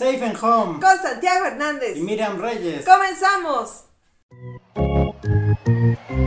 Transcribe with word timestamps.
Safe 0.00 0.24
and 0.24 0.38
Home. 0.42 0.80
Con 0.80 0.96
Santiago 0.96 1.44
Hernández. 1.44 1.98
Y 1.98 2.00
Miriam 2.00 2.40
Reyes. 2.40 2.86
¡Comenzamos! 2.86 3.84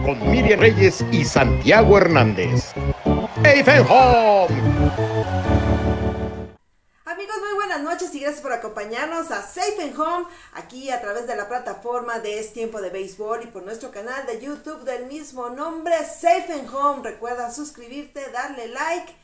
Con 0.06 0.30
Miriam 0.30 0.60
Reyes 0.60 1.04
y 1.12 1.26
Santiago 1.26 1.98
Hernández. 1.98 2.66
Safe 3.42 3.72
and 3.72 3.88
Home. 3.90 4.56
Amigos, 7.06 7.36
muy 7.40 7.56
buenas 7.56 7.82
noches 7.82 8.14
y 8.14 8.20
gracias 8.20 8.44
por 8.44 8.54
acompañarnos 8.54 9.32
a 9.32 9.42
Safe 9.42 9.82
and 9.82 10.00
Home 10.00 10.28
aquí 10.54 10.92
a 10.92 11.02
través 11.02 11.26
de 11.26 11.36
la 11.36 11.48
plataforma 11.48 12.20
de 12.20 12.40
Es 12.40 12.54
Tiempo 12.54 12.80
de 12.80 12.92
Béisbol 12.92 13.42
y 13.42 13.48
por 13.48 13.64
nuestro 13.64 13.90
canal 13.90 14.28
de 14.28 14.40
YouTube 14.40 14.84
del 14.84 15.08
mismo 15.08 15.50
nombre, 15.50 15.96
Safe 16.06 16.54
and 16.54 16.72
Home. 16.72 17.02
Recuerda 17.02 17.50
suscribirte, 17.50 18.30
darle 18.30 18.68
like 18.68 19.16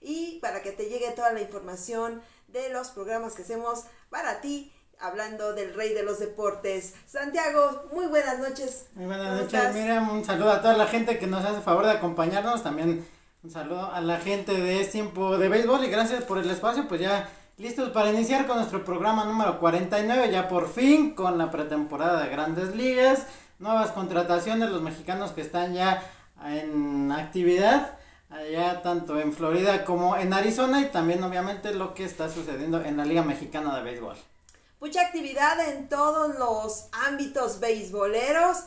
y 0.00 0.38
para 0.40 0.62
que 0.62 0.70
te 0.70 0.84
llegue 0.84 1.10
toda 1.10 1.32
la 1.32 1.40
información 1.40 2.22
de 2.56 2.70
los 2.70 2.88
programas 2.88 3.34
que 3.34 3.42
hacemos 3.42 3.84
para 4.08 4.40
ti, 4.40 4.72
hablando 4.98 5.52
del 5.52 5.74
rey 5.74 5.92
de 5.92 6.02
los 6.02 6.18
deportes. 6.18 6.94
Santiago, 7.06 7.84
muy 7.92 8.06
buenas 8.06 8.38
noches. 8.38 8.86
Muy 8.94 9.06
buenas 9.06 9.42
noches, 9.42 9.74
Miriam. 9.74 10.08
Un 10.08 10.24
saludo 10.24 10.52
a 10.52 10.62
toda 10.62 10.76
la 10.76 10.86
gente 10.86 11.18
que 11.18 11.26
nos 11.26 11.44
hace 11.44 11.60
favor 11.60 11.84
de 11.84 11.92
acompañarnos. 11.92 12.62
También 12.62 13.06
un 13.42 13.50
saludo 13.50 13.92
a 13.92 14.00
la 14.00 14.18
gente 14.18 14.52
de 14.52 14.80
Es 14.80 14.90
Tiempo 14.90 15.36
de 15.36 15.48
Béisbol 15.48 15.84
y 15.84 15.90
gracias 15.90 16.24
por 16.24 16.38
el 16.38 16.50
espacio. 16.50 16.88
Pues 16.88 17.02
ya 17.02 17.28
listos 17.58 17.90
para 17.90 18.10
iniciar 18.10 18.46
con 18.46 18.56
nuestro 18.56 18.84
programa 18.84 19.26
número 19.26 19.60
49, 19.60 20.30
ya 20.30 20.48
por 20.48 20.72
fin 20.72 21.14
con 21.14 21.36
la 21.36 21.50
pretemporada 21.50 22.22
de 22.22 22.30
grandes 22.30 22.74
ligas, 22.74 23.26
nuevas 23.58 23.90
contrataciones, 23.90 24.70
los 24.70 24.80
mexicanos 24.80 25.32
que 25.32 25.42
están 25.42 25.74
ya 25.74 26.02
en 26.42 27.12
actividad 27.12 27.98
allá 28.30 28.82
tanto 28.82 29.18
en 29.18 29.32
Florida 29.32 29.84
como 29.84 30.16
en 30.16 30.32
Arizona 30.32 30.80
y 30.80 30.86
también 30.86 31.22
obviamente 31.22 31.74
lo 31.74 31.94
que 31.94 32.04
está 32.04 32.28
sucediendo 32.28 32.82
en 32.82 32.96
la 32.96 33.04
Liga 33.04 33.22
Mexicana 33.22 33.76
de 33.76 33.82
Béisbol. 33.82 34.16
Mucha 34.80 35.00
actividad 35.00 35.58
en 35.68 35.88
todos 35.88 36.38
los 36.38 36.88
ámbitos 36.92 37.60
beisboleros. 37.60 38.58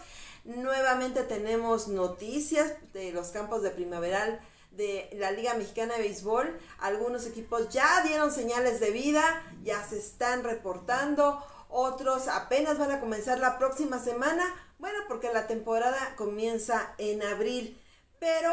Nuevamente 0.44 1.24
tenemos 1.24 1.88
noticias 1.88 2.74
de 2.94 3.12
los 3.12 3.28
campos 3.28 3.62
de 3.62 3.70
primaveral 3.72 4.40
de 4.72 5.10
la 5.14 5.32
Liga 5.32 5.54
Mexicana 5.54 5.96
de 5.96 6.04
Béisbol. 6.04 6.58
Algunos 6.80 7.28
equipos 7.28 7.70
ya 7.70 8.02
dieron 8.04 8.32
señales 8.32 8.80
de 8.80 8.92
vida, 8.92 9.44
ya 9.64 9.84
se 9.84 10.00
están 10.00 10.44
reportando. 10.44 11.44
Otros 11.70 12.28
apenas 12.28 12.80
van 12.80 12.92
a 12.92 13.00
comenzar 13.00 13.40
la 13.40 13.60
próxima 13.60 14.00
semana. 14.00 14.44
Bueno, 14.80 14.98
porque 15.08 15.32
la 15.32 15.46
temporada 15.46 16.16
comienza 16.16 16.94
en 16.98 17.22
abril. 17.22 17.80
Pero 18.20 18.52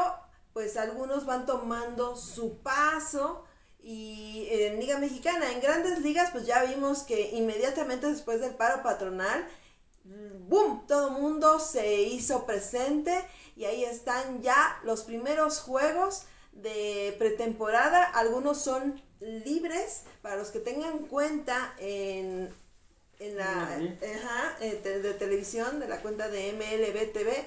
pues 0.57 0.79
algunos 0.79 1.27
van 1.27 1.45
tomando 1.45 2.17
su 2.17 2.61
paso 2.61 3.45
y 3.79 4.49
en 4.49 4.81
Liga 4.81 4.97
Mexicana, 4.97 5.53
en 5.53 5.61
grandes 5.61 5.99
ligas, 5.99 6.31
pues 6.31 6.47
ya 6.47 6.65
vimos 6.65 7.03
que 7.03 7.33
inmediatamente 7.33 8.07
después 8.07 8.41
del 8.41 8.55
paro 8.55 8.83
patronal, 8.83 9.47
¡boom! 10.49 10.87
Todo 10.89 11.11
mundo 11.11 11.61
se 11.61 12.01
hizo 12.05 12.47
presente 12.47 13.23
y 13.55 13.67
ahí 13.67 13.85
están 13.85 14.41
ya 14.41 14.81
los 14.83 15.03
primeros 15.03 15.61
juegos 15.61 16.23
de 16.53 17.15
pretemporada. 17.19 18.03
Algunos 18.05 18.59
son 18.59 18.99
libres 19.21 20.05
para 20.23 20.37
los 20.37 20.49
que 20.49 20.61
tengan 20.61 21.01
cuenta 21.01 21.75
en, 21.77 22.49
en 23.19 23.37
la 23.37 23.63
ajá, 23.65 24.57
eh, 24.63 24.81
de 25.03 25.13
televisión, 25.13 25.81
de 25.81 25.89
la 25.89 26.01
cuenta 26.01 26.31
de 26.31 26.55
MLB 26.55 27.13
TV 27.13 27.47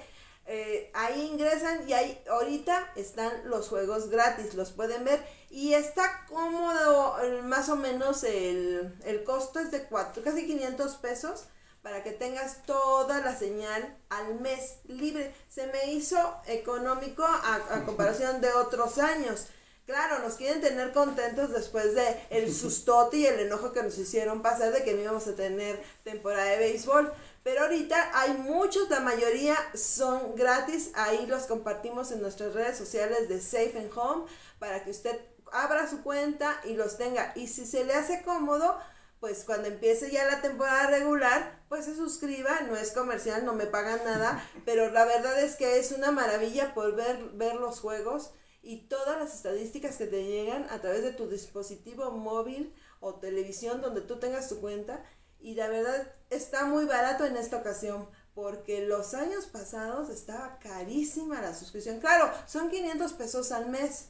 eh, 0.52 0.89
ahí 0.95 1.28
ingresan 1.28 1.88
y 1.88 1.94
ahí 1.94 2.19
ahorita 2.28 2.92
están 2.95 3.31
los 3.47 3.69
juegos 3.69 4.09
gratis, 4.09 4.55
los 4.55 4.72
pueden 4.72 5.05
ver 5.05 5.23
y 5.52 5.73
está 5.75 6.25
cómodo, 6.28 7.17
más 7.44 7.69
o 7.69 7.75
menos 7.75 8.23
el, 8.23 9.23
costo 9.27 9.59
es 9.59 9.70
de 9.70 9.83
cuatro, 9.83 10.23
casi 10.23 10.47
500 10.47 10.95
pesos 10.95 11.45
para 11.83 12.02
que 12.02 12.14
tengas 12.14 12.64
toda 12.66 13.22
la 13.22 13.38
señal 13.38 13.95
al 14.09 14.39
mes 14.39 14.77
libre. 14.86 15.36
Se 15.50 15.67
me 15.67 15.92
hizo 15.92 16.17
económico 16.48 17.23
a, 17.23 17.83
comparación 17.86 18.42
de 18.42 18.52
otros 18.52 18.98
años. 18.98 19.45
Claro, 19.86 20.17
nos 20.20 20.33
quieren 20.33 20.61
tener 20.61 20.93
contentos 20.93 21.52
después 21.52 21.93
de 21.93 22.21
el 22.31 22.52
sustote 22.55 23.17
y 23.17 23.27
el 23.27 23.39
enojo 23.39 23.71
que 23.71 23.83
nos 23.83 23.99
hicieron 23.99 24.42
pasar 24.42 24.71
de 24.71 24.83
que 24.83 24.93
no 24.93 25.02
íbamos 25.02 25.27
a 25.27 25.36
tener 25.36 25.80
temporada 26.04 26.45
de 26.45 26.58
béisbol. 26.58 27.14
Pero 27.49 27.64
ahorita 27.64 28.11
hay 28.14 28.33
muchos, 28.33 28.92
la 28.92 28.99
mayoría 28.99 29.58
son 29.73 30.36
gratis. 30.36 30.92
Ahí 30.93 31.26
los 31.26 31.48
compartimos 31.48 32.11
en 32.11 32.21
nuestras 32.21 32.54
redes 32.54 32.77
sociales 32.77 33.27
de 33.27 33.42
Safe 33.42 33.73
and 33.76 33.89
Home 33.98 34.26
para 34.60 34.83
que 34.83 34.92
usted 34.92 35.20
abra 35.52 35.89
su 35.89 36.04
cuenta 36.04 36.61
y 36.64 36.76
los 36.76 36.99
tenga. 36.99 37.33
Y 37.36 37.48
si 37.48 37.65
se 37.65 37.86
le 37.86 37.95
hace 37.95 38.21
cómodo, 38.21 38.77
pues 39.20 39.45
cuando 39.45 39.67
empiece 39.67 40.11
ya 40.11 40.27
la 40.27 40.43
temporada 40.43 40.92
regular, 40.92 41.60
pues 41.70 41.86
se 41.86 41.95
suscriba, 41.95 42.61
no 42.67 42.77
es 42.77 42.92
comercial, 42.92 43.43
no 43.43 43.54
me 43.54 43.66
pagan 43.66 44.02
nada, 44.05 44.48
pero 44.66 44.92
la 44.92 45.05
verdad 45.05 45.42
es 45.42 45.55
que 45.55 45.80
es 45.80 45.92
una 45.92 46.11
maravilla 46.11 46.76
por 46.76 46.95
ver, 46.95 47.17
ver 47.33 47.55
los 47.55 47.80
juegos 47.80 48.30
y 48.61 48.87
todas 48.89 49.17
las 49.17 49.33
estadísticas 49.33 49.98
que 49.98 50.05
te 50.05 50.23
llegan 50.23 50.67
a 50.70 50.81
través 50.81 51.02
de 51.02 51.14
tu 51.14 51.27
dispositivo 51.27 52.11
móvil 52.11 52.76
o 52.99 53.16
televisión 53.16 53.81
donde 53.81 54.02
tú 54.02 54.20
tengas 54.20 54.49
tu 54.49 54.61
cuenta 54.61 55.04
y 55.39 55.55
la 55.55 55.67
verdad 55.67 56.11
está 56.30 56.66
muy 56.66 56.86
barato 56.86 57.26
en 57.26 57.38
esta 57.38 57.58
ocasión 57.58 58.10
porque 58.33 58.86
los 58.86 59.14
años 59.14 59.45
pasados 59.45 60.10
estaba 60.10 60.60
carísima 60.60 61.42
la 61.42 61.54
suscripción. 61.54 62.00
Claro, 62.00 62.32
son 62.45 62.70
500 62.70 63.14
pesos 63.14 63.52
al 63.52 63.70
mes. 63.70 64.10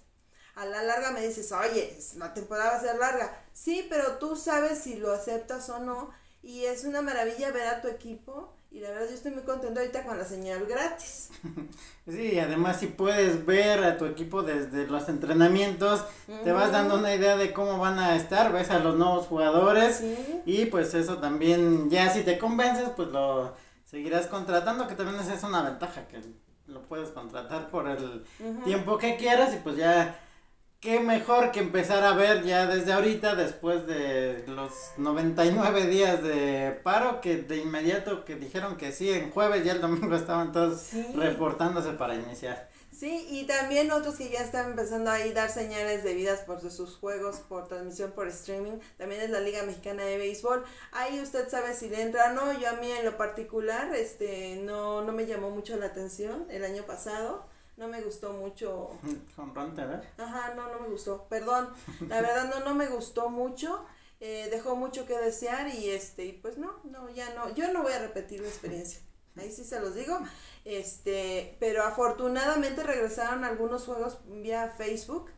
A 0.56 0.66
la 0.66 0.84
larga 0.84 1.12
me 1.12 1.26
dices, 1.26 1.52
oye, 1.52 1.98
la 2.18 2.34
temporada 2.34 2.72
va 2.72 2.78
a 2.78 2.82
ser 2.82 2.98
larga. 2.98 3.44
Sí, 3.54 3.88
pero 3.90 4.18
tú 4.18 4.36
sabes 4.36 4.80
si 4.80 4.96
lo 4.96 5.14
aceptas 5.14 5.70
o 5.70 5.80
no. 5.80 6.12
Y 6.42 6.66
es 6.66 6.84
una 6.84 7.02
maravilla 7.02 7.52
ver 7.52 7.68
a 7.68 7.82
tu 7.82 7.88
equipo 7.88 8.54
y 8.72 8.80
la 8.82 8.90
verdad 8.90 9.08
yo 9.10 9.16
estoy 9.16 9.32
muy 9.32 9.44
contento 9.44 9.80
ahorita 9.80 10.06
con 10.06 10.18
la 10.18 10.26
señal 10.26 10.66
gratis. 10.66 11.30
Sí, 12.08 12.40
además 12.40 12.80
si 12.80 12.88
puedes 12.88 13.46
ver 13.46 13.84
a 13.84 14.00
tu 14.00 14.06
equipo 14.06 14.42
desde 14.42 14.88
los 14.88 15.08
entrenamientos, 15.10 16.04
te 16.44 16.52
vas 16.52 16.72
dando 16.72 16.98
una 16.98 17.14
idea 17.14 17.38
de 17.38 17.54
cómo 17.54 17.78
van 17.78 18.00
a 18.00 18.16
estar, 18.16 18.52
ves 18.52 18.72
a 18.72 18.80
los 18.80 18.96
nuevos 18.96 19.28
jugadores 19.28 20.02
y 20.44 20.66
pues 20.66 20.96
eso 20.96 21.20
también, 21.20 21.92
ya 21.92 22.10
si 22.12 22.24
te 22.24 22.40
convences, 22.40 22.90
pues 22.96 23.10
lo 23.10 23.54
seguirás 23.86 24.26
contratando, 24.26 24.88
que 24.88 24.96
también 24.96 25.20
es 25.20 25.44
una 25.44 25.62
ventaja, 25.62 26.08
que 26.08 26.20
lo 26.66 26.82
puedes 26.82 27.10
contratar 27.10 27.70
por 27.70 27.88
el 27.88 28.24
tiempo 28.64 28.98
que 28.98 29.16
quieras 29.18 29.54
y 29.54 29.58
pues 29.58 29.78
ya 29.78 30.20
qué 30.80 31.02
mejor 31.02 31.52
que 31.52 31.60
empezar 31.60 32.04
a 32.06 32.14
ver 32.14 32.44
ya 32.44 32.66
desde 32.66 32.94
ahorita, 32.94 33.36
después 33.36 33.86
de 33.86 34.46
los 34.48 34.72
99 34.98 35.88
días 35.88 36.24
de 36.24 36.80
paro, 36.84 37.20
que 37.20 37.38
de 37.38 37.58
inmediato 37.58 38.24
que 38.24 38.36
dijeron 38.36 38.78
que 38.78 38.94
sí, 38.94 39.12
en 39.12 39.32
jueves 39.32 39.66
ya 39.66 39.74
el 39.74 39.82
domingo 39.82 40.16
estaban 40.16 40.52
todos 40.52 40.92
reportándose 41.16 41.92
para 41.92 42.16
iniciar. 42.16 42.70
Sí, 42.92 43.28
y 43.30 43.46
también 43.46 43.92
otros 43.92 44.16
que 44.16 44.30
ya 44.30 44.40
están 44.40 44.72
empezando 44.72 45.12
ahí 45.12 45.32
dar 45.32 45.50
señales 45.50 46.04
de 46.04 46.16
vidas 46.16 46.40
por 46.42 46.60
sus 46.60 46.96
juegos, 46.98 47.38
por 47.38 47.68
transmisión 47.68 48.12
por 48.12 48.28
streaming, 48.28 48.80
también 48.98 49.22
es 49.22 49.30
la 49.30 49.42
Liga 49.42 49.64
Mexicana 49.64 50.04
de 50.04 50.18
Béisbol. 50.18 50.64
Ahí 50.92 51.22
usted 51.22 51.48
sabe 51.50 51.76
si 51.76 51.90
le 51.90 52.02
entra 52.02 52.32
o 52.32 52.34
no, 52.34 52.60
yo 52.60 52.70
a 52.70 52.74
mí 52.74 52.92
en 52.92 53.06
lo 53.06 53.16
particular, 53.16 53.94
este, 53.96 54.58
no, 54.64 55.04
no 55.04 55.14
me 55.14 55.28
llamó 55.28 55.50
mucho 55.50 55.78
la 55.78 55.88
atención 55.88 56.48
el 56.50 56.66
año 56.66 56.84
pasado 56.84 57.46
no 57.80 57.88
me 57.88 58.02
gustó 58.02 58.34
mucho. 58.34 58.92
Con 59.36 59.56
Ron 59.56 59.74
TV. 59.74 60.00
Ajá, 60.18 60.54
no, 60.54 60.70
no 60.70 60.82
me 60.82 60.90
gustó. 60.90 61.26
Perdón, 61.30 61.70
la 62.08 62.22
verdad 62.22 62.54
no, 62.54 62.60
no 62.60 62.76
me 62.76 62.88
gustó 62.88 63.30
mucho. 63.30 63.86
Eh, 64.20 64.50
dejó 64.52 64.76
mucho 64.76 65.06
que 65.06 65.18
desear 65.18 65.74
y 65.74 65.90
este, 65.90 66.38
pues 66.42 66.58
no, 66.58 66.82
no, 66.84 67.10
ya 67.10 67.34
no, 67.36 67.56
yo 67.56 67.72
no 67.72 67.84
voy 67.84 67.94
a 67.94 68.00
repetir 68.00 68.42
la 68.42 68.50
experiencia. 68.50 69.00
Ahí 69.38 69.50
sí 69.50 69.64
se 69.64 69.80
los 69.80 69.96
digo. 69.96 70.20
Este, 70.66 71.56
pero 71.62 71.84
afortunadamente 71.84 72.84
regresaron 72.84 73.46
algunos 73.46 73.86
juegos 73.86 74.20
vía 74.26 74.74
Facebook 74.78 75.32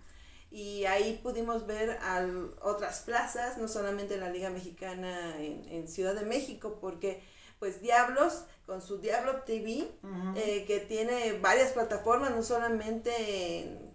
y 0.50 0.86
ahí 0.86 1.20
pudimos 1.22 1.68
ver 1.68 1.92
al, 2.02 2.56
otras 2.62 3.02
plazas, 3.02 3.60
no 3.60 3.68
solamente 3.68 4.18
la 4.18 4.30
Liga 4.30 4.50
Mexicana 4.50 5.38
en, 5.38 5.64
en 5.70 5.88
Ciudad 5.88 6.16
de 6.16 6.26
México, 6.26 6.80
porque 6.82 7.24
pues 7.60 7.82
Diablos 7.82 8.46
con 8.72 8.82
su 8.82 9.00
Diablo 9.00 9.42
TV, 9.42 9.92
eh, 10.38 10.64
que 10.66 10.80
tiene 10.80 11.38
varias 11.42 11.74
plataformas, 11.74 12.32
no 12.32 12.42
solamente 12.42 13.60
en 13.60 13.94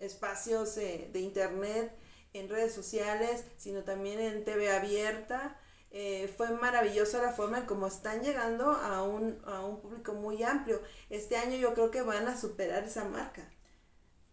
espacios 0.00 0.76
eh, 0.76 1.08
de 1.12 1.20
internet, 1.20 1.96
en 2.32 2.48
redes 2.48 2.74
sociales, 2.74 3.44
sino 3.58 3.84
también 3.84 4.18
en 4.18 4.42
TV 4.42 4.72
abierta. 4.72 5.56
Eh, 5.92 6.34
fue 6.36 6.50
maravillosa 6.50 7.22
la 7.22 7.30
forma 7.30 7.58
en 7.58 7.66
cómo 7.66 7.86
están 7.86 8.22
llegando 8.22 8.72
a 8.72 9.04
un, 9.04 9.40
a 9.44 9.60
un 9.60 9.80
público 9.80 10.14
muy 10.14 10.42
amplio. 10.42 10.82
Este 11.10 11.36
año 11.36 11.56
yo 11.56 11.72
creo 11.74 11.92
que 11.92 12.02
van 12.02 12.26
a 12.26 12.36
superar 12.36 12.82
esa 12.82 13.04
marca. 13.04 13.48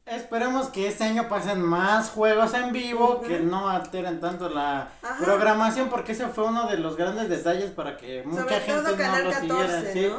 Esperemos 0.06 0.68
que 0.70 0.88
este 0.88 1.04
año 1.04 1.28
pasen 1.28 1.64
más 1.64 2.12
juegos 2.12 2.54
en 2.54 2.72
vivo, 2.72 3.22
que 3.22 3.40
no 3.40 3.70
alteren 3.70 4.20
tanto 4.20 4.50
la 4.50 4.90
programación, 5.18 5.90
porque 5.90 6.12
ese 6.12 6.28
fue 6.28 6.46
uno 6.46 6.68
de 6.68 6.78
los 6.78 6.96
grandes 6.96 7.28
detalles 7.28 7.72
para 7.72 7.98
que 7.98 8.22
mucha 8.24 8.60
gente 8.60 8.96
no 8.96 9.20
lo 9.20 9.34
siguiera. 9.34 9.82
¿sí? 9.92 10.12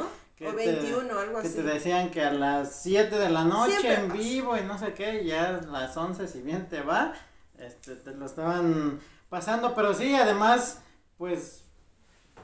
o 0.45 0.53
21, 0.53 1.19
algo 1.19 1.37
así. 1.39 1.49
Que 1.49 1.55
te 1.55 1.63
decían 1.63 2.11
que 2.11 2.21
a 2.21 2.31
las 2.31 2.81
7 2.81 3.17
de 3.17 3.29
la 3.29 3.43
noche 3.43 3.93
en 3.93 4.11
vivo 4.11 4.57
y 4.57 4.61
no 4.61 4.77
sé 4.77 4.93
qué, 4.93 5.23
ya 5.25 5.49
a 5.49 5.61
las 5.61 5.95
11 5.95 6.27
si 6.27 6.41
bien 6.41 6.67
te 6.67 6.81
va, 6.81 7.13
este, 7.57 7.95
te 7.95 8.11
lo 8.11 8.25
estaban 8.25 8.99
pasando, 9.29 9.73
pero 9.73 9.93
sí, 9.93 10.13
además, 10.15 10.81
pues 11.17 11.63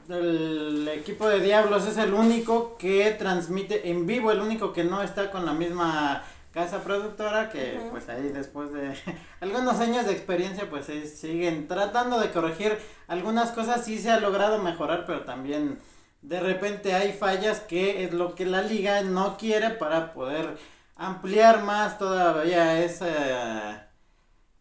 el 0.08 0.88
equipo 0.88 1.28
de 1.28 1.40
Diablos 1.40 1.86
es 1.86 1.96
el 1.98 2.12
único 2.12 2.76
que 2.76 3.10
transmite 3.12 3.90
en 3.90 4.06
vivo, 4.06 4.32
el 4.32 4.40
único 4.40 4.72
que 4.72 4.84
no 4.84 5.02
está 5.02 5.30
con 5.30 5.46
la 5.46 5.52
misma 5.52 6.24
casa 6.54 6.84
productora 6.84 7.50
que 7.50 7.80
pues 7.90 8.08
ahí 8.08 8.28
después 8.28 8.72
de 8.72 8.96
algunos 9.40 9.80
años 9.80 10.06
de 10.06 10.12
experiencia 10.12 10.70
pues 10.70 10.86
siguen 10.86 11.66
tratando 11.66 12.20
de 12.20 12.30
corregir 12.30 12.78
algunas 13.08 13.50
cosas. 13.50 13.84
Sí 13.84 13.98
se 13.98 14.10
ha 14.10 14.20
logrado 14.20 14.62
mejorar 14.62 15.04
pero 15.04 15.24
también 15.24 15.78
de 16.22 16.40
repente 16.40 16.94
hay 16.94 17.12
fallas 17.12 17.60
que 17.60 18.04
es 18.04 18.14
lo 18.14 18.36
que 18.36 18.46
la 18.46 18.62
liga 18.62 19.02
no 19.02 19.36
quiere 19.36 19.70
para 19.70 20.12
poder 20.12 20.56
ampliar 20.96 21.64
más 21.64 21.98
todavía 21.98 22.82
esa 22.82 23.90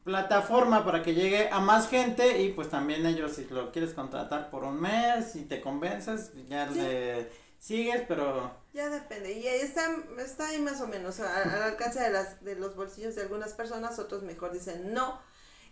plataforma 0.04 0.84
para 0.84 1.04
que 1.04 1.14
llegue 1.14 1.50
a 1.52 1.60
más 1.60 1.88
gente. 1.90 2.42
Y 2.42 2.50
pues 2.50 2.70
también 2.70 3.06
ellos 3.06 3.34
si 3.34 3.46
lo 3.46 3.72
quieres 3.72 3.94
contratar 3.94 4.50
por 4.50 4.64
un 4.64 4.82
mes 4.82 5.32
si 5.32 5.44
te 5.44 5.62
convences 5.62 6.32
ya 6.50 6.66
le 6.66 7.43
sigues 7.64 8.04
pero 8.10 8.52
ya 8.74 8.90
depende, 8.90 9.32
y 9.32 9.48
está, 9.48 9.88
está 10.18 10.48
ahí 10.48 10.60
más 10.60 10.82
o 10.82 10.88
menos 10.88 11.20
al, 11.20 11.50
alcance 11.62 12.02
de, 12.02 12.10
las, 12.10 12.44
de 12.44 12.56
los 12.56 12.76
bolsillos 12.76 13.14
de 13.16 13.22
algunas 13.22 13.54
personas, 13.54 14.00
otros 14.00 14.24
mejor 14.24 14.52
dicen 14.52 14.94
no. 14.94 15.22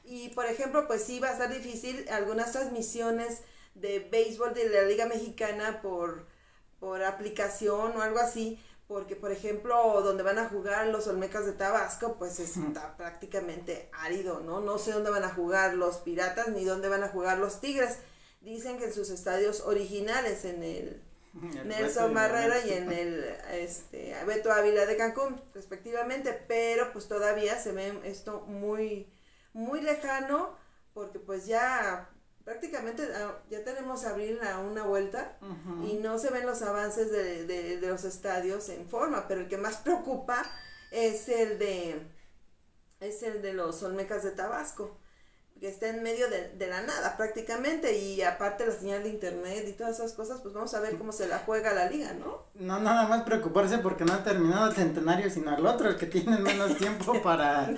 Y 0.04 0.30
por 0.30 0.46
ejemplo, 0.46 0.88
pues 0.88 1.04
sí 1.04 1.20
va 1.20 1.30
a 1.30 1.34
estar 1.34 1.52
difícil 1.52 2.08
algunas 2.10 2.52
transmisiones 2.52 3.42
de 3.74 4.00
béisbol 4.00 4.54
de 4.54 4.70
la 4.70 4.84
Liga 4.84 5.08
Mexicana 5.08 5.82
por, 5.82 6.28
por 6.80 7.04
aplicación 7.04 7.98
o 7.98 8.02
algo 8.04 8.20
así, 8.20 8.64
porque 8.88 9.16
por 9.16 9.32
ejemplo, 9.32 10.02
donde 10.04 10.22
van 10.22 10.38
a 10.38 10.50
jugar 10.50 10.86
los 10.88 11.08
Olmecas 11.08 11.48
de 11.48 11.54
Tabasco, 11.54 12.18
pues 12.20 12.40
está 12.40 12.96
prácticamente 12.98 13.90
árido, 13.94 14.42
¿no? 14.42 14.62
No 14.62 14.78
sé 14.78 14.92
dónde 14.92 15.10
van 15.10 15.24
a 15.24 15.34
jugar 15.34 15.74
los 15.74 15.98
Piratas 15.98 16.50
ni 16.50 16.66
dónde 16.66 16.88
van 16.88 17.04
a 17.04 17.10
jugar 17.10 17.40
los 17.40 17.62
Tigres. 17.62 17.98
Dicen 18.42 18.78
que 18.78 18.86
en 18.86 18.94
sus 18.94 19.10
estadios 19.10 19.62
originales, 19.62 20.46
en 20.46 20.64
el 20.64 21.11
Nelson 21.66 22.14
Barrera 22.14 22.66
y 22.66 22.74
en 22.74 22.92
el 22.92 23.24
este, 23.52 24.16
Beto 24.26 24.52
Ávila 24.52 24.86
de 24.86 24.98
Cancún, 24.98 25.42
respectivamente, 25.54 26.34
pero 26.48 26.92
pues 26.92 27.08
todavía 27.08 27.58
se 27.58 27.72
ve 27.72 28.00
esto 28.04 28.42
muy, 28.42 29.12
muy 29.54 29.82
lejano, 29.82 30.58
porque 30.94 31.20
pues 31.20 31.46
ya 31.46 32.10
prácticamente 32.44 33.04
ah, 33.16 33.40
ya 33.50 33.64
tenemos 33.64 34.04
abrir 34.04 34.42
a 34.44 34.60
una 34.60 34.84
vuelta 34.84 35.38
y 35.86 35.94
no 35.98 36.18
se 36.18 36.32
ven 36.32 36.46
los 36.46 36.62
avances 36.64 37.12
de, 37.12 37.46
de, 37.46 37.78
de, 37.78 37.88
los 37.88 38.04
estadios 38.04 38.68
en 38.70 38.90
forma, 38.90 39.28
pero 39.28 39.42
el 39.42 39.48
que 39.48 39.58
más 39.58 39.78
preocupa 39.84 40.44
es 40.92 41.30
el 41.30 41.60
de 41.60 42.02
es 43.00 43.24
el 43.24 43.42
de 43.42 43.54
los 43.54 43.82
Olmecas 43.84 44.24
de 44.24 44.32
Tabasco 44.32 44.98
está 45.68 45.90
en 45.90 46.02
medio 46.02 46.28
de, 46.30 46.50
de, 46.50 46.68
la 46.68 46.82
nada 46.82 47.16
prácticamente 47.18 47.98
y 47.98 48.22
aparte 48.24 48.66
la 48.66 48.74
señal 48.74 49.04
de 49.04 49.10
internet 49.10 49.64
y 49.68 49.74
todas 49.74 50.00
esas 50.00 50.14
cosas, 50.14 50.42
pues 50.42 50.56
vamos 50.56 50.74
a 50.74 50.80
ver 50.80 50.98
cómo 50.98 51.12
se 51.12 51.28
la 51.28 51.38
juega 51.40 51.72
la 51.74 51.88
liga, 51.88 52.14
¿no? 52.14 52.46
No, 52.56 52.80
nada 52.80 53.08
más 53.08 53.22
preocuparse 53.22 53.78
porque 53.78 54.04
no 54.04 54.14
ha 54.14 54.24
terminado 54.24 54.68
el 54.68 54.76
centenario, 54.76 55.30
sino 55.30 55.56
el 55.56 55.66
otro, 55.66 55.90
el 55.90 55.98
que 55.98 56.08
tiene 56.08 56.38
menos 56.40 56.78
tiempo 56.78 57.14
para 57.24 57.70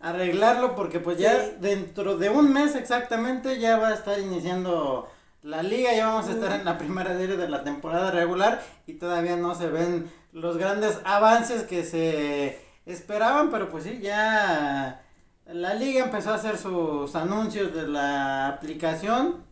arreglarlo, 0.00 0.74
porque 0.74 0.98
pues 0.98 1.18
ya 1.18 1.50
dentro 1.60 2.16
de 2.16 2.28
un 2.28 2.52
mes 2.52 2.74
exactamente 2.74 3.60
ya 3.60 3.78
va 3.78 3.88
a 3.88 3.94
estar 3.94 4.18
iniciando 4.18 5.08
la 5.42 5.62
liga, 5.62 5.94
ya 5.94 6.08
vamos 6.08 6.28
a 6.28 6.32
estar 6.32 6.52
en 6.52 6.64
la 6.64 6.76
primera 6.76 7.16
serie 7.16 7.36
de 7.36 7.48
la 7.48 7.62
temporada 7.62 8.10
regular 8.10 8.62
y 8.86 8.94
todavía 8.94 9.36
no 9.36 9.54
se 9.54 9.68
ven 9.68 10.10
los 10.32 10.56
grandes 10.56 10.98
avances 11.04 11.62
que 11.62 11.84
se 11.84 12.60
esperaban, 12.84 13.50
pero 13.50 13.70
pues 13.70 13.84
sí, 13.84 14.00
ya 14.00 15.04
la 15.48 15.74
liga 15.74 16.04
empezó 16.04 16.30
a 16.30 16.34
hacer 16.34 16.58
sus 16.58 17.14
anuncios 17.14 17.74
de 17.74 17.88
la 17.88 18.48
aplicación 18.48 19.44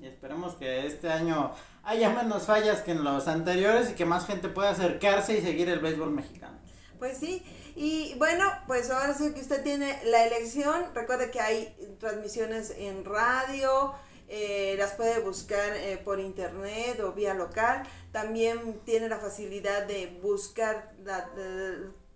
y 0.00 0.06
esperemos 0.06 0.54
que 0.54 0.86
este 0.86 1.10
año 1.10 1.52
haya 1.82 2.10
menos 2.10 2.44
fallas 2.44 2.82
que 2.82 2.92
en 2.92 3.04
los 3.04 3.26
anteriores 3.26 3.90
y 3.90 3.94
que 3.94 4.04
más 4.04 4.26
gente 4.26 4.48
pueda 4.48 4.70
acercarse 4.70 5.38
y 5.38 5.40
seguir 5.40 5.68
el 5.68 5.78
béisbol 5.78 6.10
mexicano. 6.10 6.58
Pues 6.98 7.16
sí, 7.16 7.42
y 7.74 8.14
bueno, 8.18 8.44
pues 8.66 8.90
ahora 8.90 9.14
sí 9.14 9.32
que 9.32 9.40
usted 9.40 9.62
tiene 9.62 9.98
la 10.04 10.24
elección, 10.26 10.94
recuerde 10.94 11.30
que 11.30 11.40
hay 11.40 11.74
transmisiones 11.98 12.74
en 12.76 13.06
radio, 13.06 13.94
eh, 14.28 14.74
las 14.78 14.92
puede 14.92 15.20
buscar 15.20 15.74
eh, 15.74 15.98
por 16.04 16.20
internet 16.20 17.00
o 17.00 17.12
vía 17.12 17.32
local, 17.32 17.82
también 18.12 18.80
tiene 18.84 19.08
la 19.08 19.18
facilidad 19.18 19.86
de 19.86 20.18
buscar 20.22 20.92
la, 21.02 21.30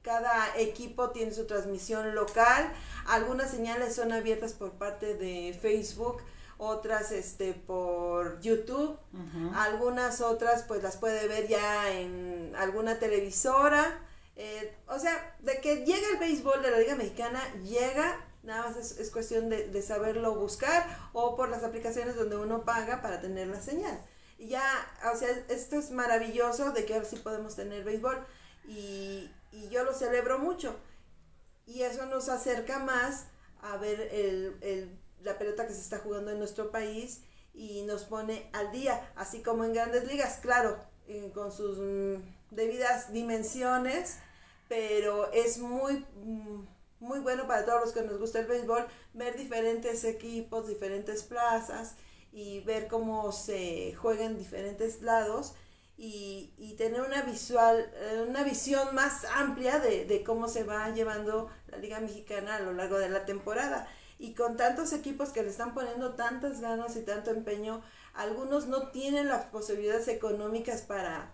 cada 0.04 0.56
equipo 0.58 1.10
tiene 1.10 1.32
su 1.32 1.46
transmisión 1.46 2.14
local. 2.14 2.70
Algunas 3.06 3.50
señales 3.50 3.96
son 3.96 4.12
abiertas 4.12 4.52
por 4.52 4.72
parte 4.72 5.14
de 5.14 5.58
Facebook, 5.60 6.22
otras 6.58 7.10
este 7.10 7.54
por 7.54 8.38
YouTube, 8.40 8.96
algunas 9.56 10.20
otras 10.20 10.62
pues 10.62 10.82
las 10.82 10.98
puede 10.98 11.26
ver 11.26 11.48
ya 11.48 11.90
en 11.90 12.52
alguna 12.56 12.98
televisora. 12.98 13.98
Eh, 14.36 14.76
o 14.88 14.98
sea, 14.98 15.36
de 15.40 15.60
que 15.60 15.84
llega 15.84 16.08
el 16.12 16.18
béisbol 16.18 16.60
de 16.60 16.70
la 16.70 16.78
Liga 16.78 16.96
Mexicana, 16.96 17.40
llega, 17.62 18.20
nada 18.42 18.68
más 18.68 18.76
es, 18.76 19.10
cuestión 19.10 19.48
de, 19.48 19.68
de, 19.68 19.80
saberlo 19.80 20.34
buscar 20.34 20.84
o 21.12 21.36
por 21.36 21.48
las 21.48 21.62
aplicaciones 21.62 22.16
donde 22.16 22.36
uno 22.36 22.64
paga 22.64 23.00
para 23.00 23.20
tener 23.20 23.46
la 23.46 23.60
señal. 23.60 23.98
Y 24.38 24.48
ya, 24.48 24.64
o 25.12 25.16
sea, 25.16 25.28
esto 25.48 25.76
es 25.76 25.92
maravilloso 25.92 26.72
de 26.72 26.84
que 26.84 26.94
ahora 26.94 27.06
sí 27.06 27.16
podemos 27.16 27.54
tener 27.54 27.84
béisbol. 27.84 28.26
Y, 28.66 29.30
y 29.54 29.68
yo 29.68 29.84
lo 29.84 29.94
celebro 29.94 30.38
mucho. 30.38 30.76
Y 31.66 31.82
eso 31.82 32.06
nos 32.06 32.28
acerca 32.28 32.78
más 32.80 33.26
a 33.62 33.76
ver 33.76 34.00
el, 34.12 34.56
el, 34.60 34.98
la 35.22 35.38
pelota 35.38 35.66
que 35.66 35.72
se 35.72 35.80
está 35.80 35.98
jugando 35.98 36.30
en 36.30 36.38
nuestro 36.38 36.70
país 36.70 37.22
y 37.54 37.82
nos 37.82 38.04
pone 38.04 38.50
al 38.52 38.72
día, 38.72 39.12
así 39.14 39.42
como 39.42 39.64
en 39.64 39.72
grandes 39.72 40.06
ligas, 40.06 40.38
claro, 40.42 40.76
eh, 41.06 41.30
con 41.32 41.52
sus 41.52 41.78
mm, 41.78 42.22
debidas 42.50 43.12
dimensiones, 43.12 44.18
pero 44.68 45.30
es 45.32 45.58
muy, 45.58 46.04
mm, 46.16 46.66
muy 47.00 47.20
bueno 47.20 47.46
para 47.46 47.64
todos 47.64 47.80
los 47.80 47.92
que 47.92 48.02
nos 48.02 48.18
gusta 48.18 48.40
el 48.40 48.46
béisbol 48.46 48.86
ver 49.12 49.36
diferentes 49.36 50.02
equipos, 50.04 50.66
diferentes 50.66 51.22
plazas 51.22 51.94
y 52.32 52.60
ver 52.60 52.88
cómo 52.88 53.30
se 53.30 53.94
juega 53.94 54.24
en 54.24 54.36
diferentes 54.36 55.00
lados 55.02 55.54
y, 55.96 56.52
y 56.58 56.74
tener 56.74 57.00
una 57.02 57.22
visual, 57.22 57.90
eh, 57.94 58.24
una 58.28 58.42
visión 58.42 58.94
más 58.94 59.24
amplia 59.24 59.78
de, 59.78 60.04
de 60.04 60.24
cómo 60.24 60.48
se 60.48 60.64
va 60.64 60.88
llevando 60.90 61.50
la 61.68 61.78
Liga 61.78 62.00
Mexicana 62.00 62.56
a 62.56 62.60
lo 62.60 62.72
largo 62.72 62.98
de 62.98 63.08
la 63.08 63.24
temporada. 63.24 63.86
Y 64.18 64.34
con 64.34 64.56
tantos 64.56 64.92
equipos 64.92 65.30
que 65.30 65.42
le 65.42 65.50
están 65.50 65.74
poniendo 65.74 66.14
tantas 66.14 66.60
ganas 66.60 66.96
y 66.96 67.02
tanto 67.02 67.30
empeño, 67.30 67.82
algunos 68.14 68.66
no 68.66 68.88
tienen 68.88 69.28
las 69.28 69.46
posibilidades 69.46 70.08
económicas 70.08 70.82
para, 70.82 71.32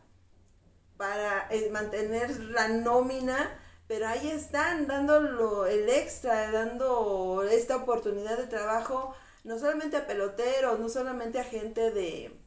para 0.96 1.46
eh, 1.50 1.70
mantener 1.70 2.38
la 2.40 2.68
nómina, 2.68 3.58
pero 3.86 4.08
ahí 4.08 4.28
están 4.30 4.86
dando 4.86 5.66
el 5.66 5.88
extra, 5.88 6.50
dando 6.52 7.42
esta 7.50 7.76
oportunidad 7.76 8.38
de 8.38 8.46
trabajo, 8.46 9.14
no 9.44 9.58
solamente 9.58 9.96
a 9.96 10.06
peloteros, 10.06 10.78
no 10.78 10.88
solamente 10.88 11.38
a 11.38 11.44
gente 11.44 11.90
de, 11.90 12.39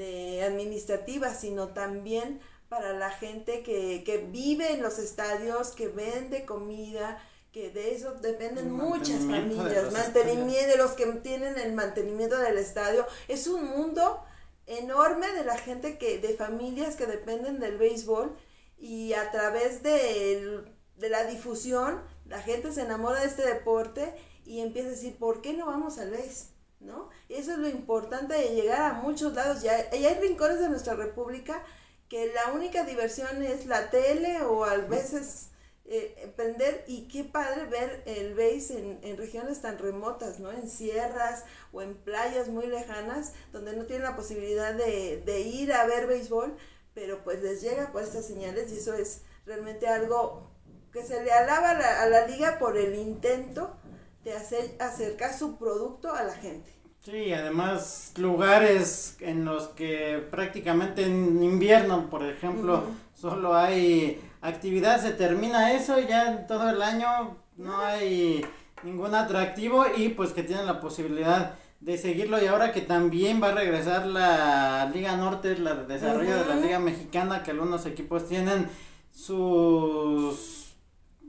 de 0.00 0.42
administrativa, 0.42 1.34
sino 1.34 1.68
también 1.68 2.40
para 2.70 2.94
la 2.94 3.10
gente 3.10 3.62
que, 3.62 4.02
que 4.02 4.16
vive 4.16 4.72
en 4.72 4.82
los 4.82 4.98
estadios, 4.98 5.72
que 5.72 5.88
vende 5.88 6.46
comida, 6.46 7.22
que 7.52 7.70
de 7.70 7.94
eso 7.94 8.14
dependen 8.14 8.70
muchas 8.70 9.20
familias, 9.24 9.92
mantenimiento 9.92 10.68
de 10.68 10.76
los 10.78 10.92
que 10.92 11.04
tienen 11.22 11.58
el 11.58 11.74
mantenimiento 11.74 12.38
del 12.38 12.56
estadio. 12.56 13.06
Es 13.28 13.46
un 13.46 13.64
mundo 13.64 14.24
enorme 14.66 15.30
de 15.32 15.44
la 15.44 15.58
gente 15.58 15.98
que, 15.98 16.18
de 16.18 16.34
familias 16.34 16.96
que 16.96 17.04
dependen 17.04 17.60
del 17.60 17.76
béisbol 17.76 18.34
y 18.78 19.12
a 19.12 19.30
través 19.30 19.82
de, 19.82 20.64
de 20.96 21.08
la 21.10 21.24
difusión, 21.24 22.00
la 22.24 22.40
gente 22.40 22.72
se 22.72 22.82
enamora 22.82 23.20
de 23.20 23.26
este 23.26 23.44
deporte 23.44 24.14
y 24.46 24.60
empieza 24.60 24.88
a 24.88 24.92
decir, 24.92 25.18
¿por 25.18 25.42
qué 25.42 25.52
no 25.52 25.66
vamos 25.66 25.98
al 25.98 26.10
béis? 26.10 26.50
¿No? 26.80 27.10
Y 27.28 27.34
eso 27.34 27.52
es 27.52 27.58
lo 27.58 27.68
importante 27.68 28.34
de 28.34 28.54
llegar 28.54 28.80
a 28.82 28.94
muchos 28.94 29.34
lados. 29.34 29.62
Ya, 29.62 29.72
hay 29.92 30.14
rincones 30.14 30.60
de 30.60 30.68
nuestra 30.68 30.94
república 30.94 31.62
que 32.08 32.32
la 32.32 32.52
única 32.52 32.84
diversión 32.84 33.42
es 33.42 33.66
la 33.66 33.90
tele 33.90 34.42
o 34.42 34.64
a 34.64 34.76
veces 34.78 35.50
eh, 35.84 36.32
prender 36.36 36.84
y 36.86 37.08
qué 37.08 37.24
padre 37.24 37.64
ver 37.64 38.02
el 38.06 38.34
base 38.34 38.78
en, 38.78 39.00
en, 39.02 39.16
regiones 39.16 39.60
tan 39.60 39.78
remotas, 39.78 40.40
¿no? 40.40 40.50
En 40.50 40.68
sierras 40.68 41.44
o 41.72 41.82
en 41.82 41.94
playas 41.94 42.48
muy 42.48 42.66
lejanas 42.66 43.32
donde 43.52 43.74
no 43.74 43.86
tienen 43.86 44.04
la 44.04 44.16
posibilidad 44.16 44.74
de, 44.74 45.22
de 45.24 45.40
ir 45.40 45.72
a 45.72 45.86
ver 45.86 46.06
béisbol, 46.06 46.56
pero 46.94 47.22
pues 47.24 47.42
les 47.42 47.60
llega 47.60 47.92
por 47.92 48.02
estas 48.02 48.26
señales 48.26 48.72
y 48.72 48.78
eso 48.78 48.94
es 48.94 49.22
realmente 49.46 49.88
algo 49.88 50.50
que 50.92 51.04
se 51.04 51.22
le 51.22 51.32
alaba 51.32 51.70
a 51.70 51.74
la, 51.74 52.02
a 52.02 52.08
la 52.08 52.26
liga 52.26 52.58
por 52.58 52.76
el 52.76 52.94
intento 52.94 53.76
de 54.24 54.34
hacer 54.34 54.76
acercar 54.78 55.32
su 55.32 55.56
producto 55.56 56.12
a 56.12 56.22
la 56.22 56.34
gente. 56.34 56.70
Sí, 57.00 57.32
además 57.32 58.12
lugares 58.18 59.16
en 59.20 59.46
los 59.46 59.68
que 59.68 60.22
prácticamente 60.30 61.04
en 61.04 61.42
invierno, 61.42 62.10
por 62.10 62.22
ejemplo, 62.24 62.84
solo 63.14 63.54
hay 63.54 64.20
actividad, 64.42 65.00
se 65.00 65.12
termina 65.12 65.72
eso 65.72 65.98
y 65.98 66.06
ya 66.06 66.46
todo 66.46 66.68
el 66.68 66.82
año 66.82 67.38
no 67.56 67.78
hay 67.78 68.44
ningún 68.82 69.14
atractivo 69.14 69.86
y 69.96 70.10
pues 70.10 70.32
que 70.32 70.42
tienen 70.42 70.66
la 70.66 70.80
posibilidad 70.80 71.54
de 71.80 71.96
seguirlo. 71.96 72.42
Y 72.42 72.46
ahora 72.46 72.70
que 72.72 72.82
también 72.82 73.42
va 73.42 73.48
a 73.48 73.54
regresar 73.54 74.06
la 74.06 74.90
Liga 74.92 75.16
Norte, 75.16 75.56
la 75.58 75.74
desarrollo 75.74 76.36
de 76.36 76.46
la 76.46 76.56
Liga 76.56 76.78
Mexicana, 76.78 77.42
que 77.42 77.52
algunos 77.52 77.86
equipos 77.86 78.28
tienen 78.28 78.68
sus, 79.10 80.74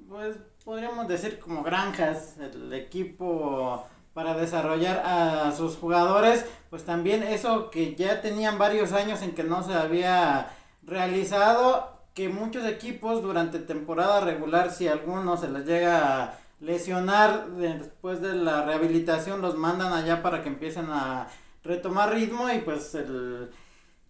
pues 0.09 0.35
podríamos 0.63 1.07
decir 1.07 1.39
como 1.39 1.63
granjas, 1.63 2.35
el 2.39 2.73
equipo 2.73 3.85
para 4.13 4.35
desarrollar 4.35 5.01
a 5.05 5.51
sus 5.53 5.77
jugadores, 5.77 6.45
pues 6.69 6.83
también 6.83 7.23
eso 7.23 7.71
que 7.71 7.95
ya 7.95 8.21
tenían 8.21 8.57
varios 8.57 8.91
años 8.91 9.21
en 9.21 9.33
que 9.33 9.43
no 9.43 9.63
se 9.63 9.73
había 9.73 10.51
realizado, 10.83 11.97
que 12.13 12.29
muchos 12.29 12.65
equipos 12.65 13.21
durante 13.23 13.59
temporada 13.59 14.19
regular, 14.19 14.71
si 14.71 14.87
alguno 14.87 15.37
se 15.37 15.49
les 15.49 15.65
llega 15.65 16.23
a 16.23 16.39
lesionar 16.59 17.47
después 17.51 18.21
de 18.21 18.35
la 18.35 18.65
rehabilitación, 18.65 19.41
los 19.41 19.55
mandan 19.55 19.93
allá 19.93 20.21
para 20.21 20.43
que 20.43 20.49
empiecen 20.49 20.87
a 20.89 21.27
retomar 21.63 22.13
ritmo 22.13 22.49
y 22.49 22.59
pues 22.59 22.93
el 22.95 23.49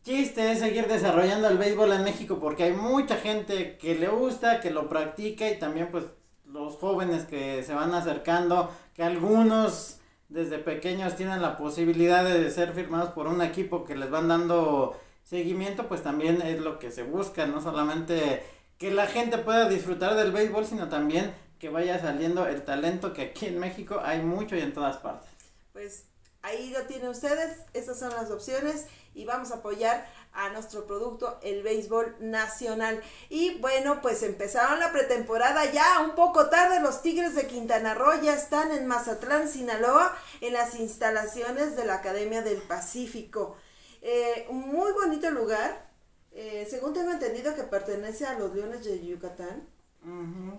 chiste 0.04 0.52
es 0.52 0.60
seguir 0.60 0.88
desarrollando 0.88 1.48
el 1.48 1.60
béisbol 1.60 1.92
en 1.94 2.04
México 2.04 2.40
porque 2.40 2.64
hay 2.64 2.74
mucha 2.74 3.18
gente 3.18 3.78
que 3.78 3.96
le 3.96 4.08
gusta, 4.08 4.60
que 4.60 4.72
lo 4.72 4.90
practica 4.90 5.48
y 5.48 5.60
también 5.60 5.90
pues 5.92 6.06
los 6.52 6.76
jóvenes 6.78 7.26
que 7.26 7.64
se 7.64 7.74
van 7.74 7.94
acercando, 7.94 8.72
que 8.94 9.04
algunos 9.04 9.98
desde 10.30 10.60
pequeños 10.60 11.16
tienen 11.16 11.42
la 11.42 11.58
posibilidad 11.58 12.24
de 12.24 12.50
ser 12.52 12.74
firmados 12.74 13.10
por 13.10 13.28
un 13.28 13.42
equipo 13.42 13.84
que 13.84 13.96
les 13.96 14.10
van 14.10 14.28
dando 14.28 14.98
seguimiento, 15.24 15.88
pues 15.88 16.04
también 16.04 16.42
es 16.42 16.62
lo 16.62 16.80
que 16.80 16.92
se 16.92 17.04
busca, 17.04 17.46
no 17.46 17.62
solamente 17.62 18.44
que 18.78 18.92
la 18.92 19.08
gente 19.08 19.38
pueda 19.38 19.70
disfrutar 19.70 20.16
del 20.16 20.32
béisbol, 20.32 20.66
sino 20.66 20.90
también 20.90 21.34
que 21.60 21.70
vaya 21.70 22.00
saliendo 22.00 22.48
el 22.48 22.64
talento 22.64 23.14
que 23.14 23.22
aquí 23.24 23.46
en 23.46 23.60
México 23.60 24.02
hay 24.04 24.22
mucho 24.22 24.56
y 24.56 24.62
en 24.62 24.74
todas 24.74 24.98
partes. 24.98 25.30
Pues 25.74 26.06
ahí 26.42 26.72
lo 26.72 26.82
tienen 26.88 27.10
ustedes, 27.10 27.60
esas 27.74 28.00
son 28.00 28.10
las 28.10 28.32
opciones 28.32 28.88
y 29.14 29.26
vamos 29.26 29.52
a 29.52 29.58
apoyar 29.58 30.08
a 30.34 30.50
nuestro 30.50 30.86
producto, 30.86 31.40
el 31.42 31.62
béisbol 31.64 32.16
nacional. 32.20 33.02
Y 33.30 33.58
bueno, 33.60 34.02
pues 34.02 34.24
empezaron 34.24 34.80
la 34.80 34.92
pretemporada 34.92 35.72
ya 35.72 36.00
un 36.02 36.16
poco 36.16 36.50
tarde. 36.50 36.80
Los 36.80 37.02
Tigres 37.02 37.36
de 37.36 37.48
Quintana 37.48 37.94
Roo 37.94 38.22
ya 38.22 38.34
están 38.34 38.72
en 38.72 38.88
Mazatlán, 38.88 39.50
Sinaloa, 39.50 40.16
en 40.40 40.54
las 40.54 40.76
instalaciones 40.76 41.76
de 41.76 41.86
la 41.86 41.96
Academia 41.96 42.42
del 42.42 42.62
Pacífico. 42.62 43.58
Eh, 44.02 44.48
un 44.50 44.70
muy 44.70 44.92
bonito 44.94 45.30
lugar. 45.32 45.90
Eh, 46.34 46.66
según 46.70 46.94
tengo 46.94 47.12
entendido 47.12 47.54
que 47.56 47.64
pertenece 47.64 48.26
a 48.26 48.40
los 48.40 48.56
Leones 48.56 48.86
de 48.86 49.06
Yucatán. 49.06 49.68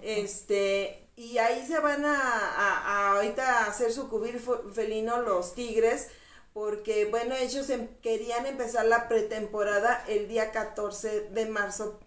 Este, 0.02 1.08
y 1.16 1.38
ahí 1.38 1.66
se 1.66 1.78
van 1.80 2.04
a, 2.04 2.16
a, 2.16 3.12
ahorita 3.12 3.66
hacer 3.66 3.92
su 3.92 4.08
cubrir 4.08 4.40
felino 4.72 5.20
los 5.22 5.54
Tigres 5.54 6.08
porque 6.52 7.06
bueno, 7.06 7.34
ellos 7.34 7.68
em, 7.70 7.88
querían 8.02 8.46
empezar 8.46 8.86
la 8.86 9.08
pretemporada 9.08 10.04
el 10.08 10.28
día 10.28 10.50
14 10.50 11.28
de 11.30 11.46
marzo, 11.46 11.98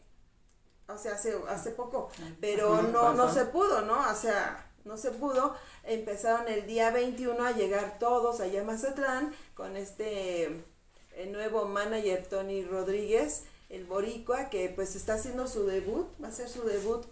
o 0.88 0.98
sea, 0.98 1.14
hace, 1.16 1.36
hace 1.50 1.72
poco, 1.72 2.10
pero 2.40 2.82
no, 2.84 3.14
no 3.14 3.34
se 3.34 3.46
pudo, 3.46 3.82
¿no? 3.82 4.10
O 4.10 4.16
sea, 4.16 4.72
no 4.84 4.98
se 4.98 5.12
pudo, 5.12 5.56
empezaron 5.84 6.48
el 6.48 6.68
día 6.68 6.92
21 6.92 7.44
a 7.44 7.52
llegar 7.54 7.98
todos 7.98 8.40
allá 8.40 8.62
a 8.62 8.66
Mazatlán 8.66 9.34
con 9.56 9.78
este 9.78 10.64
nuevo 11.32 11.66
manager 11.66 12.26
Tony 12.28 12.64
Rodríguez, 12.64 13.44
el 13.70 13.86
boricua, 13.86 14.50
que 14.50 14.70
pues 14.70 14.96
está 14.96 15.16
haciendo 15.16 15.48
su 15.48 15.66
debut, 15.66 16.08
va 16.22 16.28
a 16.28 16.30
hacer 16.30 16.50
su 16.50 16.64
debut 16.64 17.04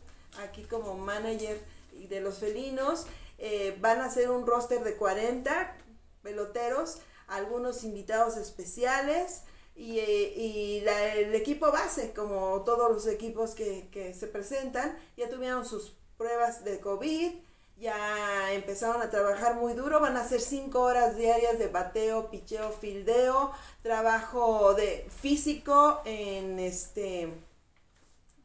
aquí 0.44 0.64
como 0.64 0.96
manager 0.96 1.60
de 2.10 2.22
los 2.22 2.40
felinos, 2.40 3.06
eh, 3.40 3.76
van 3.82 4.02
a 4.02 4.06
hacer 4.06 4.30
un 4.30 4.46
roster 4.46 4.84
de 4.84 4.96
40 4.96 5.76
peloteros, 6.22 7.00
algunos 7.28 7.84
invitados 7.84 8.38
especiales 8.38 9.44
y, 9.76 10.00
eh, 10.00 11.22
el 11.22 11.34
equipo 11.34 11.72
base, 11.72 12.14
como 12.14 12.62
todos 12.64 12.92
los 12.92 13.08
equipos 13.08 13.56
que, 13.56 14.14
se 14.18 14.28
presentan, 14.28 14.98
ya 15.18 15.30
tuvieron 15.30 15.66
sus 15.66 15.94
pruebas 16.18 16.64
de 16.64 16.80
COVID, 16.80 17.32
ya 17.80 18.54
empezaron 18.54 19.02
a 19.02 19.10
trabajar 19.10 19.56
muy 19.56 19.74
duro, 19.74 20.00
van 20.00 20.16
a 20.16 20.22
hacer 20.22 20.42
cinco 20.42 20.82
horas 20.82 21.18
diarias 21.18 21.58
de 21.58 21.68
bateo, 21.68 22.30
picheo, 22.30 22.72
fildeo, 22.72 23.52
trabajo 23.82 24.76
de 24.76 25.10
físico 25.22 26.02
en 26.06 26.60
este 26.60 27.24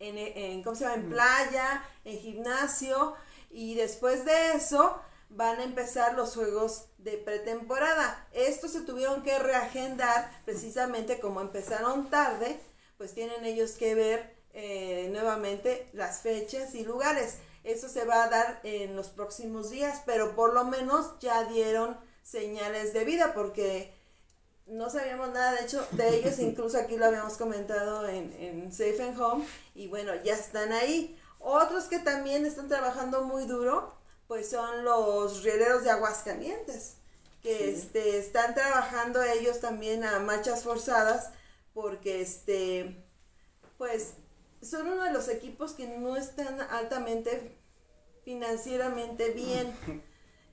en, 0.01 0.17
en 0.17 0.63
¿cómo 0.63 0.77
se 0.77 0.85
llama? 0.85 0.97
en 0.97 1.11
playa, 1.11 1.85
en 2.05 2.19
gimnasio 2.19 3.15
y 3.51 3.75
después 3.75 4.25
de 4.25 4.53
eso 4.53 4.99
van 5.31 5.61
a 5.61 5.65
empezar 5.65 6.15
los 6.15 6.35
juegos 6.35 6.87
de 6.99 7.13
pretemporada. 7.19 8.27
Estos 8.33 8.73
se 8.73 8.81
tuvieron 8.81 9.23
que 9.23 9.39
reagendar 9.39 10.31
precisamente 10.45 11.21
como 11.21 11.41
empezaron 11.41 12.11
tarde, 12.11 12.59
pues 12.97 13.15
tienen 13.15 13.45
ellos 13.45 13.73
que 13.73 13.95
ver 13.95 14.37
eh, 14.53 15.09
nuevamente 15.13 15.89
las 15.93 16.21
fechas 16.21 16.75
y 16.75 16.85
lugares. 16.85 17.39
Eso 17.65 17.89
se 17.89 18.05
va 18.05 18.25
a 18.25 18.31
dar 18.31 18.61
en 18.63 18.97
los 18.97 19.09
próximos 19.09 19.71
días, 19.71 20.03
pero 20.07 20.35
por 20.35 20.55
lo 20.55 20.65
menos 20.65 21.19
ya 21.21 21.45
dieron 21.45 21.97
señales 22.23 22.93
de 22.93 23.05
vida 23.05 23.35
porque 23.35 23.95
no 24.67 24.91
sabíamos 24.91 25.31
nada 25.31 25.53
de 25.53 25.65
hecho 25.65 25.87
de 25.93 26.17
ellos, 26.17 26.39
incluso 26.39 26.79
aquí 26.79 26.97
lo 26.97 27.07
habíamos 27.07 27.37
comentado 27.37 28.09
en, 28.09 28.33
en 28.39 28.73
Safe 28.73 29.03
and 29.03 29.21
Home 29.21 29.47
y 29.75 29.89
bueno, 29.89 30.15
ya 30.25 30.35
están 30.35 30.73
ahí. 30.73 31.19
Otros 31.41 31.85
que 31.85 31.99
también 31.99 32.45
están 32.47 32.69
trabajando 32.69 33.23
muy 33.23 33.47
duro 33.47 33.98
pues 34.29 34.51
son 34.51 34.85
los 34.85 35.43
rieleros 35.43 35.83
de 35.85 35.91
Aguascalientes, 35.91 36.97
que 37.43 37.73
este, 37.73 38.19
están 38.19 38.55
trabajando 38.55 39.23
ellos 39.23 39.61
también 39.61 40.05
a 40.05 40.21
marchas 40.21 40.63
forzadas, 40.63 41.31
porque 41.73 42.21
este, 42.21 43.03
pues 43.79 44.13
son 44.61 44.87
uno 44.87 45.05
de 45.05 45.13
los 45.13 45.29
equipos 45.29 45.73
que 45.73 45.87
no 45.87 46.17
están 46.17 46.61
altamente 46.61 47.57
financieramente 48.25 49.31
bien. 49.31 49.75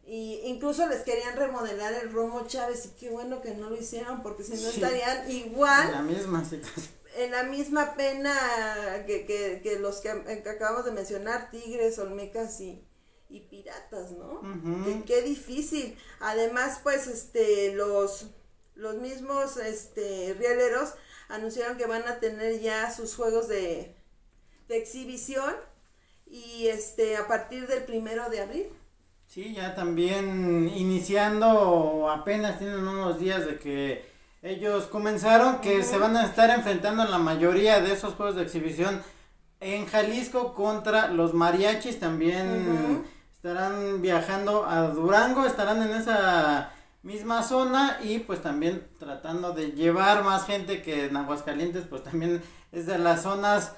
Y 0.07 0.41
incluso 0.43 0.87
les 0.87 1.01
querían 1.01 1.35
remodelar 1.35 1.91
el 1.93 2.13
Romo 2.13 2.45
Chávez 2.45 2.85
y 2.85 2.89
qué 2.89 3.09
bueno 3.09 3.41
que 3.41 3.55
no 3.55 3.71
lo 3.71 3.75
hicieron 3.75 4.21
porque 4.21 4.43
si 4.43 4.51
no 4.51 4.69
estarían 4.69 5.31
igual. 5.31 5.87
En 5.87 5.91
la 5.93 6.01
misma 6.03 6.45
situación. 6.45 6.95
En 7.17 7.31
la 7.31 7.41
misma 7.41 7.95
pena 7.95 8.35
que, 9.07 9.25
que, 9.25 9.61
que 9.63 9.79
los 9.79 10.01
que, 10.01 10.43
que 10.43 10.47
acabamos 10.47 10.85
de 10.85 10.91
mencionar, 10.91 11.49
Tigres, 11.49 11.97
Olmecas 11.97 12.61
y, 12.61 12.85
y 13.29 13.41
piratas, 13.41 14.11
¿no? 14.11 14.41
qué, 15.05 15.21
difícil. 15.21 15.97
Además, 16.19 16.79
pues, 16.83 17.07
este, 17.07 17.73
los, 17.73 18.27
los 18.75 18.95
mismos, 18.95 19.57
este, 19.57 20.35
rieleros 20.37 20.93
anunciaron 21.27 21.77
que 21.77 21.87
van 21.87 22.07
a 22.07 22.19
tener 22.19 22.59
ya 22.59 22.93
sus 22.93 23.15
juegos 23.15 23.47
de, 23.47 23.95
de 24.67 24.77
exhibición 24.77 25.53
y, 26.27 26.67
este, 26.67 27.17
a 27.17 27.27
partir 27.27 27.67
del 27.67 27.83
primero 27.83 28.29
de 28.29 28.41
abril. 28.41 28.67
Sí, 29.27 29.53
ya 29.53 29.73
también 29.75 30.71
iniciando, 30.75 32.09
apenas 32.09 32.59
tienen 32.59 32.87
unos 32.87 33.19
días 33.19 33.45
de 33.45 33.57
que 33.57 34.05
ellos 34.43 34.85
comenzaron, 34.85 35.59
que 35.61 35.81
se 35.83 35.97
van 35.97 36.15
a 36.15 36.25
estar 36.25 36.51
enfrentando 36.51 37.03
en 37.03 37.11
la 37.11 37.17
mayoría 37.17 37.81
de 37.81 37.91
esos 37.91 38.13
juegos 38.13 38.35
de 38.35 38.43
exhibición 38.43 39.01
en 39.59 39.87
Jalisco 39.87 40.53
contra 40.53 41.09
los 41.09 41.33
mariachis 41.33 41.99
también 41.99 43.03
estarán 43.45 44.01
viajando 44.01 44.65
a 44.65 44.87
Durango, 44.87 45.45
estarán 45.45 45.79
en 45.83 45.91
esa 45.91 46.71
misma 47.03 47.43
zona 47.43 47.99
y 48.01 48.17
pues 48.17 48.41
también 48.41 48.87
tratando 48.97 49.51
de 49.51 49.73
llevar 49.73 50.23
más 50.23 50.47
gente 50.47 50.81
que 50.81 51.05
en 51.05 51.15
Aguascalientes 51.15 51.83
pues 51.87 52.01
también 52.01 52.41
es 52.71 52.87
de 52.87 52.97
las 52.97 53.21
zonas 53.21 53.73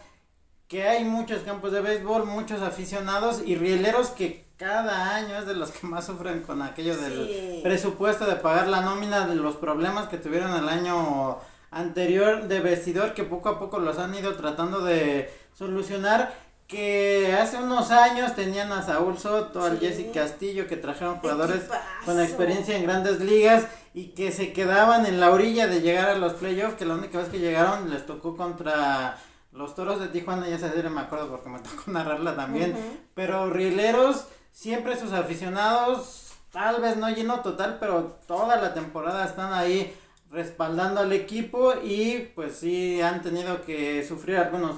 que 0.70 0.88
hay 0.88 1.04
muchos 1.04 1.42
campos 1.42 1.74
de 1.74 1.82
béisbol, 1.82 2.26
muchos 2.26 2.62
aficionados 2.62 3.42
y 3.46 3.56
rieleros 3.56 4.12
que 4.12 4.46
cada 4.56 5.16
año 5.16 5.38
es 5.38 5.46
de 5.46 5.56
los 5.56 5.72
que 5.72 5.86
más 5.86 6.06
sufren 6.06 6.44
con 6.44 6.62
aquello 6.62 6.96
del 6.96 7.60
presupuesto 7.62 8.26
de 8.26 8.38
pagar 8.38 8.70
la 8.70 8.80
nómina 8.80 9.28
de 9.28 9.36
los 9.36 9.58
problemas 9.58 10.08
que 10.08 10.18
tuvieron 10.18 10.56
el 10.56 10.70
año 10.70 11.40
anterior 11.72 12.48
de 12.48 12.62
vestidor 12.62 13.14
que 13.14 13.24
poco 13.24 13.50
a 13.50 13.60
poco 13.60 13.80
los 13.80 14.00
han 14.00 14.16
ido 14.16 14.36
tratando 14.36 14.80
de 14.80 15.30
solucionar 15.54 16.47
que 16.68 17.34
hace 17.34 17.58
unos 17.58 17.92
años 17.92 18.36
tenían 18.36 18.72
a 18.74 18.84
Saúl 18.84 19.18
Soto, 19.18 19.64
al 19.64 19.80
Jesse 19.80 20.12
Castillo, 20.14 20.68
que 20.68 20.76
trajeron 20.76 21.20
jugadores 21.20 21.62
con 22.06 22.20
experiencia 22.22 22.76
en 22.76 22.84
grandes 22.84 23.22
ligas 23.22 23.68
y 23.94 24.10
que 24.10 24.32
se 24.32 24.52
quedaban 24.52 25.06
en 25.06 25.20
la 25.20 25.32
orilla 25.32 25.68
de 25.68 25.82
llegar 25.82 26.10
a 26.10 26.18
los 26.18 26.34
playoffs, 26.34 26.76
que 26.76 26.86
la 26.86 26.96
única 26.96 27.20
vez 27.20 27.30
que 27.30 27.40
llegaron 27.40 27.90
les 27.90 28.06
tocó 28.06 28.36
contra 28.36 29.18
los 29.54 29.76
Toros 29.76 30.00
de 30.02 30.10
Tijuana, 30.10 30.48
ya 30.48 30.60
se 30.60 30.68
me 30.90 31.02
acuerdo 31.02 31.30
porque 31.30 31.50
me 31.50 31.60
tocó 31.62 31.90
narrarla 31.90 32.36
también, 32.36 32.76
pero 33.16 33.50
Rieleros, 33.50 34.26
siempre 34.52 35.00
sus 35.00 35.14
aficionados, 35.14 36.34
tal 36.52 36.82
vez 36.82 36.98
no 36.98 37.10
lleno 37.10 37.40
total, 37.40 37.78
pero 37.80 38.20
toda 38.28 38.58
la 38.58 38.74
temporada 38.74 39.26
están 39.26 39.54
ahí 39.54 39.96
respaldando 40.32 41.00
al 41.00 41.14
equipo 41.14 41.74
y 41.82 42.30
pues 42.36 42.58
sí 42.58 43.02
han 43.02 43.22
tenido 43.22 43.62
que 43.62 44.06
sufrir 44.06 44.36
algunos 44.38 44.76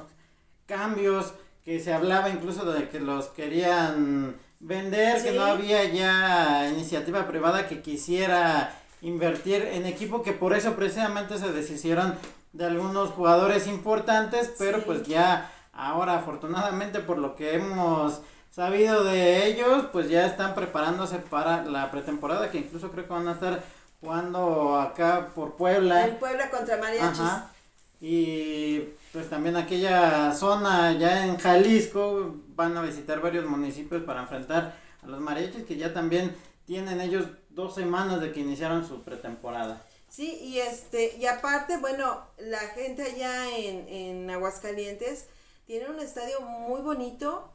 cambios, 0.68 1.34
que 1.70 1.80
se 1.80 1.94
hablaba 1.94 2.30
incluso 2.30 2.66
de 2.66 2.90
que 2.90 3.00
los 3.00 3.28
querían 3.28 4.36
vender, 4.60 5.22
que 5.22 5.34
no 5.34 5.44
había 5.44 5.84
ya 5.84 6.68
iniciativa 6.68 7.28
privada 7.28 7.68
que 7.68 7.84
quisiera 7.84 8.74
invertir 9.04 9.62
en 9.74 9.86
equipo, 9.86 10.24
que 10.24 10.34
por 10.34 10.56
eso 10.56 10.74
precisamente 10.74 11.38
se 11.38 11.52
deshicieron 11.52 12.16
de 12.54 12.66
algunos 12.66 13.12
jugadores 13.12 13.68
importantes, 13.68 14.52
pero 14.58 14.82
pues 14.82 15.04
ya 15.04 15.52
ahora 15.72 16.16
afortunadamente 16.16 17.02
por 17.02 17.20
lo 17.20 17.36
que 17.36 17.54
hemos 17.54 18.22
sabido 18.50 19.04
de 19.04 19.46
ellos, 19.46 19.86
pues 19.92 20.10
ya 20.10 20.26
están 20.26 20.56
preparándose 20.56 21.18
para 21.20 21.64
la 21.66 21.92
pretemporada, 21.92 22.50
que 22.50 22.58
incluso 22.58 22.90
creo 22.90 23.06
que 23.06 23.14
van 23.14 23.28
a 23.28 23.34
estar 23.34 23.64
jugando 24.02 24.80
acá 24.80 25.28
por 25.36 25.54
Puebla. 25.54 26.08
En 26.08 26.18
Puebla 26.18 26.50
contra 26.50 26.78
Mariachis. 26.78 27.20
Ajá. 27.20 27.52
Y 28.02 28.80
pues 29.12 29.30
también 29.30 29.58
aquella 29.58 30.34
zona 30.34 30.98
ya 30.98 31.26
en 31.26 31.38
Jalisco 31.38 32.36
van 32.56 32.78
a 32.78 32.82
visitar 32.82 33.22
varios 33.22 33.46
municipios 33.46 34.04
para 34.04 34.22
enfrentar 34.22 34.76
a 35.04 35.08
los 35.08 35.20
mariachis 35.20 35.66
que 35.66 35.76
ya 35.76 35.94
también 35.94 36.36
tienen 36.66 37.02
ellos 37.02 37.26
dos 37.50 37.76
semanas 37.76 38.22
de 38.22 38.32
que 38.32 38.40
iniciaron 38.40 38.88
su 38.88 39.04
pretemporada. 39.04 39.82
Sí, 40.08 40.40
y 40.42 40.60
este, 40.60 41.18
y 41.18 41.26
aparte, 41.26 41.78
bueno, 41.78 42.26
la 42.38 42.60
gente 42.60 43.04
allá 43.04 43.56
en, 43.58 43.88
en 43.88 44.30
Aguascalientes 44.30 45.28
tiene 45.66 45.90
un 45.90 46.00
estadio 46.00 46.42
muy 46.42 46.82
bonito, 46.82 47.54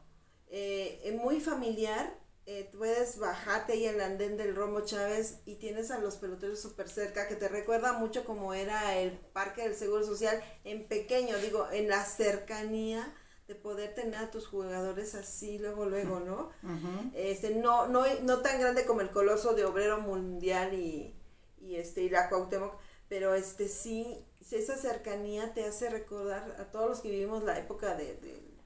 eh, 0.50 1.18
muy 1.20 1.40
familiar, 1.40 2.14
eh, 2.46 2.70
puedes 2.76 3.18
bajarte 3.18 3.72
ahí 3.72 3.86
el 3.86 4.00
andén 4.00 4.36
del 4.36 4.54
Romo 4.54 4.80
Chávez 4.80 5.38
y 5.46 5.56
tienes 5.56 5.90
a 5.90 5.98
los 5.98 6.16
peloteros 6.16 6.60
súper 6.60 6.88
cerca, 6.88 7.28
que 7.28 7.36
te 7.36 7.48
recuerda 7.48 7.92
mucho 7.94 8.24
como 8.24 8.54
era 8.54 8.96
el 8.98 9.12
Parque 9.12 9.62
del 9.62 9.74
Seguro 9.74 10.04
Social 10.04 10.42
en 10.64 10.86
pequeño, 10.86 11.38
digo, 11.38 11.68
en 11.72 11.88
la 11.88 12.04
cercanía 12.04 13.14
de 13.48 13.54
poder 13.54 13.94
tener 13.94 14.16
a 14.16 14.30
tus 14.30 14.46
jugadores 14.46 15.14
así 15.14 15.58
luego 15.58 15.84
luego 15.84 16.18
no 16.18 16.48
este 17.12 17.54
no 17.54 17.86
no 17.88 18.06
no 18.22 18.38
tan 18.40 18.58
grande 18.58 18.86
como 18.86 19.02
el 19.02 19.10
coloso 19.10 19.52
de 19.52 19.66
obrero 19.66 20.00
mundial 20.00 20.72
y, 20.72 21.14
y 21.60 21.76
este 21.76 22.00
y 22.00 22.08
la 22.08 22.30
Cuauhtémoc 22.30 22.74
pero 23.06 23.34
este 23.34 23.68
sí 23.68 24.24
esa 24.50 24.76
cercanía 24.76 25.52
te 25.54 25.64
hace 25.64 25.90
recordar 25.90 26.56
a 26.60 26.70
todos 26.70 26.88
los 26.88 27.00
que 27.00 27.10
vivimos 27.10 27.42
la 27.44 27.58
época 27.58 27.94
de, 27.94 28.18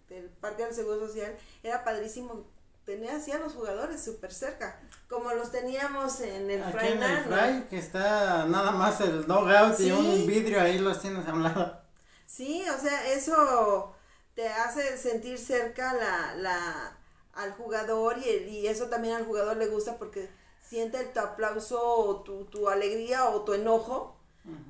del 0.09 0.29
Parque 0.29 0.65
del 0.65 0.75
Seguro 0.75 1.07
Social. 1.07 1.37
Era 1.63 1.85
padrísimo 1.85 2.47
tenía 2.89 3.17
así 3.17 3.31
a 3.33 3.39
los 3.39 3.53
jugadores 3.53 4.03
súper 4.03 4.33
cerca, 4.33 4.81
como 5.11 5.31
los 5.35 5.51
teníamos 5.53 6.21
en 6.21 6.51
el 6.51 6.63
Aquí 6.63 6.87
en 6.87 7.03
el 7.03 7.25
Fray, 7.25 7.67
que 7.69 7.77
está 7.77 8.47
nada 8.47 8.71
más 8.71 9.03
el 9.03 9.27
dogout 9.27 9.79
y 9.79 9.91
un 9.91 10.27
vidrio 10.27 10.59
ahí 10.59 10.79
los 10.79 10.99
tienes 10.99 11.29
a 11.29 11.35
un 11.35 11.43
lado. 11.43 11.83
Sí, 12.25 12.65
o 12.75 12.81
sea, 12.81 13.13
eso 13.13 13.95
te 14.35 14.49
hace 14.49 14.97
sentir 14.97 15.39
cerca 15.39 15.93
la, 15.93 16.35
la, 16.37 16.97
al 17.35 17.53
jugador 17.53 18.17
y, 18.25 18.31
y 18.49 18.67
eso 18.69 18.87
también 18.87 19.17
al 19.17 19.27
jugador 19.27 19.59
le 19.59 19.67
gusta 19.67 19.99
porque 19.99 20.31
siente 20.67 21.05
tu 21.05 21.21
aplauso 21.21 21.79
o 21.83 22.23
tu, 22.23 22.47
tu 22.47 22.71
alegría 22.71 23.29
o 23.29 23.43
tu 23.43 23.53
enojo, 23.53 24.17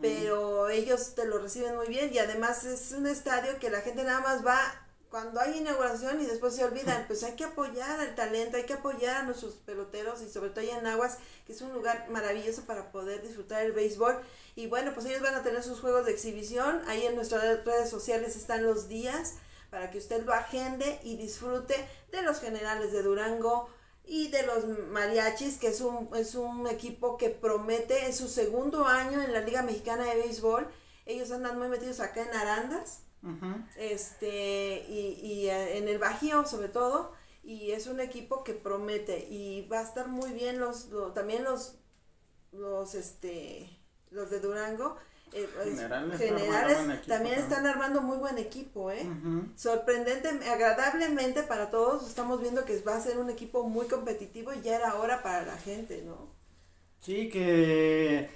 pero 0.01 0.69
ellos 0.71 1.15
te 1.15 1.25
lo 1.25 1.39
reciben 1.39 1.77
muy 1.77 1.87
bien 1.87 2.13
y 2.13 2.19
además 2.19 2.65
es 2.65 2.91
un 2.91 3.07
estadio 3.07 3.61
que 3.61 3.71
la 3.71 3.81
gente 3.81 4.03
nada 4.03 4.21
más 4.21 4.45
va 4.45 4.59
cuando 5.11 5.41
hay 5.41 5.59
inauguración 5.59 6.21
y 6.21 6.27
después 6.27 6.55
se 6.55 6.65
olvidan, 6.65 7.07
pues 7.07 7.23
hay 7.23 7.35
que 7.35 7.45
apoyar 7.45 8.01
al 8.01 8.15
talento, 8.15 8.59
hay 8.59 8.65
que 8.65 8.75
apoyar 8.75 9.17
a 9.17 9.23
nuestros 9.23 9.55
peloteros 9.55 10.21
y 10.21 10.29
sobre 10.29 10.51
todo 10.51 10.61
allá 10.61 10.79
en 10.79 10.87
Aguas, 10.87 11.19
que 11.47 11.53
es 11.53 11.63
un 11.63 11.73
lugar 11.73 12.09
maravilloso 12.11 12.63
para 12.63 12.93
poder 12.93 13.23
disfrutar 13.23 13.63
el 13.63 13.73
béisbol. 13.73 14.21
Y 14.55 14.67
bueno, 14.67 14.93
pues 14.93 15.07
ellos 15.07 15.23
van 15.23 15.35
a 15.35 15.43
tener 15.43 15.63
sus 15.63 15.81
juegos 15.81 16.05
de 16.05 16.13
exhibición, 16.13 16.83
ahí 16.89 17.07
en 17.07 17.15
nuestras 17.15 17.65
redes 17.65 17.89
sociales 17.89 18.37
están 18.37 18.65
los 18.65 18.89
días 18.89 19.35
para 19.71 19.91
que 19.91 19.99
usted 19.99 20.25
lo 20.25 20.35
agende 20.35 21.01
y 21.03 21.17
disfrute 21.17 21.75
de 22.11 22.23
los 22.23 22.41
generales 22.41 22.93
de 22.93 23.03
Durango 23.03 23.71
y 24.05 24.29
de 24.29 24.43
los 24.43 24.67
mariachis, 24.67 25.59
que 25.59 25.69
es 25.69 25.81
un, 25.81 26.11
es 26.17 26.35
un 26.35 26.67
equipo 26.67 27.17
que 27.17 27.31
promete, 27.31 28.07
en 28.07 28.15
su 28.15 28.29
segundo 28.29 28.87
año 28.87 29.23
en 29.23 29.33
la 29.33 29.41
Liga 29.41 29.63
Mexicana 29.63 30.05
de 30.05 30.17
Béisbol, 30.17 30.67
ellos 31.07 31.31
andan 31.31 31.59
muy 31.59 31.69
metidos 31.69 32.01
acá 32.01 32.23
en 32.23 32.35
Arandas 32.35 33.01
este, 33.77 34.85
y, 34.89 35.21
y 35.23 35.49
eh, 35.49 35.79
en 35.79 35.89
el 35.89 35.99
Bajío 35.99 36.47
sobre 36.47 36.69
todo, 36.69 37.13
y 37.43 37.73
es 37.73 37.87
un 37.87 38.01
equipo 38.01 38.45
que 38.45 38.53
promete 38.53 39.27
y 39.31 39.67
va 39.69 39.81
a 39.81 39.83
estar 39.83 40.09
muy 40.09 40.33
bien 40.33 40.61
los, 40.61 40.89
también 41.15 41.45
los 41.45 41.77
los 42.53 42.95
este 42.95 43.71
los 44.11 44.31
de 44.31 44.41
Durango. 44.41 44.97
Eh, 45.33 45.47
generales, 46.17 47.05
también 47.07 47.39
están 47.39 47.67
armando 47.67 48.01
muy 48.01 48.17
buen 48.17 48.39
equipo 48.39 48.91
eh 48.91 49.07
sorprendente 49.57 50.31
agradablemente 50.49 51.43
para 51.43 51.69
todos 51.69 52.09
estamos 52.09 52.41
viendo 52.41 52.65
que 52.65 52.81
va 52.81 52.97
a 52.97 53.01
ser 53.03 53.19
un 53.19 53.29
equipo 53.29 53.69
muy 53.69 53.87
competitivo 53.89 54.55
y 54.55 54.63
ya 54.63 54.77
era 54.77 54.95
hora 54.95 55.23
para 55.23 55.45
la 55.45 55.59
gente 55.59 56.03
no 56.07 56.31
sí 56.99 57.29
que 57.29 58.31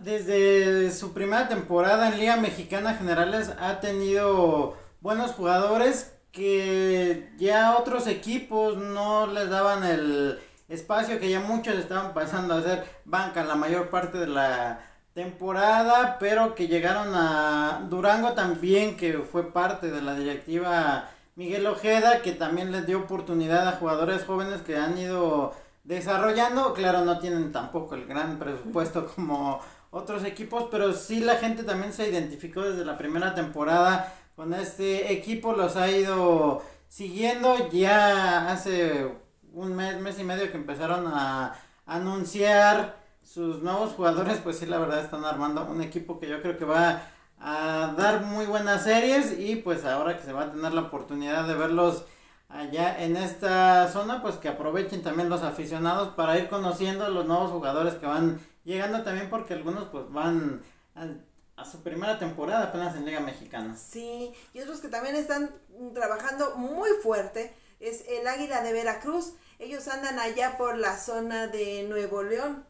desde 0.00 0.90
su 0.92 1.12
primera 1.12 1.48
temporada 1.48 2.08
en 2.08 2.18
Liga 2.18 2.36
Mexicana 2.36 2.94
Generales 2.94 3.52
ha 3.60 3.80
tenido 3.80 4.76
buenos 5.00 5.32
jugadores 5.32 6.12
que 6.32 7.30
ya 7.36 7.76
otros 7.78 8.06
equipos 8.06 8.76
no 8.76 9.26
les 9.26 9.48
daban 9.50 9.84
el 9.84 10.38
espacio 10.68 11.20
que 11.20 11.30
ya 11.30 11.40
muchos 11.40 11.76
estaban 11.76 12.14
pasando 12.14 12.54
a 12.54 12.58
hacer 12.58 12.84
banca 13.04 13.44
la 13.44 13.54
mayor 13.54 13.90
parte 13.90 14.18
de 14.18 14.26
la 14.26 14.80
temporada, 15.12 16.16
pero 16.18 16.54
que 16.54 16.66
llegaron 16.66 17.14
a 17.14 17.86
Durango 17.88 18.32
también, 18.32 18.96
que 18.96 19.18
fue 19.18 19.52
parte 19.52 19.90
de 19.90 20.02
la 20.02 20.14
directiva 20.16 21.08
Miguel 21.36 21.66
Ojeda, 21.66 22.20
que 22.20 22.32
también 22.32 22.72
les 22.72 22.86
dio 22.86 22.98
oportunidad 22.98 23.68
a 23.68 23.72
jugadores 23.72 24.24
jóvenes 24.24 24.62
que 24.62 24.76
han 24.76 24.98
ido 24.98 25.54
desarrollando, 25.84 26.72
claro, 26.74 27.04
no 27.04 27.20
tienen 27.20 27.52
tampoco 27.52 27.94
el 27.94 28.06
gran 28.06 28.38
presupuesto 28.38 29.06
como 29.14 29.60
otros 29.94 30.24
equipos, 30.24 30.66
pero 30.70 30.92
sí 30.92 31.20
la 31.20 31.36
gente 31.36 31.62
también 31.62 31.92
se 31.92 32.08
identificó 32.08 32.62
desde 32.62 32.84
la 32.84 32.98
primera 32.98 33.34
temporada. 33.34 34.12
Con 34.34 34.52
este 34.52 35.12
equipo, 35.12 35.52
los 35.52 35.76
ha 35.76 35.88
ido 35.88 36.62
siguiendo. 36.88 37.70
Ya 37.70 38.50
hace 38.50 39.08
un 39.52 39.76
mes, 39.76 40.00
mes 40.00 40.18
y 40.18 40.24
medio 40.24 40.50
que 40.50 40.56
empezaron 40.56 41.06
a 41.06 41.54
anunciar 41.86 42.96
sus 43.22 43.62
nuevos 43.62 43.92
jugadores, 43.92 44.38
pues 44.42 44.58
sí, 44.58 44.66
la 44.66 44.78
verdad 44.78 44.98
están 44.98 45.24
armando 45.24 45.64
un 45.64 45.80
equipo 45.80 46.18
que 46.18 46.28
yo 46.28 46.42
creo 46.42 46.58
que 46.58 46.64
va 46.64 47.02
a 47.40 47.94
dar 47.96 48.22
muy 48.22 48.46
buenas 48.46 48.82
series 48.82 49.38
y 49.38 49.56
pues 49.56 49.84
ahora 49.84 50.16
que 50.18 50.24
se 50.24 50.32
va 50.32 50.42
a 50.42 50.50
tener 50.50 50.74
la 50.74 50.82
oportunidad 50.82 51.46
de 51.46 51.54
verlos 51.54 52.04
allá 52.48 53.02
en 53.02 53.16
esta 53.16 53.88
zona, 53.88 54.22
pues 54.22 54.36
que 54.36 54.48
aprovechen 54.48 55.02
también 55.02 55.28
los 55.28 55.42
aficionados 55.42 56.08
para 56.10 56.36
ir 56.38 56.48
conociendo 56.48 57.08
los 57.08 57.26
nuevos 57.26 57.50
jugadores 57.50 57.94
que 57.94 58.06
van 58.06 58.40
llegando 58.64 59.02
también 59.02 59.30
porque 59.30 59.54
algunos 59.54 59.88
pues 59.88 60.10
van 60.10 60.62
a, 60.94 61.64
su 61.64 61.82
primera 61.82 62.18
temporada 62.18 62.64
apenas 62.64 62.96
en 62.96 63.06
Liga 63.06 63.20
Mexicana. 63.20 63.76
Sí, 63.76 64.32
y 64.52 64.60
otros 64.60 64.80
que 64.80 64.88
también 64.88 65.16
están 65.16 65.50
trabajando 65.94 66.56
muy 66.56 66.90
fuerte 67.02 67.54
es 67.80 68.04
el 68.08 68.26
Águila 68.26 68.62
de 68.62 68.72
Veracruz. 68.72 69.34
Ellos 69.58 69.86
andan 69.88 70.18
allá 70.18 70.56
por 70.56 70.76
la 70.76 70.98
zona 70.98 71.46
de 71.46 71.84
Nuevo 71.84 72.22
León 72.22 72.64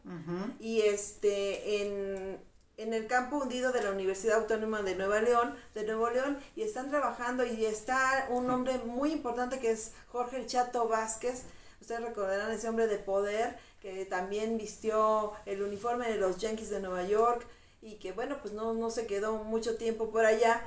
y 0.59 0.81
este 0.81 1.81
en, 1.81 2.39
en 2.77 2.93
el 2.93 3.07
campo 3.07 3.37
hundido 3.37 3.71
de 3.71 3.81
la 3.81 3.91
Universidad 3.91 4.39
Autónoma 4.39 4.81
de 4.81 4.95
Nueva 4.95 5.21
León, 5.21 5.55
de 5.73 5.83
Nuevo 5.85 6.09
León, 6.09 6.37
y 6.55 6.61
están 6.61 6.89
trabajando 6.89 7.45
y 7.45 7.65
está 7.65 8.27
un 8.29 8.49
hombre 8.49 8.77
muy 8.85 9.11
importante 9.11 9.59
que 9.59 9.71
es 9.71 9.93
Jorge 10.09 10.45
Chato 10.45 10.87
Vázquez. 10.87 11.43
Ustedes 11.81 12.01
recordarán 12.01 12.51
ese 12.51 12.69
hombre 12.69 12.87
de 12.87 12.97
poder 12.97 13.57
que 13.85 14.03
también 14.05 14.57
vistió 14.57 15.33
el 15.45 15.61
uniforme 15.61 16.09
de 16.09 16.17
los 16.17 16.39
Yankees 16.39 16.71
de 16.71 16.79
Nueva 16.79 17.03
York 17.03 17.45
y 17.83 17.97
que 17.97 18.13
bueno, 18.13 18.37
pues 18.41 18.55
no, 18.55 18.73
no 18.73 18.89
se 18.89 19.05
quedó 19.05 19.43
mucho 19.43 19.77
tiempo 19.77 20.09
por 20.09 20.25
allá, 20.25 20.63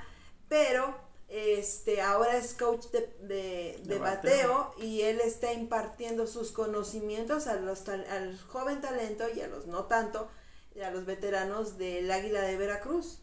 pero 0.49 0.95
este 1.27 2.01
ahora 2.01 2.37
es 2.37 2.55
coach 2.55 2.87
de, 2.93 3.81
de, 3.83 3.99
bateo. 3.99 4.73
y 4.81 5.01
él 5.01 5.21
está 5.21 5.53
impartiendo 5.53 6.29
sus 6.29 6.53
conocimientos 6.53 7.49
a 7.49 7.57
los, 7.57 7.89
al 7.89 8.39
joven 8.47 8.81
talento 8.81 9.25
y 9.35 9.41
a 9.41 9.49
los 9.49 9.67
no 9.67 9.87
tanto, 9.87 10.29
y 10.77 10.83
a 10.83 10.93
los 10.93 11.05
veteranos 11.05 11.77
del 11.77 12.09
Águila 12.13 12.43
de 12.43 12.57
Veracruz. 12.57 13.19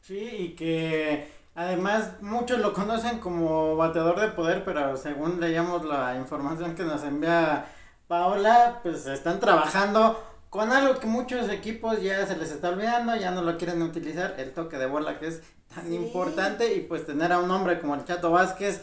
Sí, 0.00 0.20
y 0.20 0.54
que 0.54 1.28
además 1.56 2.22
muchos 2.22 2.60
lo 2.60 2.72
conocen 2.72 3.18
como 3.18 3.74
bateador 3.74 4.20
de 4.20 4.28
poder, 4.28 4.64
pero 4.64 4.96
según 4.96 5.40
leíamos 5.40 5.84
la 5.84 6.16
información 6.16 6.76
que 6.76 6.84
nos 6.84 7.02
envía 7.02 7.66
Paola, 8.10 8.80
pues 8.82 9.06
están 9.06 9.38
trabajando 9.38 10.20
con 10.50 10.72
algo 10.72 10.98
que 10.98 11.06
muchos 11.06 11.48
equipos 11.48 12.02
ya 12.02 12.26
se 12.26 12.36
les 12.36 12.50
está 12.50 12.70
olvidando, 12.70 13.14
ya 13.14 13.30
no 13.30 13.40
lo 13.40 13.56
quieren 13.56 13.82
utilizar, 13.82 14.34
el 14.36 14.52
toque 14.52 14.78
de 14.78 14.86
bola 14.86 15.20
que 15.20 15.28
es 15.28 15.42
tan 15.72 15.92
importante 15.92 16.74
y 16.74 16.80
pues 16.80 17.06
tener 17.06 17.30
a 17.30 17.38
un 17.38 17.48
hombre 17.52 17.78
como 17.78 17.94
el 17.94 18.04
Chato 18.04 18.32
Vázquez 18.32 18.82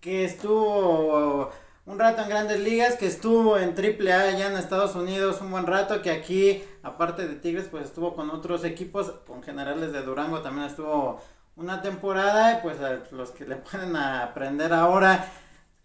que 0.00 0.24
estuvo 0.24 1.52
un 1.86 1.98
rato 2.00 2.22
en 2.22 2.28
grandes 2.28 2.58
ligas, 2.58 2.96
que 2.96 3.06
estuvo 3.06 3.58
en 3.58 3.76
Triple 3.76 4.12
A 4.12 4.22
allá 4.22 4.48
en 4.48 4.56
Estados 4.56 4.96
Unidos 4.96 5.40
un 5.40 5.52
buen 5.52 5.68
rato, 5.68 6.02
que 6.02 6.10
aquí, 6.10 6.64
aparte 6.82 7.28
de 7.28 7.36
Tigres, 7.36 7.68
pues 7.70 7.84
estuvo 7.84 8.16
con 8.16 8.28
otros 8.30 8.64
equipos, 8.64 9.12
con 9.24 9.44
generales 9.44 9.92
de 9.92 10.02
Durango 10.02 10.40
también 10.40 10.66
estuvo 10.66 11.22
una 11.54 11.80
temporada, 11.80 12.58
y 12.58 12.62
pues 12.62 12.80
a 12.80 12.98
los 13.12 13.30
que 13.30 13.46
le 13.46 13.54
pueden 13.54 13.94
aprender 13.94 14.72
ahora 14.72 15.30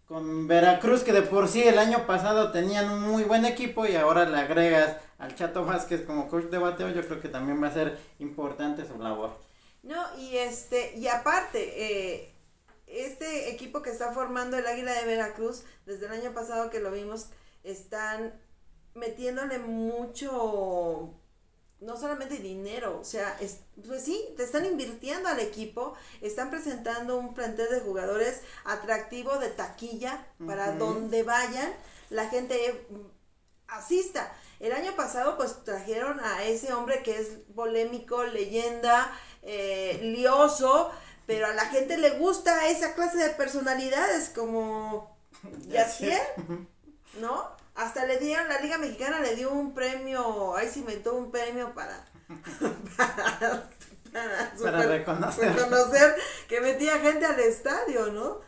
con 0.09 0.47
Veracruz, 0.47 1.03
que 1.03 1.13
de 1.13 1.21
por 1.21 1.47
sí 1.47 1.61
el 1.61 1.77
año 1.77 2.07
pasado 2.07 2.51
tenían 2.51 2.89
un 2.89 3.03
muy 3.03 3.23
buen 3.25 3.45
equipo 3.45 3.85
y 3.85 3.95
ahora 3.95 4.25
le 4.25 4.39
agregas 4.39 4.97
al 5.19 5.35
Chato 5.35 5.63
Vázquez 5.63 6.01
como 6.01 6.27
coach 6.27 6.45
de 6.45 6.57
bateo, 6.57 6.89
yo 6.89 7.05
creo 7.05 7.21
que 7.21 7.29
también 7.29 7.61
va 7.61 7.67
a 7.67 7.73
ser 7.73 7.95
importante 8.17 8.87
su 8.87 8.97
labor. 8.97 9.37
No, 9.83 10.03
y 10.17 10.35
este, 10.37 10.97
y 10.97 11.07
aparte, 11.07 11.59
eh, 11.85 12.33
este 12.87 13.51
equipo 13.51 13.83
que 13.83 13.91
está 13.91 14.11
formando 14.11 14.57
el 14.57 14.65
Águila 14.65 14.93
de 14.93 15.05
Veracruz, 15.05 15.63
desde 15.85 16.07
el 16.07 16.13
año 16.13 16.33
pasado 16.33 16.71
que 16.71 16.79
lo 16.79 16.89
vimos, 16.89 17.27
están 17.63 18.33
metiéndole 18.95 19.59
mucho 19.59 21.13
no 21.81 21.97
solamente 21.97 22.37
dinero, 22.37 22.99
o 22.99 23.05
sea, 23.05 23.37
es, 23.39 23.59
pues 23.87 24.03
sí, 24.03 24.33
te 24.35 24.43
están 24.43 24.65
invirtiendo 24.65 25.29
al 25.29 25.39
equipo, 25.39 25.93
están 26.21 26.49
presentando 26.49 27.17
un 27.17 27.33
plantel 27.33 27.69
de 27.69 27.79
jugadores 27.79 28.41
atractivo 28.65 29.37
de 29.37 29.49
taquilla 29.49 30.27
para 30.45 30.73
donde 30.73 31.23
vayan, 31.23 31.73
la 32.09 32.27
gente 32.27 32.85
asista. 33.67 34.33
El 34.59 34.73
año 34.73 34.95
pasado 34.95 35.37
pues 35.37 35.63
trajeron 35.63 36.19
a 36.19 36.43
ese 36.43 36.73
hombre 36.73 37.01
que 37.01 37.17
es 37.17 37.27
polémico, 37.55 38.23
leyenda, 38.25 39.09
eh, 39.41 39.99
lioso, 40.01 40.91
pero 41.27 41.47
a 41.47 41.53
la 41.53 41.65
gente 41.65 41.97
le 41.97 42.17
gusta 42.17 42.67
esa 42.67 42.93
clase 42.93 43.17
de 43.17 43.29
personalidades 43.29 44.29
como 44.29 45.15
Yacier, 45.67 46.21
¿no? 47.21 47.58
Hasta 47.79 48.05
le 48.05 48.17
dieron, 48.17 48.49
la 48.49 48.59
Liga 48.59 48.77
Mexicana 48.77 49.21
le 49.21 49.37
dio 49.37 49.53
un 49.53 49.73
premio, 49.73 50.53
ahí 50.57 50.67
se 50.67 50.79
inventó 50.79 51.13
un 51.13 51.31
premio 51.31 51.73
para, 51.73 52.05
para, 54.61 54.83
reconocer. 54.83 55.55
reconocer 55.55 56.13
que 56.49 56.59
metía 56.59 56.99
gente 56.99 57.25
al 57.25 57.39
estadio, 57.39 58.07
¿no? 58.07 58.41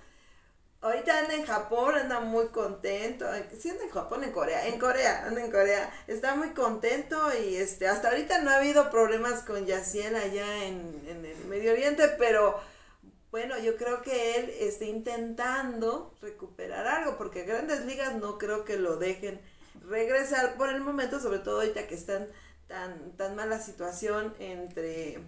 Ahorita 0.82 1.18
anda 1.18 1.36
en 1.36 1.46
Japón, 1.46 1.96
anda 1.96 2.20
muy 2.20 2.48
contento. 2.48 3.26
Sí, 3.58 3.70
anda 3.70 3.86
en 3.86 3.92
Japón, 3.92 4.26
en 4.26 4.34
Corea. 4.34 4.68
En 4.68 4.78
Corea, 4.78 5.24
anda 5.26 5.40
en 5.40 5.50
Corea. 5.50 5.90
Está 6.08 6.36
muy 6.36 6.50
contento 6.50 7.18
y 7.34 7.56
este, 7.56 7.88
hasta 7.88 8.10
ahorita 8.10 8.40
no 8.40 8.52
ha 8.52 8.58
habido 8.58 8.92
problemas 8.92 9.44
con 9.44 9.66
Yaciel 9.66 10.14
allá 10.18 10.66
en, 10.66 11.06
en 11.08 11.24
el 11.24 11.46
Medio 11.46 11.72
Oriente, 11.72 12.10
pero 12.18 12.60
bueno, 13.32 13.58
yo 13.60 13.78
creo 13.78 14.02
que 14.02 14.36
él 14.36 14.50
está 14.60 14.86
intentando 14.86 16.14
recuperar 16.22 16.86
algo, 16.86 17.18
porque 17.18 17.44
grandes 17.44 17.86
ligas 17.86 18.16
no 18.16 18.38
creo 18.38 18.66
que 18.66 18.78
lo 18.78 18.98
dejen 18.98 19.40
regresar 19.88 20.58
por 20.58 20.70
el 20.70 20.82
momento, 20.82 21.20
sobre 21.20 21.40
todo 21.40 21.62
ahorita 21.62 21.88
que 21.88 21.96
están 21.96 22.28
tan, 22.68 23.16
tan 23.16 23.36
mala 23.36 23.62
situación 23.62 24.34
entre 24.40 25.20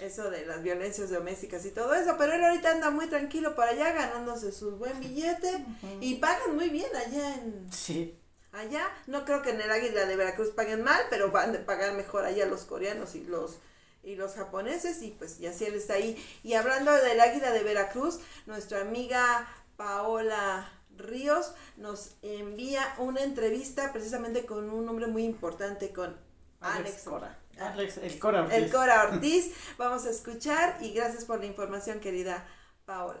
eso 0.00 0.30
de 0.30 0.44
las 0.44 0.62
violencias 0.62 1.10
domésticas 1.10 1.64
y 1.64 1.70
todo 1.70 1.94
eso, 1.94 2.16
pero 2.18 2.34
él 2.34 2.44
ahorita 2.44 2.72
anda 2.72 2.90
muy 2.90 3.06
tranquilo 3.06 3.54
para 3.54 3.70
allá 3.70 3.92
ganándose 3.92 4.52
su 4.52 4.76
buen 4.76 5.00
billete 5.00 5.64
y 6.00 6.16
pagan 6.16 6.56
muy 6.56 6.68
bien 6.68 6.94
allá 6.94 7.34
en... 7.36 7.72
Sí. 7.72 8.18
Allá, 8.52 8.88
no 9.06 9.24
creo 9.24 9.42
que 9.42 9.50
en 9.50 9.60
el 9.60 9.70
Águila 9.70 10.06
de 10.06 10.16
Veracruz 10.16 10.50
paguen 10.50 10.82
mal, 10.82 11.02
pero 11.10 11.30
van 11.30 11.54
a 11.54 11.66
pagar 11.66 11.94
mejor 11.94 12.24
allá 12.24 12.46
los 12.46 12.64
coreanos 12.64 13.14
y 13.14 13.24
los 13.24 13.58
y 14.06 14.14
los 14.14 14.34
japoneses 14.34 15.02
y 15.02 15.10
pues 15.10 15.38
ya 15.38 15.50
él 15.50 15.74
está 15.74 15.94
ahí. 15.94 16.16
Y 16.44 16.54
hablando 16.54 16.92
del 16.92 17.20
águila 17.20 17.50
de 17.50 17.64
Veracruz, 17.64 18.20
nuestra 18.46 18.80
amiga 18.80 19.46
Paola 19.76 20.70
Ríos 20.96 21.52
nos 21.76 22.12
envía 22.22 22.82
una 22.98 23.22
entrevista 23.22 23.92
precisamente 23.92 24.46
con 24.46 24.70
un 24.70 24.88
hombre 24.88 25.08
muy 25.08 25.24
importante, 25.24 25.92
con 25.92 26.16
Alex, 26.60 27.02
Cora. 27.02 27.36
Alex, 27.58 27.98
el 27.98 28.18
Cora 28.18 28.42
Ortiz. 28.42 28.56
El 28.56 28.70
Cora 28.70 29.02
Ortiz. 29.10 29.52
Vamos 29.76 30.06
a 30.06 30.10
escuchar 30.10 30.78
y 30.80 30.92
gracias 30.92 31.24
por 31.24 31.40
la 31.40 31.46
información, 31.46 31.98
querida 31.98 32.46
Paola. 32.84 33.20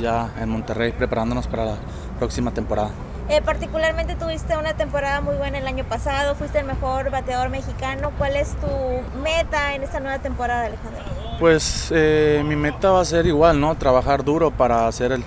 Ya 0.00 0.34
en 0.38 0.48
Monterrey 0.50 0.92
preparándonos 0.92 1.46
para 1.46 1.64
la 1.64 1.78
próxima 2.18 2.52
temporada. 2.52 2.90
Eh, 3.28 3.42
particularmente 3.42 4.14
tuviste 4.14 4.56
una 4.56 4.72
temporada 4.72 5.20
muy 5.20 5.36
buena 5.36 5.58
el 5.58 5.66
año 5.66 5.84
pasado, 5.84 6.34
fuiste 6.34 6.60
el 6.60 6.64
mejor 6.64 7.10
bateador 7.10 7.50
mexicano. 7.50 8.10
¿Cuál 8.16 8.36
es 8.36 8.56
tu 8.56 9.18
meta 9.20 9.74
en 9.74 9.82
esta 9.82 10.00
nueva 10.00 10.18
temporada, 10.18 10.64
Alejandro? 10.64 11.02
Pues 11.38 11.92
eh, 11.94 12.42
mi 12.46 12.56
meta 12.56 12.90
va 12.90 13.02
a 13.02 13.04
ser 13.04 13.26
igual, 13.26 13.60
¿no? 13.60 13.76
Trabajar 13.76 14.24
duro 14.24 14.50
para 14.50 14.90
ser 14.92 15.12
el, 15.12 15.22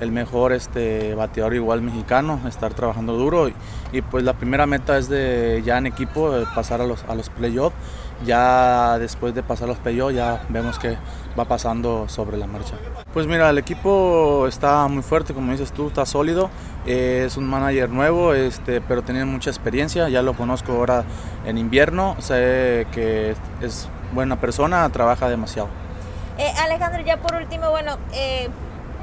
el 0.00 0.10
mejor 0.10 0.52
este, 0.52 1.14
bateador 1.14 1.54
igual 1.54 1.80
mexicano, 1.80 2.40
estar 2.48 2.74
trabajando 2.74 3.12
duro. 3.12 3.48
Y, 3.92 4.02
pues 4.02 4.24
la 4.24 4.32
primera 4.32 4.66
meta 4.66 4.98
es 4.98 5.08
de 5.08 5.62
ya 5.64 5.78
en 5.78 5.86
equipo 5.86 6.32
pasar 6.56 6.80
a 6.80 6.86
los, 6.86 7.04
a 7.04 7.14
los 7.14 7.30
playoffs. 7.30 7.76
Ya 8.24 8.98
después 8.98 9.34
de 9.34 9.42
pasar 9.42 9.68
los 9.68 9.78
playoffs 9.78 10.14
ya 10.14 10.42
vemos 10.48 10.78
que 10.78 10.96
va 11.38 11.44
pasando 11.44 12.08
sobre 12.08 12.36
la 12.36 12.46
marcha. 12.46 12.74
Pues 13.12 13.26
mira, 13.26 13.50
el 13.50 13.58
equipo 13.58 14.46
está 14.48 14.86
muy 14.88 15.02
fuerte, 15.02 15.34
como 15.34 15.52
dices 15.52 15.72
tú, 15.72 15.88
está 15.88 16.06
sólido. 16.06 16.50
Eh, 16.86 17.24
es 17.26 17.36
un 17.36 17.44
manager 17.44 17.88
nuevo, 17.90 18.34
este, 18.34 18.80
pero 18.80 19.02
tiene 19.02 19.24
mucha 19.24 19.50
experiencia. 19.50 20.08
Ya 20.08 20.22
lo 20.22 20.34
conozco 20.34 20.72
ahora 20.72 21.04
en 21.44 21.58
invierno. 21.58 22.16
Sé 22.18 22.86
que 22.92 23.36
es 23.60 23.88
buena 24.12 24.40
persona, 24.40 24.88
trabaja 24.90 25.28
demasiado. 25.28 25.68
Eh, 26.38 26.52
Alejandro, 26.62 27.02
ya 27.02 27.18
por 27.18 27.34
último, 27.36 27.70
bueno, 27.70 27.96
eh, 28.12 28.48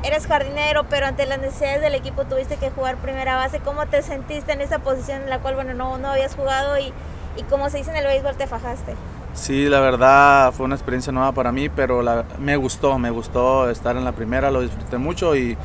eres 0.03 0.27
jardinero, 0.27 0.85
pero 0.89 1.05
ante 1.05 1.25
las 1.25 1.39
necesidades 1.39 1.81
del 1.81 1.95
equipo 1.95 2.25
tuviste 2.25 2.57
que 2.57 2.69
jugar 2.69 2.97
primera 2.97 3.35
base. 3.35 3.59
¿Cómo 3.59 3.85
te 3.85 4.01
sentiste 4.01 4.51
en 4.51 4.61
esa 4.61 4.79
posición 4.79 5.21
en 5.21 5.29
la 5.29 5.39
cual, 5.39 5.55
bueno, 5.55 5.73
no, 5.73 5.97
no 5.97 6.09
habías 6.09 6.35
jugado 6.35 6.77
y, 6.77 6.91
y 7.37 7.43
como 7.49 7.69
se 7.69 7.77
dice 7.77 7.91
en 7.91 7.97
el 7.97 8.05
béisbol, 8.05 8.35
te 8.35 8.47
fajaste? 8.47 8.95
Sí, 9.33 9.67
la 9.67 9.79
verdad 9.79 10.51
fue 10.51 10.65
una 10.65 10.75
experiencia 10.75 11.11
nueva 11.11 11.31
para 11.31 11.51
mí, 11.51 11.69
pero 11.69 12.03
me 12.39 12.55
gustó, 12.57 12.99
me 12.99 13.09
gustó 13.09 13.69
estar 13.69 13.95
en 13.95 14.03
la 14.03 14.11
primera, 14.11 14.51
lo 14.51 14.61
disfruté 14.61 14.97
mucho 14.97 15.35
y 15.35 15.57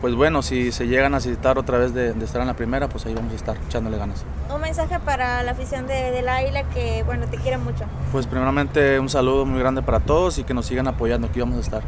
pues 0.00 0.16
bueno, 0.16 0.42
si 0.42 0.72
se 0.72 0.88
llegan 0.88 1.14
a 1.14 1.18
necesitar 1.18 1.58
otra 1.58 1.78
vez 1.78 1.94
de, 1.94 2.10
estar 2.24 2.40
en 2.40 2.48
la 2.48 2.56
primera, 2.56 2.88
pues 2.88 3.06
ahí 3.06 3.14
vamos 3.14 3.32
a 3.32 3.36
estar 3.36 3.56
echándole 3.68 3.98
ganas. 3.98 4.24
Un 4.52 4.60
mensaje 4.60 4.98
para 4.98 5.44
la 5.44 5.52
afición 5.52 5.86
de, 5.86 6.10
de 6.10 6.22
la 6.22 6.36
Águila 6.38 6.68
que 6.70 7.04
bueno, 7.04 7.26
te 7.28 7.36
quiere 7.38 7.58
mucho. 7.58 7.84
Pues 8.10 8.26
primeramente 8.26 8.98
un 8.98 9.08
saludo 9.08 9.46
muy 9.46 9.60
grande 9.60 9.80
para 9.82 10.00
todos 10.00 10.38
y 10.38 10.44
que 10.44 10.54
nos 10.54 10.66
sigan 10.66 10.88
apoyando, 10.88 11.28
aquí 11.28 11.38
vamos 11.38 11.58
a 11.58 11.60
estar. 11.60 11.82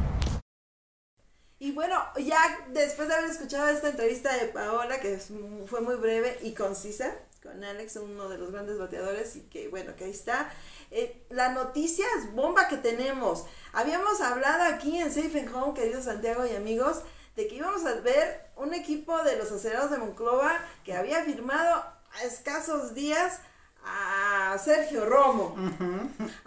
Y 1.59 1.73
bueno, 1.73 1.97
ya 2.19 2.39
después 2.73 3.09
de 3.09 3.15
haber 3.15 3.31
escuchado 3.31 3.69
esta 3.69 3.89
entrevista 3.89 4.37
de 4.37 4.47
Paola, 4.47 5.01
que 5.01 5.19
fue 5.67 5.81
muy 5.81 5.97
breve 5.97 6.39
y 6.43 6.53
concisa, 6.53 7.11
con 7.45 7.63
Alex, 7.63 7.97
uno 7.97 8.31
de 8.31 8.39
los 8.39 8.51
grandes 8.51 8.79
bateadores, 8.79 9.37
y 9.37 9.43
que 9.43 9.69
bueno, 9.69 9.95
que 9.97 10.05
ahí 10.05 10.11
está. 10.11 10.51
Eh, 10.91 11.27
la 11.29 11.51
noticia 11.51 12.07
es 12.19 12.33
bomba 12.33 12.69
que 12.69 12.79
tenemos. 12.79 13.45
Habíamos 13.75 14.23
hablado 14.23 14.65
aquí 14.65 14.99
en 14.99 15.13
Safe 15.13 15.41
and 15.41 15.55
Home, 15.55 15.75
queridos 15.75 16.05
Santiago 16.05 16.47
y 16.47 16.57
amigos, 16.57 17.03
de 17.37 17.47
que 17.47 17.57
íbamos 17.57 17.85
a 17.85 18.01
ver 18.01 18.49
un 18.57 18.73
equipo 18.73 19.23
de 19.25 19.37
los 19.37 19.53
acelerados 19.53 19.91
de 19.91 19.99
Monclova 19.99 20.59
que 20.85 20.95
había 20.95 21.23
firmado 21.23 21.85
a 22.15 22.25
escasos 22.25 22.95
días 22.95 23.41
a 23.85 24.57
Sergio 24.57 25.05
Romo. 25.05 25.55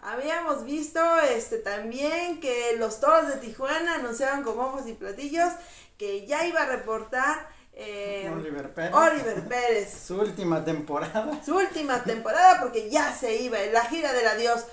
Habíamos 0.01 0.65
visto 0.65 0.99
este 1.19 1.59
también 1.59 2.39
que 2.39 2.75
los 2.79 2.99
toros 2.99 3.27
de 3.27 3.35
Tijuana 3.35 3.95
anunciaban 3.95 4.41
con 4.41 4.57
bombos 4.57 4.87
y 4.87 4.93
platillos 4.93 5.53
que 5.99 6.25
ya 6.25 6.47
iba 6.47 6.63
a 6.63 6.65
reportar 6.65 7.55
eh, 7.79 8.31
Oliver 8.33 8.73
Pérez. 8.73 8.93
Oliver 8.93 9.47
Pérez. 9.47 10.03
Su 10.07 10.19
última 10.19 10.65
temporada. 10.65 11.39
Su 11.45 11.55
última 11.55 12.03
temporada 12.03 12.59
porque 12.59 12.89
ya 12.89 13.13
se 13.13 13.41
iba 13.41 13.61
en 13.61 13.73
la 13.73 13.85
gira 13.85 14.13
del 14.13 14.27
adiós. 14.27 14.65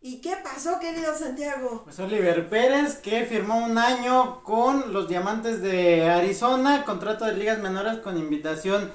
¿Y 0.00 0.20
qué 0.20 0.36
pasó, 0.44 0.78
querido 0.78 1.16
Santiago? 1.16 1.82
Pues 1.84 1.98
Oliver 1.98 2.48
Pérez, 2.48 2.96
que 2.96 3.24
firmó 3.24 3.64
un 3.64 3.78
año 3.78 4.42
con 4.44 4.92
los 4.92 5.08
Diamantes 5.08 5.62
de 5.62 6.08
Arizona, 6.08 6.84
contrato 6.84 7.24
de 7.24 7.32
ligas 7.32 7.58
menores 7.58 7.98
con 7.98 8.18
invitación 8.18 8.92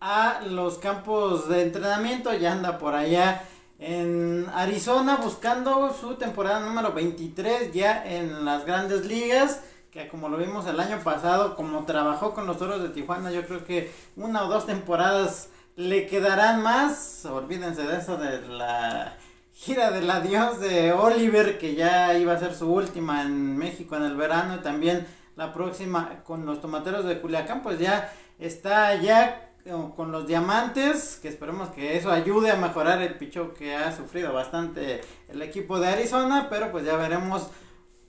a 0.00 0.40
los 0.46 0.78
campos 0.78 1.48
de 1.48 1.62
entrenamiento, 1.62 2.32
ya 2.34 2.52
anda 2.52 2.78
por 2.78 2.94
allá 2.94 3.42
en 3.80 4.46
Arizona 4.54 5.16
buscando 5.16 5.92
su 5.92 6.14
temporada 6.14 6.60
número 6.60 6.92
23 6.92 7.72
ya 7.72 8.04
en 8.06 8.44
las 8.44 8.64
grandes 8.64 9.04
ligas, 9.04 9.60
que 9.92 10.08
como 10.08 10.30
lo 10.30 10.38
vimos 10.38 10.66
el 10.66 10.80
año 10.80 11.00
pasado, 11.04 11.54
como 11.54 11.84
trabajó 11.84 12.32
con 12.32 12.46
los 12.46 12.58
Toros 12.58 12.82
de 12.82 12.88
Tijuana, 12.88 13.30
yo 13.30 13.46
creo 13.46 13.66
que 13.66 13.92
una 14.16 14.42
o 14.44 14.48
dos 14.48 14.64
temporadas 14.64 15.50
le 15.76 16.06
quedarán 16.06 16.62
más, 16.62 17.26
olvídense 17.26 17.82
de 17.82 17.98
eso 17.98 18.16
de 18.16 18.40
la 18.48 19.18
gira 19.52 19.90
del 19.90 20.10
adiós 20.10 20.60
de 20.60 20.92
Oliver, 20.92 21.58
que 21.58 21.74
ya 21.74 22.16
iba 22.16 22.32
a 22.32 22.38
ser 22.38 22.54
su 22.54 22.72
última 22.72 23.20
en 23.20 23.58
México 23.58 23.94
en 23.94 24.04
el 24.04 24.16
verano, 24.16 24.54
y 24.54 24.58
también 24.60 25.06
la 25.36 25.52
próxima 25.52 26.22
con 26.24 26.46
los 26.46 26.62
tomateros 26.62 27.04
de 27.04 27.20
Culiacán, 27.20 27.62
pues 27.62 27.78
ya 27.78 28.10
está 28.38 28.94
ya 28.94 29.50
con 29.94 30.10
los 30.10 30.26
diamantes, 30.26 31.18
que 31.20 31.28
esperemos 31.28 31.68
que 31.68 31.98
eso 31.98 32.10
ayude 32.10 32.50
a 32.50 32.56
mejorar 32.56 33.02
el 33.02 33.14
picho 33.14 33.52
que 33.52 33.76
ha 33.76 33.94
sufrido 33.94 34.32
bastante 34.32 35.02
el 35.28 35.42
equipo 35.42 35.78
de 35.78 35.88
Arizona, 35.88 36.48
pero 36.48 36.72
pues 36.72 36.84
ya 36.86 36.96
veremos 36.96 37.48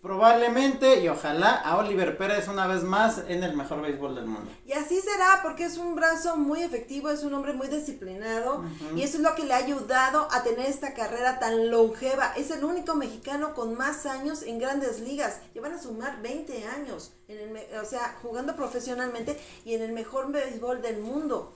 probablemente 0.04 1.00
y 1.00 1.08
ojalá 1.08 1.54
a 1.54 1.78
Oliver 1.78 2.18
Pérez 2.18 2.50
una 2.50 2.68
vez 2.68 2.84
más 2.84 3.22
en 3.30 3.42
el 3.42 3.56
mejor 3.56 3.82
béisbol 3.82 4.16
del 4.16 4.26
mundo. 4.26 4.52
Y 4.66 4.74
así 4.74 5.00
será 5.00 5.40
porque 5.42 5.64
es 5.64 5.78
un 5.78 5.96
brazo 5.96 6.36
muy 6.36 6.62
efectivo, 6.62 7.10
es 7.10 7.24
un 7.24 7.34
hombre 7.34 7.54
muy 7.54 7.70
disciplinado 7.70 8.66
y 8.98 9.02
eso 9.02 9.18
es 9.18 9.24
lo 9.24 9.34
que 9.34 9.46
le 9.46 9.54
ha 9.54 9.58
ayudado 9.58 10.28
a 10.32 10.44
tener 10.44 10.68
esta 10.68 10.94
carrera 10.94 11.40
tan 11.40 11.72
longeva. 11.72 12.34
Es 12.36 12.52
el 12.52 12.66
único 12.66 12.96
mexicano 12.96 13.54
con 13.56 13.76
más 13.78 14.06
años 14.06 14.44
en 14.44 14.60
grandes 14.60 15.00
ligas. 15.00 15.40
Llevan 15.54 15.72
a 15.72 15.82
sumar 15.82 16.22
20 16.22 16.68
años, 16.68 17.14
en 17.30 17.56
el, 17.56 17.80
o 17.82 17.86
sea, 17.86 18.18
jugando 18.22 18.58
profesionalmente 18.58 19.40
y 19.64 19.74
en 19.76 19.84
el 19.84 19.94
mejor 19.94 20.34
béisbol 20.34 20.82
del 20.82 21.00
mundo. 21.00 21.56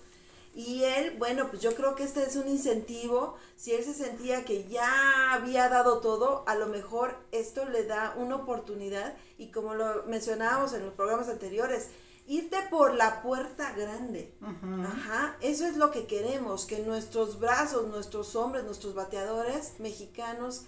Y 0.58 0.86
él, 0.86 1.15
bueno, 1.20 1.50
pues 1.52 1.62
yo 1.62 1.76
creo 1.76 1.93
que 1.93 2.04
este 2.04 2.24
es 2.24 2.36
un 2.36 2.48
incentivo. 2.48 3.36
Si 3.56 3.76
él 3.76 3.84
se 3.84 3.93
sentía 3.93 4.43
que 4.43 4.67
ya 4.67 5.34
había 5.34 5.70
dado 5.70 6.00
todo, 6.00 6.43
a 6.48 6.56
lo 6.56 6.65
mejor 6.65 7.15
esto 7.32 7.65
le 7.65 7.84
da 7.84 8.15
una 8.17 8.38
oportunidad. 8.38 9.15
Y 9.38 9.52
como 9.52 9.76
lo 9.76 10.06
mencionábamos 10.08 10.74
en 10.74 10.84
los 10.84 10.96
programas 10.96 11.30
anteriores, 11.30 11.89
irte 12.26 12.58
por 12.72 12.96
la 12.96 13.22
puerta 13.22 13.72
grande. 13.74 14.34
Ajá, 14.41 15.38
eso 15.41 15.63
es 15.67 15.78
lo 15.78 15.91
que 15.91 16.08
queremos, 16.08 16.65
que 16.65 16.80
nuestros 16.80 17.39
brazos, 17.39 17.88
nuestros 17.89 18.36
hombres, 18.36 18.63
nuestros 18.63 18.96
bateadores 18.96 19.74
mexicanos 19.78 20.63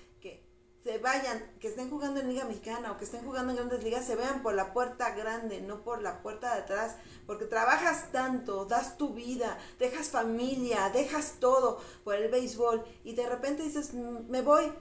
se 0.84 0.98
vayan, 0.98 1.44
que 1.60 1.68
estén 1.68 1.90
jugando 1.90 2.22
en 2.22 2.30
Liga 2.30 2.46
Mexicana 2.46 2.92
o 2.92 2.98
que 2.98 3.04
estén 3.04 3.26
jugando 3.26 3.52
en 3.52 3.58
grandes 3.58 3.84
ligas, 3.84 4.06
se 4.06 4.16
vean 4.16 4.42
por 4.42 4.54
la 4.54 4.72
puerta 4.72 5.12
grande, 5.12 5.60
no 5.62 5.84
por 5.84 6.02
la 6.02 6.22
puerta 6.22 6.54
de 6.56 6.62
atrás, 6.62 6.96
porque 7.26 7.46
trabajas 7.46 8.12
tanto, 8.12 8.66
das 8.66 8.98
tu 8.98 9.14
vida, 9.14 9.58
dejas 9.78 10.10
familia, 10.10 10.90
dejas 10.94 11.36
todo 11.40 11.82
por 12.04 12.16
el 12.16 12.32
béisbol 12.32 12.86
y 13.04 13.14
de 13.14 13.28
repente 13.28 13.64
dices, 13.64 13.94
mm, 13.94 14.30
me 14.30 14.42
voy 14.42 14.72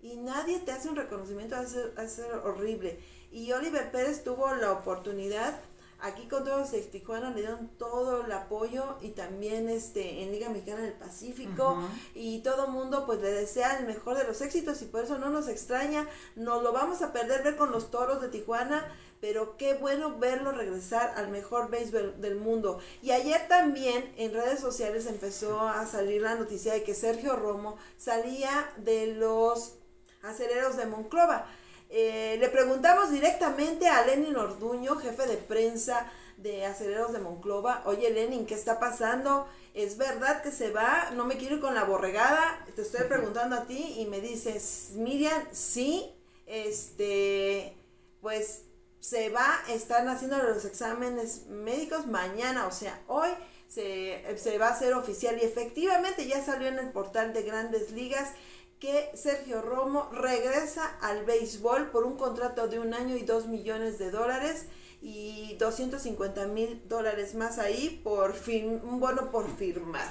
y 0.00 0.16
nadie 0.16 0.60
te 0.60 0.72
hace 0.72 0.88
un 0.88 0.96
reconocimiento, 0.96 1.56
hace, 1.56 2.08
ser 2.08 2.32
horrible. 2.44 3.00
Y 3.30 3.52
Oliver 3.52 3.90
Pérez 3.90 4.22
tuvo 4.22 4.54
la 4.54 4.72
oportunidad 4.72 5.58
Aquí 5.98 6.28
con 6.28 6.44
todos 6.44 6.72
de 6.72 6.82
Tijuana 6.82 7.30
le 7.30 7.40
dieron 7.40 7.68
todo 7.78 8.26
el 8.26 8.32
apoyo 8.32 8.96
y 9.00 9.10
también 9.10 9.70
este 9.70 10.22
en 10.22 10.30
Liga 10.30 10.50
Mexicana 10.50 10.82
del 10.82 10.92
Pacífico 10.92 11.78
y 12.14 12.40
todo 12.40 12.68
mundo 12.68 13.06
pues 13.06 13.22
le 13.22 13.32
desea 13.32 13.78
el 13.78 13.86
mejor 13.86 14.18
de 14.18 14.24
los 14.24 14.42
éxitos 14.42 14.82
y 14.82 14.84
por 14.84 15.04
eso 15.04 15.16
no 15.18 15.30
nos 15.30 15.48
extraña, 15.48 16.06
nos 16.34 16.62
lo 16.62 16.72
vamos 16.72 17.00
a 17.00 17.12
perder 17.14 17.42
ver 17.42 17.56
con 17.56 17.72
los 17.72 17.90
toros 17.90 18.20
de 18.20 18.28
Tijuana, 18.28 18.86
pero 19.22 19.56
qué 19.56 19.74
bueno 19.74 20.18
verlo 20.18 20.52
regresar 20.52 21.14
al 21.16 21.28
mejor 21.28 21.70
béisbol 21.70 22.20
del 22.20 22.36
mundo. 22.36 22.78
Y 23.02 23.12
ayer 23.12 23.48
también 23.48 24.12
en 24.18 24.34
redes 24.34 24.60
sociales 24.60 25.06
empezó 25.06 25.62
a 25.62 25.86
salir 25.86 26.20
la 26.20 26.34
noticia 26.34 26.74
de 26.74 26.82
que 26.82 26.94
Sergio 26.94 27.36
Romo 27.36 27.78
salía 27.96 28.70
de 28.76 29.14
los 29.14 29.78
aceleros 30.22 30.76
de 30.76 30.86
Monclova. 30.86 31.46
Eh, 31.88 32.36
le 32.40 32.48
preguntamos 32.48 33.10
directamente 33.10 33.88
a 33.88 34.04
Lenin 34.04 34.36
Orduño, 34.36 34.96
jefe 34.96 35.26
de 35.26 35.36
prensa 35.36 36.10
de 36.36 36.66
Aceleros 36.66 37.12
de 37.12 37.18
Monclova, 37.18 37.82
oye 37.86 38.10
Lenin, 38.10 38.46
¿qué 38.46 38.54
está 38.54 38.78
pasando? 38.78 39.46
¿Es 39.72 39.96
verdad 39.96 40.42
que 40.42 40.50
se 40.50 40.70
va? 40.70 41.10
No 41.14 41.24
me 41.24 41.36
quiero 41.36 41.56
ir 41.56 41.60
con 41.60 41.74
la 41.74 41.84
borregada. 41.84 42.64
Te 42.74 42.82
estoy 42.82 43.04
preguntando 43.04 43.56
a 43.56 43.66
ti 43.66 43.96
y 43.98 44.06
me 44.06 44.20
dices, 44.20 44.90
Miriam, 44.94 45.42
sí, 45.52 46.14
este, 46.46 47.76
pues 48.20 48.62
se 49.00 49.28
va, 49.30 49.46
están 49.68 50.08
haciendo 50.08 50.38
los 50.38 50.64
exámenes 50.64 51.46
médicos 51.46 52.06
mañana, 52.06 52.66
o 52.66 52.72
sea, 52.72 53.00
hoy 53.06 53.28
se, 53.68 54.24
se 54.38 54.58
va 54.58 54.68
a 54.68 54.72
hacer 54.72 54.94
oficial 54.94 55.38
y 55.40 55.44
efectivamente 55.44 56.26
ya 56.26 56.44
salió 56.44 56.68
en 56.68 56.78
el 56.78 56.90
portal 56.90 57.32
de 57.32 57.42
grandes 57.42 57.90
ligas 57.92 58.32
que 58.80 59.10
Sergio 59.14 59.62
Romo 59.62 60.10
regresa 60.12 60.86
al 61.00 61.24
béisbol 61.24 61.90
por 61.90 62.04
un 62.04 62.16
contrato 62.16 62.68
de 62.68 62.78
un 62.78 62.92
año 62.94 63.16
y 63.16 63.22
dos 63.22 63.46
millones 63.46 63.98
de 63.98 64.10
dólares 64.10 64.66
y 65.00 65.56
250 65.58 66.46
mil 66.48 66.82
dólares 66.88 67.34
más 67.34 67.58
ahí 67.58 68.00
por 68.02 68.34
fin 68.34 68.80
un 68.84 69.00
bono 69.00 69.30
por 69.30 69.54
firmar. 69.56 70.08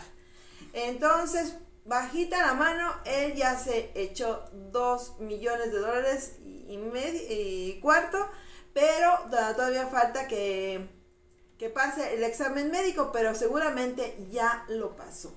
Entonces, 0.73 1.56
bajita 1.86 2.45
la 2.45 2.54
mano, 2.54 2.93
él 3.06 3.36
ya 3.36 3.58
se 3.58 3.91
echó 3.93 4.43
dos 4.71 5.19
millones 5.19 5.71
de 5.71 5.80
dólares 5.80 6.36
y, 6.43 6.78
medio, 6.78 7.21
y 7.30 7.80
cuarto, 7.82 8.17
pero 8.73 9.12
todavía 9.30 9.88
falta 9.88 10.28
que, 10.28 10.89
que 11.58 11.69
pase 11.69 12.15
el 12.15 12.23
examen 12.23 12.71
médico, 12.71 13.12
pero 13.13 13.36
seguramente 13.36 14.17
ya 14.32 14.65
lo 14.67 14.95
pasó. 14.95 15.34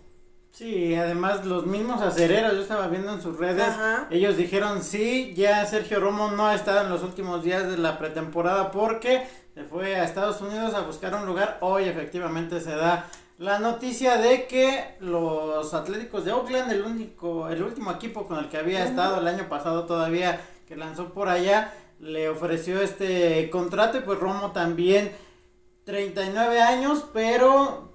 Sí, 0.51 0.95
además 0.97 1.45
los 1.45 1.67
mismos 1.67 2.03
acereros, 2.03 2.55
yo 2.55 2.63
estaba 2.63 2.89
viendo 2.89 3.13
en 3.13 3.23
sus 3.23 3.39
redes, 3.39 3.69
ellos 4.11 4.37
dijeron 4.37 4.83
sí, 4.83 5.33
ya 5.37 5.65
Sergio 5.67 6.01
Romo 6.01 6.31
no 6.33 6.47
ha 6.47 6.55
estado 6.55 6.83
en 6.83 6.91
los 6.91 7.03
últimos 7.03 7.45
días 7.45 7.71
de 7.71 7.79
la 7.79 7.97
pretemporada 7.99 8.73
porque 8.73 9.25
se 9.55 9.65
fue 9.65 9.97
a 9.97 10.05
Estados 10.05 10.41
Unidos 10.41 10.75
a 10.75 10.81
buscar 10.81 11.15
un 11.15 11.27
lugar. 11.27 11.59
Hoy 11.61 11.85
efectivamente 11.85 12.61
se 12.61 12.75
da 12.75 13.07
la 13.39 13.61
noticia 13.61 14.17
de 14.17 14.47
que 14.47 14.97
los 14.99 15.73
Atléticos 15.75 16.25
de 16.25 16.33
Oakland, 16.33 16.73
el 16.73 16.83
único, 16.83 17.49
el 17.49 17.63
último 17.63 17.93
equipo 17.93 18.27
con 18.27 18.39
el 18.39 18.49
que 18.49 18.57
había 18.57 18.85
estado 18.85 19.21
el 19.21 19.29
año 19.29 19.49
pasado 19.49 19.85
todavía 19.85 20.41
que 20.67 20.75
lanzó 20.75 21.13
por 21.13 21.29
allá, 21.29 21.73
le 22.01 22.29
ofreció 22.29 22.81
este 22.81 23.49
contrato 23.51 23.99
y 23.99 24.01
pues 24.01 24.19
Romo 24.19 24.51
también 24.51 25.13
39 25.85 26.61
años, 26.61 27.05
pero 27.13 27.93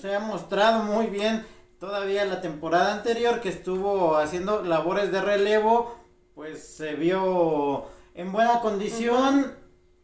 se 0.00 0.14
ha 0.14 0.20
mostrado 0.20 0.84
muy 0.84 1.06
bien 1.06 1.44
todavía 1.82 2.24
la 2.24 2.40
temporada 2.40 2.92
anterior 2.92 3.40
que 3.40 3.48
estuvo 3.48 4.16
haciendo 4.16 4.62
labores 4.62 5.10
de 5.10 5.20
relevo, 5.20 5.98
pues 6.32 6.64
se 6.64 6.94
vio 6.94 7.86
en 8.14 8.30
buena 8.30 8.60
condición. 8.60 9.52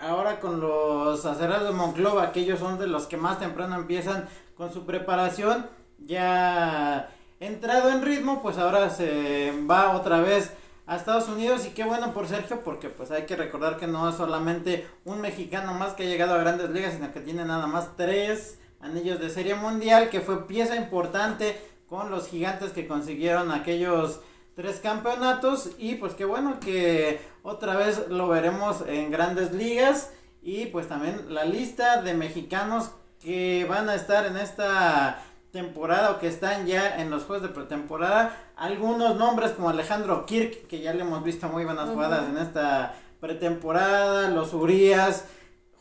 Ahora 0.01 0.41
con 0.41 0.59
los 0.59 1.25
acerados 1.25 1.69
de 1.69 1.75
Monclova, 1.75 2.33
que 2.33 2.41
ellos 2.41 2.59
son 2.59 2.81
de 2.81 2.89
los 2.89 3.07
que 3.07 3.17
más 3.17 3.39
temprano 3.39 3.77
empiezan 3.77 4.29
con 4.57 4.73
su 4.73 4.87
preparación, 4.87 5.69
ya 6.01 7.11
entrado 7.39 7.91
en 7.91 8.03
ritmo, 8.03 8.43
pues 8.43 8.59
ahora 8.59 8.91
se 8.91 9.53
va 9.71 9.97
otra 9.97 10.21
vez 10.21 10.53
a 10.89 10.97
Estados 10.97 11.29
Unidos 11.29 11.65
y 11.65 11.71
qué 11.71 11.85
bueno 11.85 12.13
por 12.13 12.27
Sergio 12.27 12.61
porque 12.65 12.89
pues 12.89 13.13
hay 13.13 13.25
que 13.25 13.37
recordar 13.37 13.77
que 13.77 13.87
no 13.87 14.09
es 14.09 14.17
solamente 14.17 14.85
un 15.05 15.21
mexicano 15.21 15.75
más 15.75 15.93
que 15.93 16.03
ha 16.03 16.07
llegado 16.07 16.35
a 16.35 16.39
grandes 16.39 16.71
ligas, 16.71 16.95
sino 16.95 17.13
que 17.13 17.21
tiene 17.21 17.45
nada 17.45 17.69
más 17.69 17.95
tres 17.97 18.59
anillos 18.81 19.21
de 19.21 19.31
serie 19.31 19.55
mundial, 19.55 20.11
que 20.11 20.21
fue 20.21 20.47
pieza 20.47 20.77
importante 20.77 21.61
con 21.89 22.11
los 22.11 22.29
gigantes 22.29 22.71
que 22.71 22.87
consiguieron 22.87 23.51
aquellos 23.51 24.21
tres 24.55 24.81
campeonatos. 24.81 25.71
Y 25.79 25.95
pues 25.95 26.15
qué 26.15 26.25
bueno 26.25 26.61
que 26.61 27.21
otra 27.43 27.77
vez 27.77 28.09
lo 28.09 28.29
veremos 28.29 28.85
en 28.87 29.11
grandes 29.11 29.53
ligas. 29.53 30.11
Y 30.43 30.67
pues 30.67 30.89
también 30.89 31.35
la 31.35 31.45
lista 31.45 32.03
de 32.03 32.15
mexicanos 32.15 32.91
que 33.21 33.67
van 33.69 33.89
a 33.89 33.95
estar 33.95 34.27
en 34.27 34.37
esta 34.37 35.23
temporada 35.51 36.13
o 36.13 36.19
que 36.21 36.29
están 36.29 36.67
ya 36.67 37.01
en 37.01 37.11
los 37.11 37.25
juegos 37.25 37.49
de 37.49 37.55
pretemporada. 37.55 38.37
Algunos 38.57 39.17
nombres 39.17 39.53
como 39.53 39.71
Alejandro 39.71 40.27
Kirk, 40.27 40.67
que 40.67 40.81
ya 40.81 40.93
le 40.93 41.03
hemos 41.03 41.25
visto 41.25 41.49
muy 41.49 41.65
buenas 41.65 41.89
jugadas 41.89 42.29
en 42.29 42.39
esta 42.39 42.95
pretemporada, 43.21 44.29
los 44.31 44.53
Urias, 44.55 45.25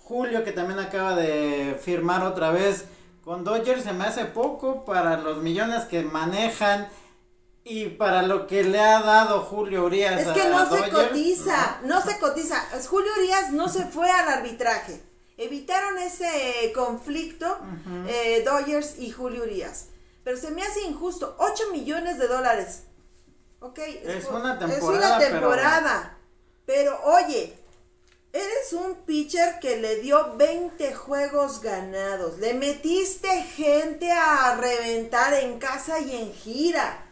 Julio 0.08 0.46
que 0.46 0.54
también 0.54 0.80
acaba 0.80 1.16
de 1.16 1.78
firmar 1.84 2.24
otra 2.24 2.52
vez 2.52 2.86
con 3.28 3.44
Dodgers 3.44 3.84
se 3.84 3.92
me 3.92 4.06
hace 4.06 4.24
poco 4.24 4.86
para 4.86 5.18
los 5.18 5.44
millones 5.44 5.84
que 5.84 6.02
manejan 6.02 6.88
y 7.66 7.90
para 7.90 8.22
lo 8.22 8.48
que 8.48 8.64
le 8.64 8.80
ha 8.80 9.02
dado 9.02 9.42
Julio 9.42 9.84
Urias. 9.84 10.22
Es 10.22 10.28
que 10.30 10.48
no 10.48 10.74
se 10.74 10.90
cotiza, 10.90 11.82
no. 11.84 12.02
se 12.02 12.20
cotiza. 12.20 12.56
Julio 12.88 13.12
Urias 13.18 13.52
no 13.52 13.68
se 13.68 13.84
fue 13.84 14.10
al 14.10 14.30
arbitraje. 14.30 15.04
Evitaron 15.36 15.98
ese 15.98 16.72
conflicto 16.74 17.60
eh, 18.08 18.44
Dodgers 18.46 18.98
y 18.98 19.12
Julio 19.12 19.44
Urias. 19.44 19.88
Pero 20.24 20.38
se 20.38 20.52
me 20.52 20.64
hace 20.64 20.84
injusto. 20.84 21.36
8 21.38 21.64
millones 21.74 22.20
de 22.20 22.30
dólares. 22.30 22.84
Ok. 23.60 23.80
Es, 23.80 24.26
una 24.28 24.58
temporada. 24.58 24.78
Es 24.78 24.84
una 24.84 25.20
temporada. 25.20 26.18
pero 26.66 26.98
oye, 27.04 27.60
Eres 28.34 28.74
un 28.74 28.96
pitcher 29.06 29.60
que 29.60 29.78
le 29.78 29.98
dio 29.98 30.36
20 30.36 30.94
juegos 30.94 31.62
ganados. 31.62 32.38
Le 32.40 32.54
metiste 32.54 33.44
gente 33.44 34.12
a 34.12 34.56
reventar 34.56 35.34
en 35.34 35.60
casa 35.60 36.00
y 36.00 36.16
en 36.16 36.34
gira. 36.34 37.06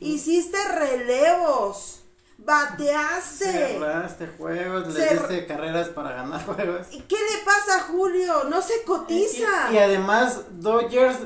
Hiciste 0.00 0.58
relevos. 0.68 2.00
Bateaste. 2.38 3.52
Cerraste 3.52 4.26
juegos, 4.38 4.94
le 4.94 5.08
diste 5.08 5.46
carreras 5.46 5.88
para 5.88 6.12
ganar 6.12 6.42
juegos. 6.46 6.86
¿Y 6.90 7.00
qué 7.00 7.16
le 7.16 7.44
pasa 7.44 7.76
a 7.76 7.80
Julio? 7.82 8.44
No 8.44 8.62
se 8.62 8.82
cotiza. 8.84 9.70
Y, 9.70 9.74
y, 9.74 9.78
además, 9.78 10.44
Dodgers 10.52 11.18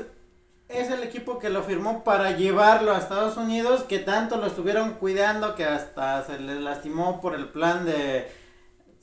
es 0.67 0.89
el 0.89 1.03
equipo 1.03 1.39
que 1.39 1.49
lo 1.49 1.63
firmó 1.63 2.03
para 2.03 2.31
llevarlo 2.31 2.93
a 2.93 2.97
Estados 2.97 3.37
Unidos, 3.37 3.83
que 3.83 3.99
tanto 3.99 4.37
lo 4.37 4.47
estuvieron 4.47 4.95
cuidando 4.95 5.55
que 5.55 5.63
hasta 5.63 6.25
se 6.25 6.39
le 6.39 6.59
lastimó 6.59 7.21
por 7.21 7.35
el 7.35 7.47
plan 7.47 7.85
de 7.85 8.29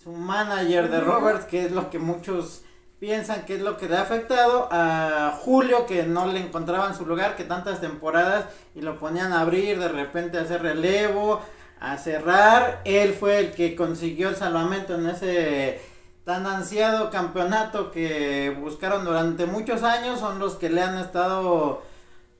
su 0.03 0.11
manager 0.13 0.91
de 0.91 1.01
Roberts, 1.01 1.45
que 1.45 1.67
es 1.67 1.73
lo 1.73 1.91
que 1.91 1.99
muchos 1.99 2.63
piensan 2.99 3.45
que 3.45 3.57
es 3.57 3.61
lo 3.61 3.77
que 3.77 3.89
le 3.89 3.97
ha 3.97 4.03
afectado 4.03 4.69
a 4.71 5.37
Julio, 5.43 5.87
que 5.87 6.05
no 6.05 6.27
le 6.27 6.41
encontraban 6.41 6.97
su 6.97 7.05
lugar, 7.05 7.35
que 7.37 7.45
tantas 7.45 7.81
temporadas 7.81 8.47
y 8.75 8.81
lo 8.81 8.99
ponían 8.99 9.33
a 9.33 9.41
abrir, 9.41 9.79
de 9.79 9.89
repente 9.89 10.39
a 10.39 10.43
hacer 10.43 10.63
relevo, 10.63 11.41
a 11.81 11.99
cerrar. 11.99 12.81
Él 12.85 13.13
fue 13.13 13.41
el 13.41 13.53
que 13.53 13.75
consiguió 13.75 14.29
el 14.29 14.37
salvamento 14.37 14.95
en 14.95 15.09
ese 15.09 15.81
tan 16.25 16.47
ansiado 16.47 17.11
campeonato 17.11 17.91
que 17.91 18.57
buscaron 18.61 19.05
durante 19.05 19.47
muchos 19.47 19.83
años. 19.83 20.21
Son 20.21 20.39
los 20.39 20.55
que 20.55 20.71
le 20.71 20.83
han 20.83 20.97
estado 20.99 21.83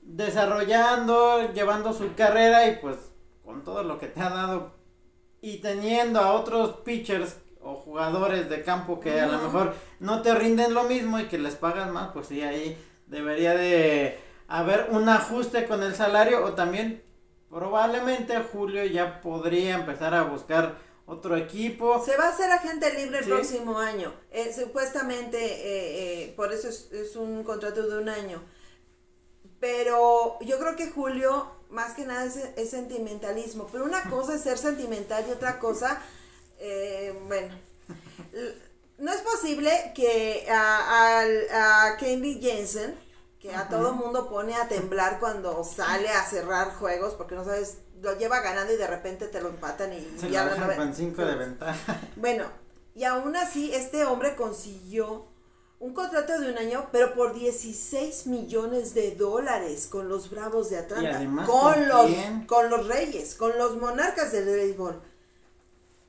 desarrollando, 0.01 1.51
llevando 1.53 1.91
su 1.91 2.13
carrera 2.15 2.67
y 2.67 2.77
pues 2.77 2.95
con 3.43 3.65
todo 3.65 3.83
lo 3.83 3.99
que 3.99 4.07
te 4.07 4.21
ha 4.21 4.29
dado 4.29 4.71
y 5.41 5.57
teniendo 5.57 6.21
a 6.21 6.31
otros 6.31 6.77
pitchers 6.85 7.35
o 7.63 7.75
jugadores 7.75 8.49
de 8.49 8.63
campo 8.63 8.99
que 8.99 9.21
a 9.21 9.27
lo 9.27 9.39
mejor 9.39 9.75
no 9.99 10.21
te 10.21 10.33
rinden 10.35 10.73
lo 10.73 10.83
mismo 10.83 11.19
y 11.19 11.25
que 11.25 11.37
les 11.37 11.55
pagan 11.55 11.91
más, 11.91 12.11
pues 12.13 12.27
sí, 12.27 12.41
ahí 12.41 12.77
debería 13.07 13.53
de 13.53 14.19
haber 14.47 14.87
un 14.91 15.07
ajuste 15.09 15.67
con 15.67 15.83
el 15.83 15.95
salario 15.95 16.43
o 16.43 16.53
también 16.53 17.03
probablemente 17.49 18.35
Julio 18.51 18.83
ya 18.85 19.21
podría 19.21 19.75
empezar 19.75 20.13
a 20.13 20.23
buscar 20.23 20.75
otro 21.05 21.35
equipo. 21.35 22.03
Se 22.03 22.17
va 22.17 22.25
a 22.25 22.29
hacer 22.29 22.51
agente 22.51 22.93
libre 22.93 23.19
el 23.19 23.25
próximo 23.25 23.77
año. 23.77 24.13
Eh, 24.31 24.53
supuestamente, 24.53 25.37
eh, 25.37 26.23
eh, 26.23 26.33
por 26.35 26.53
eso 26.53 26.69
es, 26.69 26.91
es, 26.91 27.15
un 27.15 27.43
contrato 27.43 27.87
de 27.87 27.97
un 27.97 28.09
año. 28.09 28.41
Pero 29.59 30.37
yo 30.41 30.59
creo 30.59 30.75
que 30.75 30.89
Julio, 30.89 31.47
más 31.69 31.93
que 31.93 32.05
nada, 32.05 32.25
es, 32.25 32.69
sentimentalismo. 32.69 33.67
Pero 33.71 33.85
una 33.85 34.09
cosa 34.09 34.35
es 34.35 34.41
ser 34.41 34.57
sentimental 34.57 35.25
y 35.27 35.31
otra 35.31 35.59
cosa, 35.59 36.01
bueno, 37.27 37.55
no 38.97 39.11
es 39.11 39.21
posible 39.21 39.91
que 39.95 40.47
a, 40.49 41.21
a, 41.21 41.87
a 41.87 41.97
Jensen, 41.97 42.95
que 43.39 43.53
a 43.53 43.67
todo 43.67 43.93
mundo 43.93 44.29
pone 44.29 44.55
a 44.55 44.67
temblar 44.67 45.19
cuando 45.19 45.63
sale 45.63 46.09
a 46.09 46.23
cerrar 46.25 46.75
juegos, 46.75 47.13
porque 47.15 47.35
no 47.35 47.43
sabes, 47.43 47.79
lo 48.01 48.17
lleva 48.17 48.39
ganando 48.39 48.73
y 48.73 48.77
de 48.77 48.87
repente 48.87 49.27
te 49.27 49.41
lo 49.41 49.49
empatan 49.49 49.93
y 49.93 50.17
Se 50.17 50.29
ya 50.29 50.45
lo 50.45 50.75
con 50.75 50.93
cinco 50.95 51.25
de 51.25 51.35
ventaja. 51.35 51.99
Bueno, 52.15 52.45
y 52.95 53.03
aún 53.03 53.35
así 53.35 53.73
este 53.73 54.05
hombre 54.05 54.35
consiguió 54.35 55.25
un 55.79 55.93
contrato 55.93 56.39
de 56.39 56.49
un 56.49 56.57
año, 56.57 56.87
pero 56.93 57.13
por 57.13 57.33
16 57.33 58.27
millones 58.27 58.93
de 58.93 59.15
dólares 59.15 59.87
con 59.87 60.07
los 60.07 60.29
Bravos 60.29 60.69
de 60.69 60.77
Atlanta, 60.77 61.19
con, 61.45 61.89
los 61.89 62.11
con 62.47 62.69
los 62.69 62.87
Reyes, 62.87 63.35
con 63.35 63.57
los 63.57 63.75
Monarcas 63.75 64.31
del 64.31 64.45
béisbol. 64.45 65.01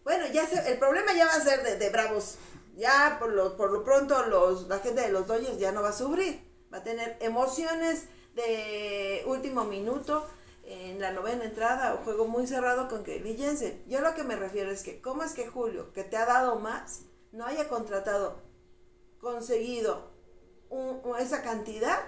Bueno, 0.04 0.26
ya 0.28 0.44
el 0.44 0.78
problema 0.78 1.12
ya 1.14 1.26
va 1.26 1.34
a 1.34 1.40
ser 1.40 1.62
de, 1.62 1.76
de 1.76 1.90
Bravos. 1.90 2.36
Ya 2.76 3.16
por 3.18 3.32
lo, 3.32 3.56
por 3.56 3.72
lo 3.72 3.82
pronto 3.84 4.26
los 4.26 4.68
la 4.68 4.78
gente 4.78 5.00
de 5.00 5.08
los 5.10 5.26
Dodgers 5.26 5.58
ya 5.58 5.72
no 5.72 5.82
va 5.82 5.90
a 5.90 5.92
sufrir 5.92 6.54
va 6.74 6.78
a 6.78 6.82
tener 6.82 7.16
emociones 7.20 8.06
de 8.34 9.22
último 9.26 9.64
minuto 9.64 10.26
en 10.64 11.00
la 11.00 11.12
novena 11.12 11.44
entrada 11.44 11.94
o 11.94 11.98
juego 11.98 12.26
muy 12.26 12.46
cerrado 12.46 12.88
con 12.88 13.04
Kelly 13.04 13.36
Jensen. 13.36 13.84
Yo 13.86 14.00
lo 14.00 14.14
que 14.14 14.24
me 14.24 14.34
refiero 14.34 14.70
es 14.72 14.82
que, 14.82 15.00
¿cómo 15.00 15.22
es 15.22 15.34
que 15.34 15.46
Julio, 15.46 15.92
que 15.92 16.02
te 16.02 16.16
ha 16.16 16.26
dado 16.26 16.58
más, 16.58 17.02
no 17.30 17.46
haya 17.46 17.68
contratado, 17.68 18.38
conseguido 19.20 20.10
esa 21.20 21.42
cantidad 21.42 22.00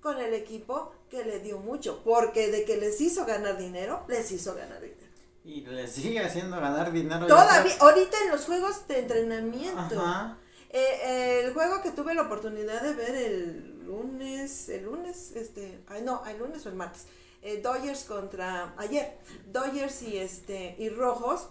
con 0.00 0.18
el 0.18 0.34
equipo 0.34 0.92
que 1.08 1.24
le 1.24 1.40
dio 1.40 1.58
mucho? 1.58 2.02
Porque 2.04 2.50
de 2.50 2.64
que 2.66 2.76
les 2.76 3.00
hizo 3.00 3.24
ganar 3.24 3.56
dinero, 3.56 4.04
les 4.08 4.30
hizo 4.30 4.54
ganar 4.54 4.82
dinero. 4.82 5.03
Y 5.44 5.60
les 5.60 5.92
sigue 5.92 6.20
haciendo 6.20 6.58
ganar 6.58 6.90
dinero. 6.90 7.26
Todavía, 7.26 7.74
ahorita 7.78 8.16
en 8.24 8.30
los 8.30 8.46
juegos 8.46 8.88
de 8.88 9.00
entrenamiento. 9.00 10.00
Ajá. 10.00 10.38
Eh, 10.70 11.42
el 11.44 11.52
juego 11.52 11.82
que 11.82 11.90
tuve 11.92 12.14
la 12.14 12.22
oportunidad 12.22 12.82
de 12.82 12.94
ver 12.94 13.14
el 13.14 13.84
lunes, 13.84 14.68
el 14.68 14.84
lunes, 14.86 15.32
este, 15.36 15.84
ay 15.86 16.02
no, 16.02 16.26
el 16.26 16.38
lunes 16.38 16.66
o 16.66 16.68
el 16.68 16.74
martes, 16.74 17.06
eh, 17.42 17.60
Dodgers 17.62 18.02
contra, 18.04 18.74
ayer, 18.76 19.18
Dodgers 19.52 20.02
y 20.02 20.16
este, 20.16 20.74
y 20.78 20.88
Rojos, 20.88 21.50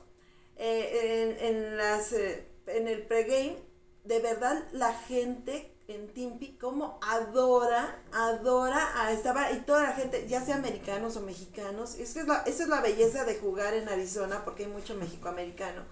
eh, 0.57 1.37
en, 1.39 1.55
en, 1.55 1.77
las, 1.77 2.11
en 2.11 2.87
el 2.89 3.03
pregame, 3.03 3.59
de 4.03 4.19
verdad 4.19 4.67
la 4.73 4.93
gente 4.93 5.72
en 5.87 6.07
Timpi 6.13 6.57
como 6.57 6.97
adora, 7.01 8.01
adora 8.11 9.01
a 9.01 9.11
estaba 9.11 9.51
y 9.51 9.61
toda 9.61 9.83
la 9.83 9.93
gente, 9.93 10.27
ya 10.27 10.43
sea 10.43 10.55
americanos 10.55 11.17
o 11.17 11.21
mexicanos, 11.21 11.95
es 11.95 12.13
que 12.13 12.21
es 12.21 12.27
la, 12.27 12.43
esa 12.45 12.63
es 12.63 12.69
la 12.69 12.81
belleza 12.81 13.25
de 13.25 13.35
jugar 13.35 13.73
en 13.73 13.89
Arizona 13.89 14.43
porque 14.45 14.63
hay 14.63 14.69
mucho 14.69 14.95
México-americano 14.95 15.83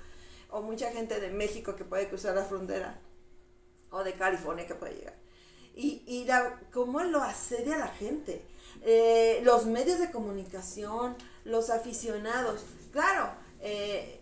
o 0.50 0.62
mucha 0.62 0.92
gente 0.92 1.20
de 1.20 1.30
México 1.30 1.76
que 1.76 1.86
puede 1.86 2.08
cruzar 2.08 2.36
la 2.36 2.46
frontera 2.46 3.00
o 3.90 4.04
de 4.04 4.14
California 4.14 4.66
que 4.66 4.76
puede 4.76 4.96
llegar. 4.96 5.16
Y, 5.76 6.04
y 6.06 6.26
la, 6.26 6.60
cómo 6.74 7.02
lo 7.04 7.22
asedia 7.22 7.78
la 7.78 7.88
gente. 7.88 8.46
Eh, 8.82 9.42
los 9.44 9.66
medios 9.66 10.00
de 10.00 10.12
comunicación, 10.12 11.16
los 11.44 11.70
aficionados. 11.70 12.62
Claro, 12.92 13.32
eh, 13.62 14.22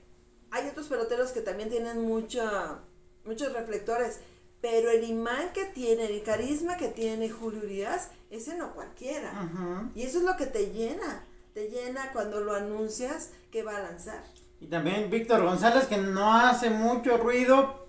hay 0.51 0.67
otros 0.67 0.87
peloteros 0.87 1.31
que 1.31 1.41
también 1.41 1.69
tienen 1.69 2.01
mucha, 2.01 2.79
muchos 3.25 3.53
reflectores, 3.53 4.19
pero 4.61 4.91
el 4.91 5.03
imán 5.03 5.53
que 5.53 5.65
tiene, 5.65 6.05
el 6.05 6.23
carisma 6.23 6.77
que 6.77 6.89
tiene 6.89 7.29
Julio 7.29 7.61
Urias, 7.63 8.11
ese 8.29 8.55
no 8.57 8.73
cualquiera. 8.73 9.49
Y 9.95 10.03
eso 10.03 10.19
es 10.19 10.23
lo 10.23 10.35
que 10.35 10.45
te 10.45 10.71
llena. 10.71 11.23
Te 11.53 11.69
llena 11.69 12.11
cuando 12.11 12.41
lo 12.41 12.53
anuncias 12.53 13.31
que 13.51 13.63
va 13.63 13.77
a 13.77 13.81
lanzar. 13.81 14.23
Y 14.61 14.67
también 14.67 15.09
Víctor 15.09 15.41
González, 15.41 15.85
que 15.85 15.97
no 15.97 16.33
hace 16.33 16.69
mucho 16.69 17.17
ruido, 17.17 17.87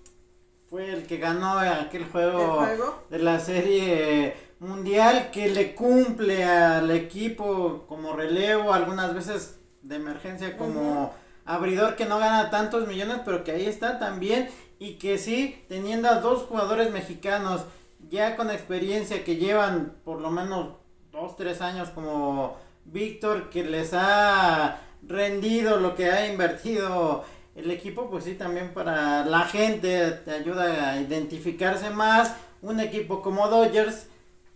fue 0.69 0.93
el 0.93 1.07
que 1.07 1.19
ganó 1.19 1.59
aquel 1.59 2.07
juego, 2.07 2.65
de 3.11 3.19
la 3.19 3.41
serie 3.41 4.37
mundial 4.61 5.31
que 5.33 5.49
le 5.49 5.75
cumple 5.75 6.45
al 6.45 6.91
equipo 6.91 7.87
como 7.89 8.13
relevo, 8.15 8.73
algunas 8.73 9.15
veces 9.15 9.59
de 9.83 9.97
emergencia 9.97 10.57
como 10.57 11.13
abridor 11.55 11.97
que 11.97 12.07
no 12.07 12.19
gana 12.19 12.51
tantos 12.51 12.87
millones, 12.87 13.19
pero 13.25 13.45
que 13.45 13.53
ahí 13.53 13.67
está 13.67 13.99
también 13.99 14.49
y 14.79 14.95
que 14.95 15.19
sí, 15.19 15.63
teniendo 15.69 16.09
a 16.09 16.21
dos 16.21 16.45
jugadores 16.45 16.91
mexicanos 16.91 17.63
ya 18.09 18.37
con 18.37 18.51
experiencia 18.51 19.25
que 19.25 19.37
llevan 19.37 19.95
por 20.05 20.21
lo 20.21 20.31
menos 20.31 20.75
dos, 21.13 21.37
tres 21.37 21.61
años 21.61 21.91
como 21.91 22.57
Víctor, 22.85 23.51
que 23.51 23.65
les 23.65 23.93
ha 23.93 24.79
rendido 25.03 25.79
lo 25.79 25.95
que 25.95 26.11
ha 26.11 26.27
invertido 26.31 27.25
el 27.55 27.71
equipo 27.71 28.09
pues 28.09 28.25
sí 28.25 28.35
también 28.35 28.73
para 28.73 29.25
la 29.25 29.41
gente 29.41 30.11
te 30.25 30.31
ayuda 30.31 30.93
a 30.93 31.01
identificarse 31.01 31.91
más. 31.91 32.35
Un 32.63 32.81
equipo 32.81 33.23
como 33.23 33.49
Dodgers 33.49 34.07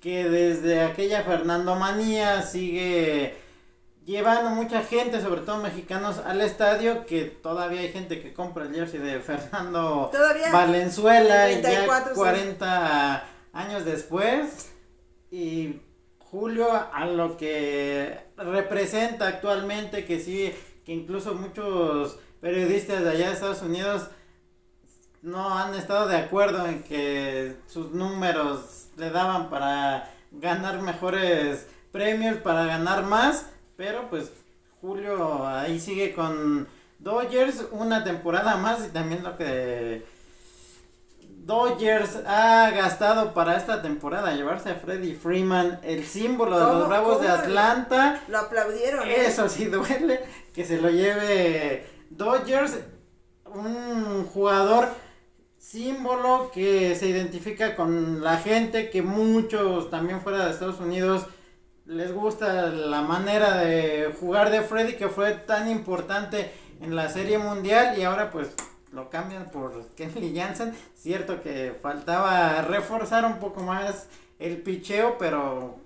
que 0.00 0.28
desde 0.28 0.82
aquella 0.82 1.22
Fernando 1.22 1.74
Manía 1.76 2.42
sigue 2.42 3.36
llevando 4.04 4.50
mucha 4.50 4.82
gente, 4.82 5.20
sobre 5.20 5.42
todo 5.42 5.58
mexicanos, 5.58 6.18
al 6.18 6.40
estadio, 6.40 7.06
que 7.06 7.24
todavía 7.24 7.80
hay 7.80 7.92
gente 7.92 8.20
que 8.20 8.32
compra 8.32 8.64
el 8.64 8.74
jersey 8.74 9.00
de 9.00 9.20
Fernando 9.20 10.10
Valenzuela 10.52 11.50
y 11.50 11.62
ya 11.62 11.86
40 12.14 13.24
años 13.52 13.84
después. 13.84 14.70
Y 15.30 15.80
Julio 16.18 16.68
a 16.70 17.06
lo 17.06 17.36
que 17.36 18.18
representa 18.36 19.28
actualmente, 19.28 20.04
que 20.04 20.20
sí, 20.20 20.52
que 20.84 20.92
incluso 20.92 21.34
muchos 21.34 22.18
periodistas 22.40 23.02
de 23.02 23.10
allá 23.10 23.28
de 23.28 23.34
Estados 23.34 23.62
Unidos 23.62 24.08
no 25.22 25.56
han 25.58 25.74
estado 25.74 26.06
de 26.06 26.16
acuerdo 26.18 26.66
en 26.66 26.82
que 26.82 27.56
sus 27.66 27.92
números 27.92 28.88
le 28.96 29.10
daban 29.10 29.48
para 29.48 30.10
ganar 30.30 30.82
mejores 30.82 31.66
premios, 31.90 32.36
para 32.38 32.66
ganar 32.66 33.04
más, 33.04 33.46
pero 33.76 34.08
pues 34.10 34.30
Julio 34.80 35.46
ahí 35.46 35.80
sigue 35.80 36.14
con 36.14 36.66
Dodgers 36.98 37.66
una 37.72 38.04
temporada 38.04 38.56
más 38.56 38.86
y 38.86 38.90
también 38.90 39.22
lo 39.22 39.36
que 39.36 40.04
Dodgers 41.44 42.20
ha 42.26 42.70
gastado 42.70 43.34
para 43.34 43.56
esta 43.56 43.82
temporada 43.82 44.34
llevarse 44.34 44.70
a 44.70 44.76
Freddie 44.76 45.14
Freeman, 45.14 45.78
el 45.82 46.06
símbolo 46.06 46.58
de 46.58 46.64
los 46.64 46.88
Bravos 46.88 47.20
de 47.20 47.28
Atlanta. 47.28 48.20
Lo 48.28 48.38
aplaudieron. 48.38 49.06
¿eh? 49.06 49.26
Eso 49.26 49.48
sí 49.48 49.66
duele 49.66 50.20
que 50.54 50.64
se 50.64 50.80
lo 50.80 50.88
lleve 50.88 51.86
Dodgers, 52.08 52.78
un 53.46 54.24
jugador 54.26 54.88
símbolo 55.58 56.50
que 56.52 56.94
se 56.94 57.08
identifica 57.08 57.76
con 57.76 58.22
la 58.22 58.38
gente, 58.38 58.88
que 58.88 59.02
muchos 59.02 59.90
también 59.90 60.22
fuera 60.22 60.44
de 60.44 60.52
Estados 60.52 60.80
Unidos 60.80 61.26
les 61.86 62.12
gusta 62.12 62.66
la 62.66 63.02
manera 63.02 63.58
de 63.58 64.14
jugar 64.18 64.50
de 64.50 64.62
Freddy 64.62 64.94
que 64.94 65.08
fue 65.08 65.32
tan 65.32 65.68
importante 65.68 66.50
en 66.80 66.96
la 66.96 67.08
serie 67.08 67.38
mundial 67.38 67.98
y 67.98 68.02
ahora 68.02 68.30
pues 68.30 68.48
lo 68.92 69.10
cambian 69.10 69.50
por 69.50 69.86
Kenley 69.90 70.36
Jansen. 70.36 70.74
Cierto 70.94 71.42
que 71.42 71.76
faltaba 71.82 72.62
reforzar 72.62 73.24
un 73.24 73.38
poco 73.38 73.62
más 73.62 74.06
el 74.38 74.58
picheo, 74.58 75.18
pero 75.18 75.76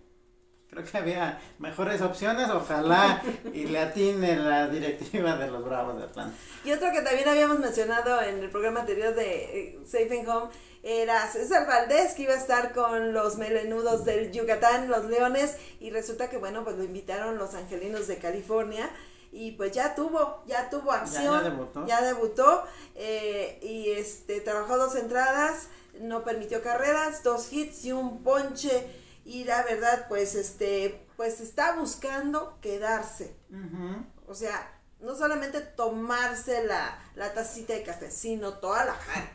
creo 0.82 0.92
que 0.92 0.98
había 0.98 1.40
mejores 1.58 2.00
opciones, 2.02 2.48
ojalá 2.50 3.22
y 3.52 3.64
le 3.66 3.78
atine 3.78 4.36
la 4.36 4.68
directiva 4.68 5.36
de 5.36 5.50
los 5.50 5.64
Bravos 5.64 5.98
de 5.98 6.04
Atlanta. 6.04 6.34
Y 6.64 6.72
otro 6.72 6.90
que 6.92 7.02
también 7.02 7.28
habíamos 7.28 7.58
mencionado 7.58 8.22
en 8.22 8.42
el 8.42 8.50
programa 8.50 8.80
anterior 8.80 9.14
de 9.14 9.44
eh, 9.60 9.78
Safe 9.84 10.18
and 10.18 10.28
Home 10.28 10.50
era 10.82 11.26
César 11.28 11.66
Valdés, 11.66 12.14
que 12.14 12.22
iba 12.22 12.34
a 12.34 12.36
estar 12.36 12.72
con 12.72 13.12
los 13.12 13.36
melenudos 13.36 14.04
del 14.04 14.30
Yucatán, 14.30 14.88
los 14.88 15.06
Leones, 15.06 15.56
y 15.80 15.90
resulta 15.90 16.30
que, 16.30 16.38
bueno, 16.38 16.64
pues 16.64 16.76
lo 16.76 16.84
invitaron 16.84 17.36
los 17.36 17.54
angelinos 17.54 18.06
de 18.06 18.18
California. 18.18 18.88
y 19.30 19.52
pues 19.52 19.72
ya 19.72 19.94
tuvo, 19.94 20.42
ya 20.46 20.70
tuvo 20.70 20.90
acción, 20.90 21.42
ya 21.42 21.50
debutó, 21.50 21.86
ya 21.86 22.00
debutó 22.00 22.64
eh, 22.94 23.58
y 23.62 23.90
este 23.90 24.40
trabajó 24.40 24.78
dos 24.78 24.94
entradas, 24.94 25.68
no 26.00 26.24
permitió 26.24 26.62
carreras, 26.62 27.22
dos 27.22 27.52
hits 27.52 27.84
y 27.84 27.92
un 27.92 28.22
ponche 28.22 28.86
y 29.28 29.44
la 29.44 29.62
verdad 29.62 30.06
pues 30.08 30.34
este 30.34 31.06
pues 31.16 31.40
está 31.40 31.76
buscando 31.76 32.58
quedarse, 32.62 33.36
o 34.26 34.34
sea 34.34 34.72
no 35.00 35.14
solamente 35.14 35.60
tomarse 35.60 36.66
la, 36.66 36.98
la 37.14 37.32
tacita 37.34 37.74
de 37.74 37.82
café, 37.82 38.10
sino 38.10 38.54
toda 38.54 38.84
la 38.86 38.94
jarra. 38.94 39.30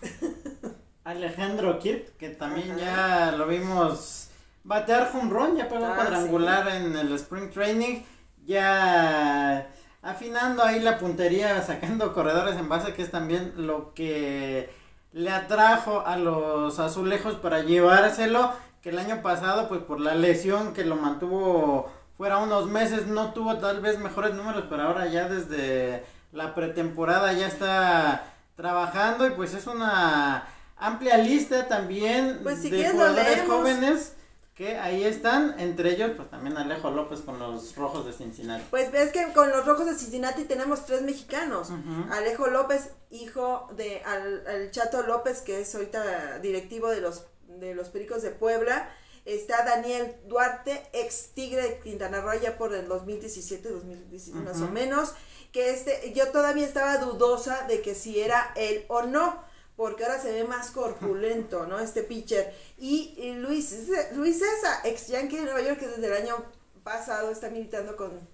Alejandro 1.04 1.78
Kirk, 1.78 2.16
que 2.16 2.30
también 2.30 2.78
ya 2.78 3.32
lo 3.32 3.46
vimos 3.46 4.28
batear 4.64 5.10
home 5.12 5.30
run, 5.30 5.56
ya 5.56 5.68
pegó 5.68 5.86
ah, 5.86 5.96
cuadrangular 5.96 6.68
en 6.68 6.96
el 6.96 7.12
Spring 7.14 7.50
Training, 7.50 8.02
ya 8.44 9.68
afinando 10.02 10.62
ahí 10.62 10.80
la 10.80 10.98
puntería, 10.98 11.60
sacando 11.62 12.14
corredores 12.14 12.56
en 12.56 12.68
base, 12.68 12.94
que 12.94 13.02
es 13.02 13.10
también 13.10 13.52
lo 13.56 13.92
que 13.94 14.70
le 15.12 15.30
atrajo 15.30 16.06
a 16.06 16.16
los 16.16 16.78
azulejos 16.78 17.34
para 17.34 17.62
llevárselo, 17.62 18.52
que 18.82 18.90
el 18.90 18.98
año 18.98 19.22
pasado, 19.22 19.68
pues 19.68 19.80
por 19.82 20.00
la 20.00 20.14
lesión 20.14 20.74
que 20.74 20.84
lo 20.84 20.96
mantuvo 20.96 21.90
fuera 22.16 22.38
unos 22.38 22.66
meses, 22.66 23.06
no 23.06 23.32
tuvo 23.32 23.58
tal 23.58 23.80
vez 23.80 23.98
mejores 23.98 24.34
números, 24.34 24.64
pero 24.68 24.82
ahora 24.82 25.06
ya 25.06 25.28
desde 25.28 26.04
la 26.32 26.54
pretemporada 26.54 27.32
ya 27.32 27.46
está 27.46 28.24
trabajando 28.56 29.26
y 29.26 29.30
pues 29.30 29.54
es 29.54 29.66
una 29.66 30.46
amplia 30.76 31.16
lista 31.18 31.68
también 31.68 32.40
pues, 32.42 32.62
de 32.62 32.90
jugadores 32.90 33.42
jóvenes 33.46 34.14
que 34.54 34.76
ahí 34.78 35.02
están, 35.04 35.58
entre 35.58 35.92
ellos 35.92 36.10
pues 36.14 36.28
también 36.28 36.58
Alejo 36.58 36.90
López 36.90 37.20
con 37.22 37.38
los 37.38 37.74
Rojos 37.74 38.04
de 38.04 38.12
Cincinnati. 38.12 38.64
Pues 38.70 38.92
ves 38.92 39.10
que 39.10 39.32
con 39.32 39.48
los 39.50 39.64
Rojos 39.64 39.86
de 39.86 39.94
Cincinnati 39.94 40.44
tenemos 40.44 40.84
tres 40.84 41.02
mexicanos. 41.02 41.68
Alejo 42.10 42.48
López, 42.48 42.90
hijo 43.10 43.68
de 43.76 44.02
al, 44.04 44.70
Chato 44.70 45.02
López, 45.04 45.40
que 45.40 45.62
es 45.62 45.74
ahorita 45.74 46.38
directivo 46.40 46.90
de 46.90 47.00
los 47.00 47.24
de 47.66 47.74
los 47.74 47.88
Pericos 47.88 48.22
de 48.22 48.30
Puebla. 48.30 48.88
Está 49.24 49.64
Daniel 49.64 50.16
Duarte, 50.26 50.82
ex 50.92 51.30
Tigre 51.34 51.62
de 51.62 51.78
Quintana 51.78 52.20
Roo, 52.20 52.34
ya 52.40 52.58
por 52.58 52.74
el 52.74 52.88
2017, 52.88 53.68
2017 53.68 54.38
más 54.40 54.60
o 54.60 54.68
menos. 54.68 55.14
Que 55.52 55.70
este, 55.70 56.12
yo 56.12 56.28
todavía 56.32 56.66
estaba 56.66 56.98
dudosa 56.98 57.66
de 57.68 57.82
que 57.82 57.94
si 57.94 58.20
era 58.20 58.52
él 58.56 58.84
o 58.88 59.02
no 59.02 59.52
porque 59.76 60.04
ahora 60.04 60.20
se 60.20 60.32
ve 60.32 60.44
más 60.44 60.70
corpulento, 60.70 61.66
¿no? 61.66 61.78
Este 61.78 62.02
pitcher. 62.02 62.54
Y, 62.78 63.32
Luis, 63.36 63.74
Luis 64.12 64.38
César, 64.38 64.80
ex 64.84 65.08
Yankee 65.08 65.38
de 65.38 65.44
Nueva 65.44 65.62
York, 65.62 65.80
que 65.80 65.88
desde 65.88 66.06
el 66.06 66.12
año 66.12 66.44
pasado 66.84 67.30
está 67.30 67.48
militando 67.48 67.96
con, 67.96 68.28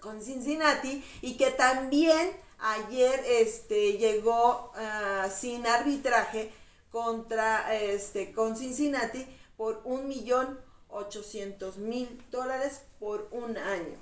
con 0.00 0.22
Cincinnati 0.22 1.04
y 1.22 1.36
que 1.36 1.50
también 1.52 2.30
ayer 2.58 3.22
este, 3.26 3.94
llegó 3.98 4.72
ah, 4.74 5.28
sin 5.34 5.66
arbitraje 5.66 6.52
contra 6.96 7.74
este, 7.74 8.32
con 8.32 8.56
Cincinnati 8.56 9.26
por 9.58 9.82
un 9.84 10.08
millón 10.08 10.58
ochocientos 10.88 11.76
mil 11.76 12.08
dólares 12.30 12.86
por 12.98 13.28
un 13.32 13.58
año. 13.58 13.98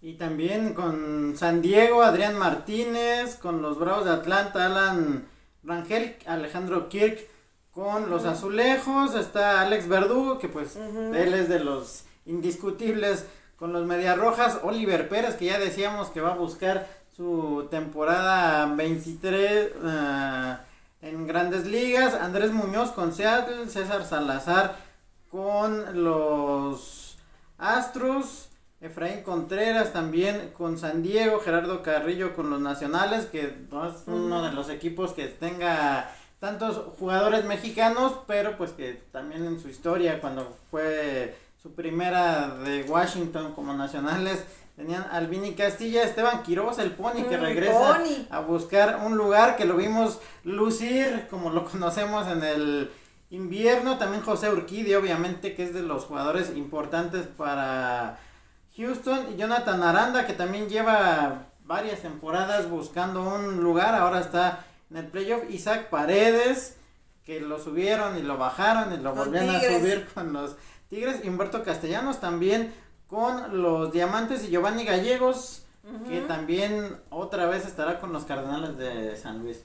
Y 0.00 0.14
también 0.14 0.72
con 0.72 1.36
San 1.36 1.60
Diego, 1.60 2.02
Adrián 2.02 2.38
Martínez, 2.38 3.36
con 3.36 3.60
los 3.60 3.78
Bravos 3.78 4.06
de 4.06 4.12
Atlanta, 4.12 4.64
Alan 4.64 5.28
Rangel, 5.62 6.16
Alejandro 6.24 6.88
Kirk 6.88 7.28
con 7.72 8.08
los 8.08 8.24
azulejos, 8.24 9.14
está 9.16 9.60
Alex 9.60 9.86
Verdugo, 9.86 10.38
que 10.38 10.48
pues 10.48 10.76
él 10.76 11.34
es 11.34 11.46
de 11.50 11.60
los 11.60 12.04
indiscutibles 12.24 13.26
con 13.56 13.74
los 13.74 13.84
Medias 13.84 14.16
Rojas, 14.16 14.60
Oliver 14.62 15.10
Pérez, 15.10 15.34
que 15.34 15.44
ya 15.44 15.58
decíamos 15.58 16.08
que 16.08 16.22
va 16.22 16.32
a 16.32 16.36
buscar 16.36 16.88
su 17.14 17.68
temporada 17.70 18.64
23 18.74 19.72
eh, 19.84 20.56
en 21.02 21.26
grandes 21.26 21.66
ligas, 21.66 22.14
Andrés 22.14 22.52
Muñoz 22.52 22.90
con 22.90 23.12
Seattle, 23.12 23.68
César 23.68 24.04
Salazar 24.04 24.76
con 25.30 26.04
los 26.04 27.16
Astros, 27.58 28.48
Efraín 28.80 29.22
Contreras 29.22 29.92
también 29.92 30.50
con 30.56 30.78
San 30.78 31.02
Diego, 31.02 31.40
Gerardo 31.40 31.82
Carrillo 31.82 32.34
con 32.34 32.50
los 32.50 32.60
Nacionales, 32.60 33.26
que 33.26 33.54
no 33.70 33.88
es 33.88 33.96
uno 34.06 34.42
de 34.42 34.52
los 34.52 34.68
equipos 34.70 35.12
que 35.12 35.26
tenga 35.26 36.10
tantos 36.38 36.82
jugadores 36.98 37.44
mexicanos, 37.44 38.14
pero 38.26 38.56
pues 38.56 38.72
que 38.72 38.94
también 39.12 39.44
en 39.46 39.60
su 39.60 39.68
historia, 39.68 40.20
cuando 40.20 40.56
fue 40.70 41.36
su 41.62 41.74
primera 41.74 42.48
de 42.56 42.82
Washington 42.84 43.52
como 43.52 43.74
Nacionales, 43.74 44.44
tenían 44.80 45.06
Albini 45.12 45.52
Castilla, 45.52 46.02
Esteban 46.02 46.42
Quiroz, 46.42 46.78
el 46.78 46.92
Pony, 46.92 47.24
que 47.28 47.36
mm, 47.36 47.40
regresa 47.42 48.00
a 48.30 48.40
buscar 48.40 49.00
un 49.04 49.14
lugar 49.14 49.56
que 49.56 49.66
lo 49.66 49.76
vimos 49.76 50.20
lucir, 50.42 51.26
como 51.28 51.50
lo 51.50 51.64
conocemos 51.70 52.26
en 52.28 52.42
el 52.42 52.90
invierno, 53.28 53.98
también 53.98 54.22
José 54.22 54.50
Urquidi, 54.50 54.94
obviamente, 54.94 55.54
que 55.54 55.64
es 55.64 55.74
de 55.74 55.82
los 55.82 56.06
jugadores 56.06 56.56
importantes 56.56 57.26
para 57.26 58.18
Houston 58.74 59.26
y 59.34 59.36
Jonathan 59.36 59.82
Aranda, 59.82 60.26
que 60.26 60.32
también 60.32 60.70
lleva 60.70 61.48
varias 61.64 62.00
temporadas 62.00 62.70
buscando 62.70 63.22
un 63.22 63.62
lugar, 63.62 63.94
ahora 63.94 64.20
está 64.20 64.64
en 64.90 64.96
el 64.96 65.06
playoff. 65.08 65.42
Isaac 65.50 65.90
Paredes, 65.90 66.76
que 67.26 67.38
lo 67.38 67.60
subieron 67.60 68.16
y 68.16 68.22
lo 68.22 68.38
bajaron 68.38 68.94
y 68.94 68.96
lo 68.96 69.14
volvieron 69.14 69.54
a 69.54 69.60
subir 69.60 70.08
con 70.14 70.32
los 70.32 70.56
Tigres. 70.88 71.20
Humberto 71.22 71.62
Castellanos 71.62 72.18
también 72.18 72.72
con 73.10 73.60
los 73.60 73.92
Diamantes 73.92 74.44
y 74.44 74.50
Giovanni 74.50 74.84
Gallegos, 74.84 75.64
que 76.08 76.20
también 76.20 77.00
otra 77.10 77.46
vez 77.46 77.66
estará 77.66 77.98
con 77.98 78.12
los 78.12 78.24
Cardenales 78.24 78.78
de 78.78 79.16
San 79.16 79.42
Luis. 79.42 79.64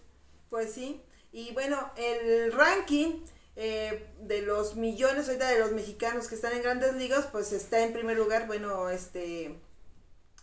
Pues 0.49 0.73
sí, 0.73 1.01
y 1.31 1.53
bueno, 1.53 1.77
el 1.95 2.51
ranking 2.51 3.21
eh, 3.55 4.09
de 4.21 4.41
los 4.41 4.75
millones 4.75 5.27
ahorita 5.27 5.47
de 5.47 5.59
los 5.59 5.71
mexicanos 5.71 6.27
que 6.27 6.35
están 6.35 6.53
en 6.53 6.63
grandes 6.63 6.95
ligas, 6.95 7.27
pues 7.31 7.53
está 7.53 7.81
en 7.83 7.93
primer 7.93 8.17
lugar, 8.17 8.47
bueno, 8.47 8.89
este 8.89 9.59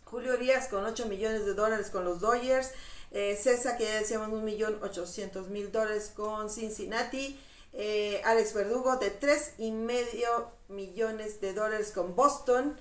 Julio 0.05 0.37
Díaz 0.37 0.69
con 0.69 0.85
8 0.85 1.07
millones 1.07 1.45
de 1.45 1.55
dólares 1.55 1.91
con 1.91 2.05
los 2.05 2.21
Dodgers, 2.21 2.71
eh, 3.11 3.37
César 3.37 3.77
que 3.77 3.85
ya 3.85 3.99
decíamos 3.99 4.29
un 4.29 4.45
millón 4.45 4.79
ochocientos 4.83 5.49
mil 5.49 5.73
dólares 5.73 6.13
con 6.15 6.49
Cincinnati, 6.51 7.39
eh, 7.73 8.23
Alex 8.25 8.55
Verdugo 8.55 8.97
de 8.97 9.11
tres 9.11 9.55
y 9.59 9.73
medio 9.73 10.51
millones 10.69 11.41
de 11.41 11.53
dólares 11.53 11.93
con 11.93 12.15
Boston, 12.15 12.77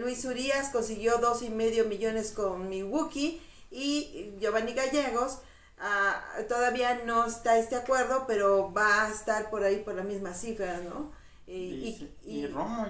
Luis 0.00 0.24
Urias 0.24 0.70
consiguió 0.70 1.18
dos 1.18 1.42
y 1.42 1.50
medio 1.50 1.84
millones 1.84 2.32
con 2.32 2.68
Milwaukee 2.68 3.40
y 3.70 4.32
Giovanni 4.40 4.72
Gallegos 4.72 5.38
Ah, 5.80 6.20
todavía 6.48 7.02
no 7.04 7.24
está 7.26 7.58
este 7.58 7.76
acuerdo, 7.76 8.24
pero 8.26 8.72
va 8.72 9.04
a 9.04 9.10
estar 9.10 9.48
por 9.48 9.62
ahí 9.62 9.76
por 9.76 9.94
la 9.94 10.02
misma 10.02 10.34
cifra, 10.34 10.78
¿no? 10.78 11.12
Y, 11.46 12.10
y, 12.26 12.46
Romo, 12.46 12.86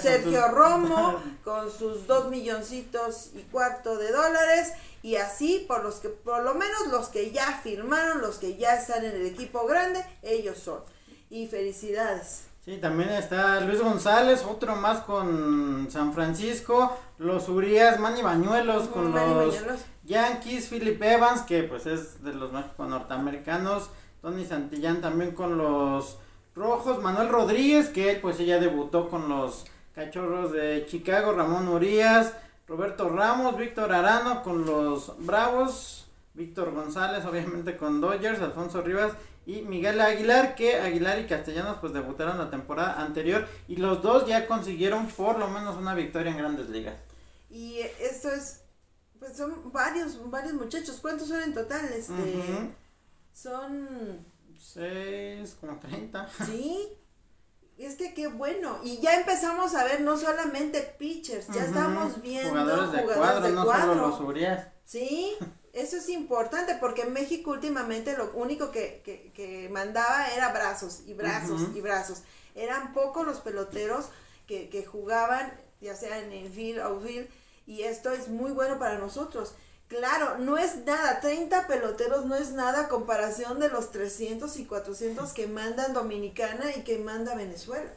Sergio 0.00 0.46
Romo 0.46 1.20
con 1.44 1.72
sus 1.72 2.06
dos 2.06 2.30
milloncitos 2.30 3.30
y 3.34 3.40
cuarto 3.50 3.96
de 3.98 4.12
dólares 4.12 4.72
y 5.02 5.16
así 5.16 5.64
por 5.66 5.82
los 5.82 5.96
que 5.96 6.08
por 6.08 6.44
lo 6.44 6.54
menos 6.54 6.86
los 6.92 7.08
que 7.08 7.32
ya 7.32 7.58
firmaron, 7.60 8.20
los 8.20 8.36
que 8.36 8.56
ya 8.58 8.76
están 8.76 9.04
en 9.04 9.16
el 9.16 9.26
equipo 9.26 9.66
grande, 9.66 10.04
ellos 10.22 10.58
son. 10.58 10.82
Y 11.30 11.48
felicidades. 11.48 12.42
Sí, 12.64 12.76
también 12.76 13.10
está 13.10 13.58
Luis 13.62 13.80
González, 13.80 14.44
otro 14.48 14.76
más 14.76 15.00
con 15.00 15.88
San 15.90 16.12
Francisco, 16.12 16.96
los 17.18 17.48
Urias, 17.48 17.98
Manny 17.98 18.22
Bañuelos 18.22 18.86
con 18.86 19.10
los 19.10 19.56
Yankees, 20.04 20.68
Philip 20.68 21.02
Evans, 21.02 21.42
que 21.42 21.64
pues 21.64 21.86
es 21.86 22.22
de 22.22 22.32
los 22.32 22.52
México 22.52 22.86
norteamericanos, 22.86 23.90
Tony 24.20 24.44
Santillán 24.44 25.00
también 25.00 25.32
con 25.32 25.58
los 25.58 26.18
Rojos, 26.54 27.02
Manuel 27.02 27.30
Rodríguez, 27.30 27.88
que 27.88 28.16
pues 28.22 28.38
ella 28.38 28.60
debutó 28.60 29.08
con 29.08 29.28
los 29.28 29.64
Cachorros 29.92 30.52
de 30.52 30.86
Chicago, 30.88 31.32
Ramón 31.32 31.66
Urias, 31.66 32.32
Roberto 32.68 33.08
Ramos, 33.08 33.56
Víctor 33.56 33.92
Arano 33.92 34.44
con 34.44 34.66
los 34.66 35.14
Bravos, 35.18 36.06
Víctor 36.34 36.72
González 36.72 37.24
obviamente 37.24 37.76
con 37.76 38.00
Dodgers, 38.00 38.40
Alfonso 38.40 38.82
Rivas 38.82 39.14
y 39.44 39.62
Miguel 39.62 40.00
Aguilar, 40.00 40.54
que 40.54 40.76
Aguilar 40.76 41.18
y 41.18 41.26
Castellanos 41.26 41.78
pues 41.80 41.92
debutaron 41.92 42.38
la 42.38 42.50
temporada 42.50 43.00
anterior 43.00 43.48
y 43.66 43.76
los 43.76 44.02
dos 44.02 44.26
ya 44.26 44.46
consiguieron 44.46 45.08
por 45.08 45.38
lo 45.38 45.48
menos 45.48 45.76
una 45.76 45.94
victoria 45.94 46.30
en 46.30 46.38
grandes 46.38 46.68
ligas. 46.68 46.96
Y 47.50 47.80
esto 48.00 48.30
es, 48.30 48.60
pues 49.18 49.36
son 49.36 49.72
varios, 49.72 50.30
varios 50.30 50.54
muchachos, 50.54 50.98
¿cuántos 51.00 51.28
son 51.28 51.42
en 51.42 51.54
total? 51.54 51.84
Este, 51.92 52.74
Son... 53.32 54.32
Seis, 54.58 55.56
como 55.60 55.78
treinta. 55.80 56.28
Sí, 56.46 56.88
es 57.78 57.96
que 57.96 58.14
qué 58.14 58.28
bueno. 58.28 58.78
Y 58.84 59.00
ya 59.00 59.16
empezamos 59.16 59.74
a 59.74 59.84
ver 59.84 60.02
no 60.02 60.16
solamente 60.16 60.94
pitchers, 60.98 61.48
ya 61.48 61.64
estamos 61.64 62.22
viendo 62.22 62.50
jugadores 62.50 62.92
de 62.92 63.02
cuadro, 63.02 63.48
no 63.50 63.64
solo 63.64 63.94
los 63.96 64.20
Urias. 64.20 64.68
Sí, 64.84 65.36
eso 65.72 65.96
es 65.96 66.08
importante 66.10 66.76
porque 66.78 67.02
en 67.02 67.12
México 67.12 67.50
últimamente 67.50 68.16
lo 68.16 68.30
único 68.34 68.70
que, 68.70 69.00
que, 69.04 69.32
que 69.34 69.68
mandaba 69.70 70.28
era 70.28 70.52
brazos 70.52 71.00
y 71.06 71.14
brazos 71.14 71.62
y 71.74 71.80
brazos. 71.80 72.22
Eran 72.54 72.92
pocos 72.92 73.26
los 73.26 73.40
peloteros 73.40 74.06
que, 74.46 74.68
que 74.68 74.84
jugaban, 74.84 75.52
ya 75.80 75.96
sea 75.96 76.18
en 76.18 76.30
el 76.32 76.50
field, 76.52 76.80
outfield, 76.80 77.28
y 77.66 77.82
esto 77.82 78.10
es 78.12 78.28
muy 78.28 78.52
bueno 78.52 78.78
para 78.78 78.98
nosotros. 78.98 79.54
Claro, 79.88 80.38
no 80.38 80.58
es 80.58 80.84
nada, 80.84 81.20
30 81.20 81.66
peloteros 81.66 82.26
no 82.26 82.34
es 82.34 82.52
nada 82.52 82.82
a 82.82 82.88
comparación 82.88 83.60
de 83.60 83.68
los 83.68 83.92
300 83.92 84.54
y 84.58 84.66
400 84.66 85.32
que 85.32 85.46
mandan 85.46 85.94
Dominicana 85.94 86.64
y 86.76 86.82
que 86.82 86.98
manda 86.98 87.34
Venezuela. 87.34 87.90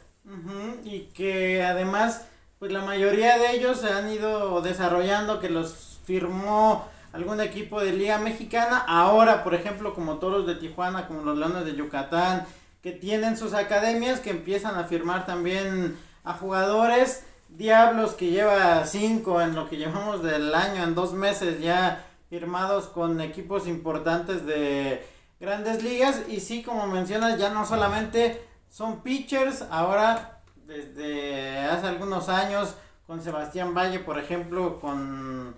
y 0.84 1.08
que 1.14 1.64
además, 1.64 2.22
pues 2.60 2.72
la 2.72 2.82
mayoría 2.82 3.38
de 3.38 3.52
ellos 3.52 3.82
se 3.82 3.90
han 3.90 4.10
ido 4.10 4.62
desarrollando, 4.62 5.40
que 5.40 5.50
los 5.50 6.00
firmó 6.06 6.90
algún 7.16 7.39
equipo 7.39 7.80
de 7.80 7.93
Liga 7.93 8.18
Mexicana. 8.18 8.84
Ahora, 8.88 9.43
por 9.43 9.55
ejemplo, 9.55 9.93
como 9.93 10.18
Toros 10.18 10.45
de 10.45 10.55
Tijuana, 10.55 11.07
como 11.07 11.22
los 11.22 11.38
Leones 11.38 11.66
de 11.66 11.76
Yucatán, 11.76 12.45
que 12.84 12.91
tienen 12.91 13.38
sus 13.38 13.53
academias, 13.53 14.20
que 14.20 14.32
empiezan 14.32 14.76
a 14.76 14.84
firmar 14.84 15.26
también 15.26 15.97
a 16.24 16.34
jugadores. 16.34 17.24
Diablos 17.47 18.13
que 18.13 18.32
lleva 18.32 18.86
cinco 18.86 19.41
en 19.41 19.55
lo 19.55 19.70
que 19.70 19.78
llevamos 19.78 20.22
del 20.24 20.53
año, 20.53 20.84
en 20.84 20.93
dos 20.93 21.13
meses 21.13 21.61
ya 21.61 22.05
firmados 22.30 22.88
con 22.88 23.22
equipos 23.22 23.66
importantes 23.66 24.45
de 24.45 25.07
grandes 25.39 25.84
ligas. 25.84 26.24
Y 26.28 26.41
sí, 26.41 26.63
como 26.63 26.86
mencionas, 26.86 27.39
ya 27.39 27.49
no 27.49 27.66
solamente 27.66 28.41
son 28.70 29.01
pitchers, 29.01 29.63
ahora 29.72 30.41
desde 30.68 31.59
hace 31.59 31.88
algunos 31.88 32.28
años 32.28 32.76
con 33.07 33.22
Sebastián 33.22 33.74
Valle, 33.74 33.99
por 33.99 34.20
ejemplo, 34.20 34.82
con 34.82 35.55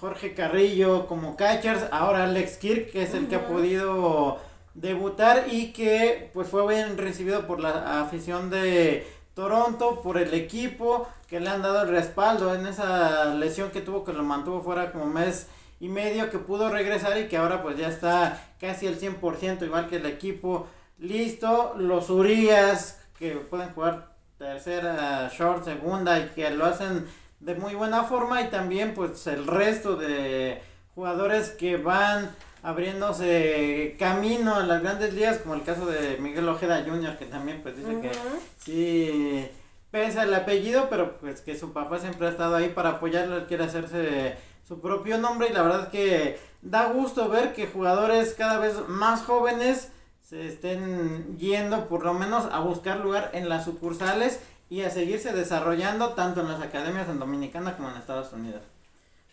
Jorge 0.00 0.34
Carrillo 0.34 1.06
como 1.06 1.36
catchers, 1.36 1.84
ahora 1.90 2.24
Alex 2.24 2.58
Kirk, 2.58 2.90
que 2.90 3.02
es 3.02 3.14
el 3.14 3.28
que 3.28 3.36
ha 3.36 3.46
podido 3.46 4.38
debutar 4.74 5.46
y 5.50 5.72
que 5.72 6.30
pues 6.32 6.48
fue 6.48 6.66
bien 6.68 6.98
recibido 6.98 7.46
por 7.46 7.60
la 7.60 8.00
afición 8.00 8.50
de 8.50 9.06
Toronto, 9.34 10.02
por 10.02 10.18
el 10.18 10.34
equipo, 10.34 11.08
que 11.28 11.40
le 11.40 11.48
han 11.48 11.62
dado 11.62 11.82
el 11.82 11.88
respaldo 11.88 12.54
en 12.54 12.66
esa 12.66 13.34
lesión 13.34 13.70
que 13.70 13.80
tuvo 13.80 14.04
que 14.04 14.12
lo 14.12 14.22
mantuvo 14.22 14.60
fuera 14.60 14.92
como 14.92 15.06
mes 15.06 15.46
y 15.80 15.88
medio, 15.88 16.30
que 16.30 16.38
pudo 16.38 16.68
regresar 16.68 17.18
y 17.18 17.28
que 17.28 17.38
ahora 17.38 17.62
pues 17.62 17.78
ya 17.78 17.88
está 17.88 18.52
casi 18.60 18.86
al 18.86 18.98
100%, 18.98 19.62
igual 19.62 19.88
que 19.88 19.96
el 19.96 20.06
equipo 20.06 20.66
listo, 20.98 21.74
los 21.78 22.10
Urias 22.10 23.00
que 23.18 23.32
pueden 23.36 23.70
jugar 23.70 24.10
tercera, 24.36 25.30
short, 25.32 25.64
segunda 25.64 26.18
y 26.18 26.28
que 26.34 26.50
lo 26.50 26.66
hacen 26.66 27.06
de 27.40 27.54
muy 27.54 27.74
buena 27.74 28.04
forma 28.04 28.42
y 28.42 28.50
también 28.50 28.94
pues 28.94 29.26
el 29.26 29.46
resto 29.46 29.96
de 29.96 30.62
jugadores 30.94 31.50
que 31.50 31.78
van 31.78 32.30
abriéndose 32.62 33.96
camino 33.98 34.60
en 34.60 34.68
las 34.68 34.82
grandes 34.82 35.14
ligas 35.14 35.38
como 35.38 35.54
el 35.54 35.62
caso 35.62 35.86
de 35.86 36.18
Miguel 36.18 36.48
Ojeda 36.48 36.84
Jr. 36.86 37.16
que 37.16 37.24
también 37.24 37.62
pues 37.62 37.76
dice 37.76 38.00
que 38.00 38.10
sí 38.58 39.48
pesa 39.90 40.24
el 40.24 40.34
apellido 40.34 40.88
pero 40.90 41.18
pues 41.18 41.40
que 41.40 41.58
su 41.58 41.72
papá 41.72 41.98
siempre 41.98 42.26
ha 42.26 42.30
estado 42.30 42.56
ahí 42.56 42.68
para 42.68 42.90
apoyarlo, 42.90 43.38
él 43.38 43.46
quiere 43.46 43.64
hacerse 43.64 44.36
su 44.68 44.80
propio 44.80 45.16
nombre 45.16 45.48
y 45.48 45.52
la 45.54 45.62
verdad 45.62 45.90
que 45.90 46.38
da 46.60 46.92
gusto 46.92 47.30
ver 47.30 47.54
que 47.54 47.66
jugadores 47.66 48.34
cada 48.34 48.58
vez 48.58 48.74
más 48.88 49.22
jóvenes 49.22 49.88
se 50.20 50.46
estén 50.46 51.38
yendo 51.38 51.88
por 51.88 52.04
lo 52.04 52.12
menos 52.12 52.44
a 52.52 52.60
buscar 52.60 53.00
lugar 53.00 53.30
en 53.32 53.48
las 53.48 53.64
sucursales 53.64 54.40
y 54.70 54.82
a 54.82 54.90
seguirse 54.90 55.32
desarrollando 55.32 56.14
tanto 56.14 56.40
en 56.40 56.48
las 56.48 56.62
academias 56.62 57.08
en 57.08 57.18
Dominicana 57.18 57.76
como 57.76 57.90
en 57.90 57.96
Estados 57.96 58.32
Unidos. 58.32 58.62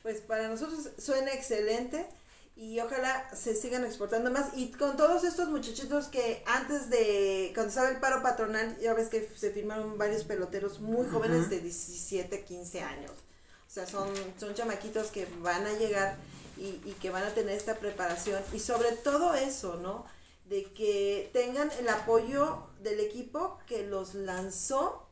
Pues 0.02 0.20
para 0.22 0.50
nosotros 0.50 0.90
suena 0.98 1.32
excelente 1.32 2.08
y 2.56 2.80
ojalá 2.80 3.30
se 3.36 3.56
sigan 3.56 3.86
exportando 3.86 4.32
más. 4.32 4.58
Y 4.58 4.72
con 4.72 4.98
todos 4.98 5.24
estos 5.24 5.50
muchachitos 5.50 6.08
que 6.08 6.44
antes 6.48 6.90
de 6.90 7.52
cuando 7.54 7.70
estaba 7.70 7.90
el 7.90 8.00
paro 8.00 8.24
patronal 8.24 8.78
ya 8.80 8.96
ves 8.96 9.10
que 9.10 9.30
se 9.36 9.52
firmaron 9.52 10.00
varios 10.00 10.24
peloteros 10.24 10.80
muy 10.80 11.08
jóvenes 11.08 11.52
de 11.52 11.60
17 11.60 12.44
15 12.44 12.82
años. 12.82 13.12
O 13.12 13.72
sea 13.72 13.86
son 13.86 14.10
son 14.40 14.56
chamaquitos 14.56 15.12
que 15.12 15.28
van 15.42 15.68
a 15.68 15.74
llegar 15.74 16.16
y, 16.58 16.82
y 16.84 16.96
que 17.00 17.12
van 17.12 17.24
a 17.24 17.30
tener 17.36 17.56
esta 17.56 17.76
preparación. 17.76 18.42
Y 18.54 18.60
sobre 18.60 18.94
todo 18.94 19.36
eso 19.36 19.76
no 19.76 20.06
de 20.50 20.64
que 20.72 21.30
tengan 21.32 21.70
el 21.80 21.90
apoyo 21.90 22.70
del 22.82 23.02
equipo 23.02 23.60
que 23.68 23.86
los 23.86 24.16
lanzó 24.16 25.07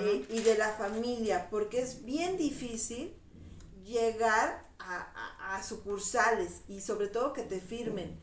eh, 0.00 0.26
y 0.30 0.40
de 0.40 0.56
la 0.56 0.70
familia, 0.72 1.48
porque 1.50 1.80
es 1.80 2.04
bien 2.04 2.36
difícil 2.36 3.14
llegar 3.84 4.66
a, 4.78 5.62
sucursales 5.62 6.62
y 6.68 6.80
sobre 6.80 7.08
todo 7.08 7.32
que 7.32 7.42
te 7.42 7.60
firmen. 7.60 8.20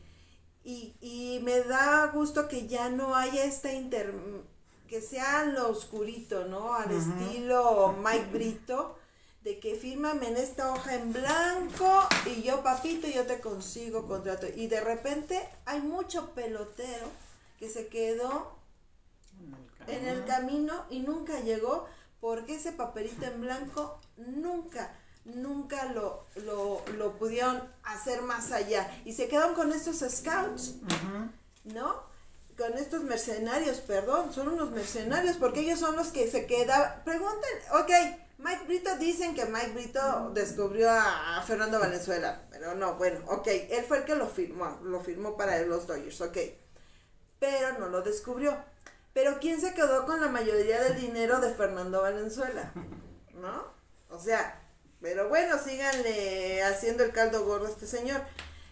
Y, 0.64 1.40
me 1.44 1.60
da 1.60 2.06
gusto 2.06 2.48
que 2.48 2.66
ya 2.66 2.88
no 2.88 3.14
haya 3.14 3.44
esta 3.44 3.72
inter... 3.72 4.12
que 4.88 5.00
sea 5.00 5.44
lo 5.44 5.68
oscurito, 5.68 6.46
¿no? 6.46 6.74
Al 6.74 6.90
estilo 6.90 7.94
Mike 8.02 8.30
Brito, 8.32 8.96
de 9.42 9.60
que 9.60 9.76
fírmame 9.76 10.28
en 10.28 10.36
esta 10.38 10.72
hoja 10.72 10.94
en 10.94 11.12
blanco 11.12 12.08
y 12.26 12.42
yo, 12.42 12.62
papito, 12.64 13.06
yo 13.06 13.26
te 13.26 13.40
consigo 13.40 14.06
contrato. 14.06 14.46
Y 14.56 14.66
de 14.66 14.80
repente 14.80 15.40
hay 15.66 15.80
mucho 15.82 16.30
pelotero 16.30 17.06
que 17.58 17.68
se 17.68 17.86
quedó 17.86 18.55
en 19.86 20.08
el 20.08 20.24
camino 20.24 20.84
y 20.90 21.00
nunca 21.00 21.40
llegó 21.40 21.86
porque 22.20 22.56
ese 22.56 22.72
papelito 22.72 23.24
en 23.26 23.40
blanco 23.40 24.00
nunca, 24.16 24.90
nunca 25.24 25.92
lo, 25.92 26.24
lo, 26.44 27.12
pudieron 27.18 27.62
hacer 27.84 28.22
más 28.22 28.52
allá. 28.52 28.90
Y 29.04 29.12
se 29.12 29.28
quedaron 29.28 29.54
con 29.54 29.72
estos 29.72 29.98
scouts, 29.98 30.76
¿no? 31.64 32.02
Con 32.56 32.78
estos 32.78 33.02
mercenarios, 33.02 33.80
perdón, 33.80 34.32
son 34.32 34.48
unos 34.48 34.70
mercenarios 34.70 35.36
porque 35.36 35.60
ellos 35.60 35.78
son 35.78 35.94
los 35.94 36.08
que 36.08 36.30
se 36.30 36.46
quedaban. 36.46 37.04
Pregunten, 37.04 37.50
ok, 37.72 37.90
Mike 38.38 38.64
Brito 38.66 38.96
dicen 38.96 39.34
que 39.34 39.44
Mike 39.44 39.72
Brito 39.72 40.30
descubrió 40.34 40.90
a, 40.90 41.42
Fernando 41.46 41.78
Valenzuela, 41.78 42.42
pero 42.50 42.74
no, 42.74 42.94
bueno, 42.94 43.20
ok, 43.28 43.46
él 43.70 43.84
fue 43.86 43.98
el 43.98 44.04
que 44.04 44.14
lo 44.14 44.26
firmó, 44.26 44.78
lo 44.82 45.00
firmó 45.00 45.36
para 45.36 45.60
los 45.62 45.86
Dodgers, 45.86 46.20
ok, 46.20 46.38
pero 47.38 47.78
no 47.78 47.88
lo 47.88 48.02
descubrió. 48.02 48.56
Pero 49.16 49.38
¿quién 49.40 49.58
se 49.62 49.72
quedó 49.72 50.04
con 50.04 50.20
la 50.20 50.28
mayoría 50.28 50.78
del 50.82 51.00
dinero 51.00 51.40
de 51.40 51.48
Fernando 51.48 52.02
Valenzuela? 52.02 52.74
¿No? 53.32 53.64
O 54.10 54.20
sea, 54.20 54.62
pero 55.00 55.30
bueno, 55.30 55.56
síganle 55.56 56.62
haciendo 56.62 57.02
el 57.02 57.12
caldo 57.12 57.46
gordo 57.46 57.66
a 57.66 57.70
este 57.70 57.86
señor. 57.86 58.20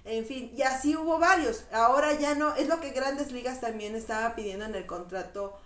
En 0.05 0.27
fin, 0.27 0.53
y 0.55 0.61
así 0.61 0.97
hubo 0.97 1.19
varios. 1.19 1.65
Ahora 1.73 2.13
ya 2.13 2.35
no, 2.35 2.55
es 2.57 2.69
lo 2.69 2.79
que 2.79 2.91
Grandes 2.91 3.33
Ligas 3.33 3.63
también 3.63 3.97
estaba 3.97 4.35
pidiendo 4.35 4.67
en 4.67 4.75
el 4.75 4.85
contrato 4.85 5.59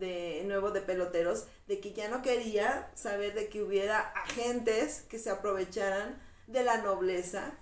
de 0.00 0.42
nuevo 0.44 0.72
de 0.72 0.80
peloteros, 0.80 1.44
de 1.68 1.78
que 1.78 1.92
ya 1.92 2.08
no 2.08 2.22
quería 2.22 2.90
saber 2.96 3.32
de 3.32 3.48
que 3.48 3.62
hubiera 3.62 4.00
agentes 4.00 5.02
que 5.02 5.20
se 5.20 5.30
aprovecharan 5.30 6.20
de 6.48 6.64
la 6.64 6.78
nobleza 6.78 7.52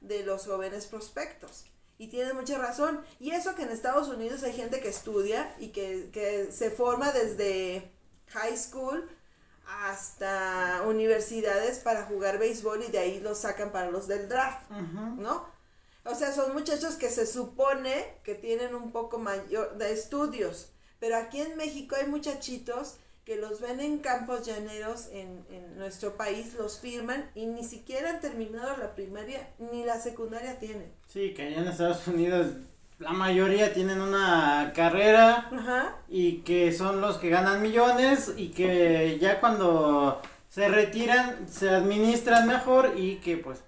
de 0.00 0.24
los 0.24 0.46
jóvenes 0.46 0.86
prospectos. 0.86 1.66
Y 2.00 2.06
tiene 2.06 2.32
mucha 2.32 2.56
razón. 2.56 2.98
Y 3.18 3.32
eso 3.32 3.54
que 3.54 3.60
en 3.60 3.68
Estados 3.68 4.08
Unidos 4.08 4.42
hay 4.42 4.54
gente 4.54 4.80
que 4.80 4.88
estudia 4.88 5.54
y 5.58 5.68
que, 5.68 6.48
se 6.50 6.70
forma 6.70 7.12
desde 7.12 7.92
high 8.28 8.56
school 8.56 9.06
hasta 9.66 10.82
universidades 10.86 11.78
para 11.80 12.06
jugar 12.06 12.38
béisbol 12.38 12.84
y 12.84 12.90
de 12.90 13.00
ahí 13.00 13.20
los 13.20 13.40
sacan 13.40 13.70
para 13.70 13.90
los 13.90 14.08
del 14.08 14.30
draft, 14.30 14.70
¿no? 14.70 15.44
O 16.04 16.14
sea, 16.14 16.32
son 16.32 16.54
muchachos 16.54 16.94
que 16.94 17.10
se 17.10 17.26
supone 17.26 18.14
que 18.24 18.34
tienen 18.34 18.74
un 18.74 18.92
poco 18.92 19.18
mayor 19.18 19.76
de 19.76 19.92
estudios, 19.92 20.70
pero 21.00 21.18
aquí 21.18 21.42
en 21.42 21.54
México 21.58 21.96
hay 21.96 22.06
muchachitos 22.06 22.94
que 23.30 23.36
los 23.36 23.60
ven 23.60 23.78
en 23.78 23.98
campos 23.98 24.44
llaneros 24.44 25.06
en, 25.12 25.44
en 25.52 25.78
nuestro 25.78 26.16
país, 26.16 26.54
los 26.58 26.80
firman 26.80 27.30
y 27.36 27.46
ni 27.46 27.62
siquiera 27.62 28.10
han 28.10 28.20
terminado 28.20 28.76
la 28.76 28.96
primaria 28.96 29.50
ni 29.70 29.84
la 29.84 30.00
secundaria 30.00 30.58
tienen. 30.58 30.90
Sí, 31.06 31.32
que 31.32 31.42
allá 31.42 31.58
en 31.58 31.68
Estados 31.68 32.08
Unidos 32.08 32.48
la 32.98 33.12
mayoría 33.12 33.72
tienen 33.72 34.00
una 34.00 34.72
carrera 34.74 35.48
y 36.08 36.38
que 36.38 36.72
son 36.72 37.00
los 37.00 37.18
que 37.18 37.30
ganan 37.30 37.62
millones 37.62 38.34
y 38.36 38.48
que 38.48 39.16
ya 39.20 39.38
cuando 39.38 40.20
se 40.48 40.66
retiran 40.66 41.48
se 41.48 41.70
administran 41.70 42.48
mejor 42.48 42.94
y 42.96 43.18
que 43.18 43.36
pues 43.36 43.60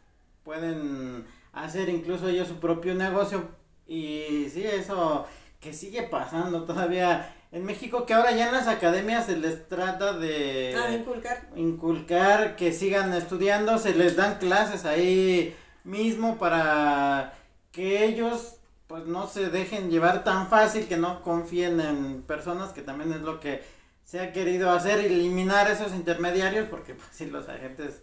pueden 0.42 1.24
hacer 1.52 1.88
incluso 1.88 2.28
ellos 2.28 2.48
su 2.48 2.58
propio 2.58 2.96
negocio 2.96 3.46
y 3.86 4.48
sí, 4.52 4.64
eso 4.64 5.24
que 5.60 5.72
sigue 5.72 6.02
pasando 6.02 6.64
todavía 6.64 7.32
en 7.52 7.64
México 7.64 8.06
que 8.06 8.14
ahora 8.14 8.32
ya 8.32 8.46
en 8.46 8.52
las 8.52 8.66
academias 8.66 9.26
se 9.26 9.36
les 9.36 9.68
trata 9.68 10.14
de 10.14 10.74
ah, 10.74 10.90
inculcar. 10.90 11.48
inculcar 11.54 12.56
que 12.56 12.72
sigan 12.72 13.12
estudiando, 13.12 13.78
se 13.78 13.94
les 13.94 14.16
dan 14.16 14.38
clases 14.38 14.86
ahí 14.86 15.54
mismo 15.84 16.38
para 16.38 17.34
que 17.70 18.04
ellos 18.04 18.56
pues 18.86 19.06
no 19.06 19.26
se 19.26 19.50
dejen 19.50 19.90
llevar 19.90 20.24
tan 20.24 20.48
fácil, 20.48 20.86
que 20.86 20.96
no 20.96 21.22
confíen 21.22 21.80
en 21.80 22.22
personas, 22.22 22.72
que 22.72 22.82
también 22.82 23.12
es 23.12 23.20
lo 23.20 23.40
que 23.40 23.62
se 24.04 24.20
ha 24.20 24.32
querido 24.32 24.70
hacer, 24.70 24.98
eliminar 24.98 25.70
esos 25.70 25.94
intermediarios, 25.94 26.68
porque 26.68 26.94
pues 26.94 27.08
si 27.10 27.26
los 27.26 27.48
agentes 27.48 28.02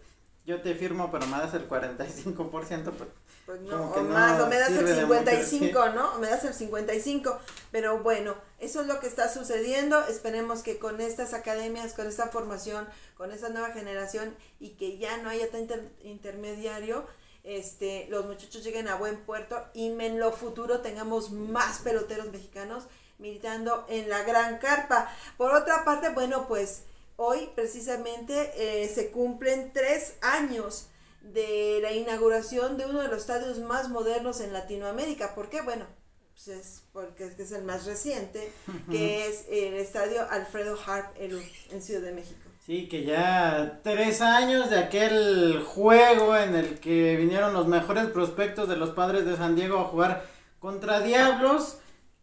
yo 0.50 0.60
te 0.60 0.74
firmo, 0.74 1.10
pero 1.12 1.26
me 1.28 1.38
das 1.38 1.54
el 1.54 1.68
45%, 1.68 2.34
pues, 2.34 3.08
pues 3.46 3.60
no, 3.60 3.92
o 3.92 4.02
más, 4.02 4.40
o 4.40 4.48
me 4.48 4.58
das 4.58 4.70
el 4.70 4.86
55, 4.86 5.88
¿no? 5.90 6.14
O 6.14 6.18
me 6.18 6.28
das 6.28 6.44
el 6.44 6.52
55, 6.52 7.38
pero 7.70 8.00
bueno, 8.00 8.34
eso 8.58 8.80
es 8.80 8.88
lo 8.88 8.98
que 8.98 9.06
está 9.06 9.32
sucediendo, 9.32 10.04
esperemos 10.08 10.62
que 10.64 10.78
con 10.78 11.00
estas 11.00 11.34
academias, 11.34 11.94
con 11.94 12.08
esta 12.08 12.26
formación, 12.26 12.88
con 13.16 13.30
esta 13.30 13.48
nueva 13.48 13.70
generación 13.70 14.34
y 14.58 14.70
que 14.70 14.98
ya 14.98 15.18
no 15.18 15.30
haya 15.30 15.48
tan 15.50 15.68
intermediario, 16.02 17.06
este, 17.44 18.08
los 18.10 18.26
muchachos 18.26 18.64
lleguen 18.64 18.88
a 18.88 18.96
buen 18.96 19.18
puerto 19.18 19.64
y 19.72 19.86
en 19.86 20.18
lo 20.18 20.32
futuro 20.32 20.80
tengamos 20.80 21.30
más 21.30 21.78
peloteros 21.78 22.30
mexicanos 22.32 22.84
militando 23.18 23.86
en 23.88 24.08
la 24.08 24.24
gran 24.24 24.58
carpa. 24.58 25.08
Por 25.36 25.54
otra 25.54 25.84
parte, 25.84 26.08
bueno, 26.08 26.48
pues 26.48 26.82
hoy 27.22 27.50
precisamente 27.54 28.50
eh, 28.56 28.88
se 28.88 29.10
cumplen 29.10 29.72
tres 29.74 30.14
años 30.22 30.86
de 31.20 31.80
la 31.82 31.92
inauguración 31.92 32.78
de 32.78 32.86
uno 32.86 33.00
de 33.02 33.08
los 33.08 33.18
estadios 33.18 33.58
más 33.58 33.90
modernos 33.90 34.40
en 34.40 34.54
Latinoamérica. 34.54 35.34
¿Por 35.34 35.50
qué? 35.50 35.60
Bueno, 35.60 35.84
pues 36.32 36.48
es 36.48 36.82
porque 36.94 37.26
es, 37.26 37.34
que 37.34 37.42
es 37.42 37.52
el 37.52 37.64
más 37.64 37.84
reciente, 37.84 38.50
que 38.90 39.26
es 39.26 39.44
el 39.50 39.74
estadio 39.74 40.26
Alfredo 40.30 40.78
Harp 40.86 41.14
en 41.18 41.82
Ciudad 41.82 42.00
de 42.00 42.12
México. 42.12 42.40
Sí, 42.64 42.88
que 42.88 43.04
ya 43.04 43.80
tres 43.82 44.22
años 44.22 44.70
de 44.70 44.78
aquel 44.78 45.62
juego 45.62 46.34
en 46.34 46.54
el 46.54 46.80
que 46.80 47.16
vinieron 47.16 47.52
los 47.52 47.68
mejores 47.68 48.06
prospectos 48.06 48.66
de 48.66 48.76
los 48.76 48.90
padres 48.90 49.26
de 49.26 49.36
San 49.36 49.56
Diego 49.56 49.78
a 49.78 49.84
jugar 49.84 50.24
contra 50.58 51.00
Diablos, 51.00 51.76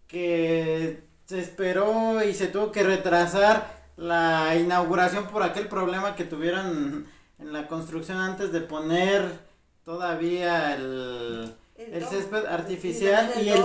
que 0.07 1.03
se 1.27 1.39
esperó 1.39 2.23
y 2.23 2.33
se 2.33 2.47
tuvo 2.47 2.71
que 2.71 2.81
retrasar 2.81 3.76
la 3.97 4.55
inauguración 4.55 5.25
por 5.27 5.43
aquel 5.43 5.67
problema 5.67 6.15
que 6.15 6.23
tuvieron 6.23 7.07
en 7.39 7.53
la 7.53 7.67
construcción 7.67 8.19
antes 8.19 8.51
de 8.51 8.61
poner 8.61 9.39
todavía 9.83 10.75
el, 10.75 11.53
el, 11.77 12.05
césped 12.05 12.45
artificial 12.45 13.31
y 13.41 13.49
el, 13.49 13.63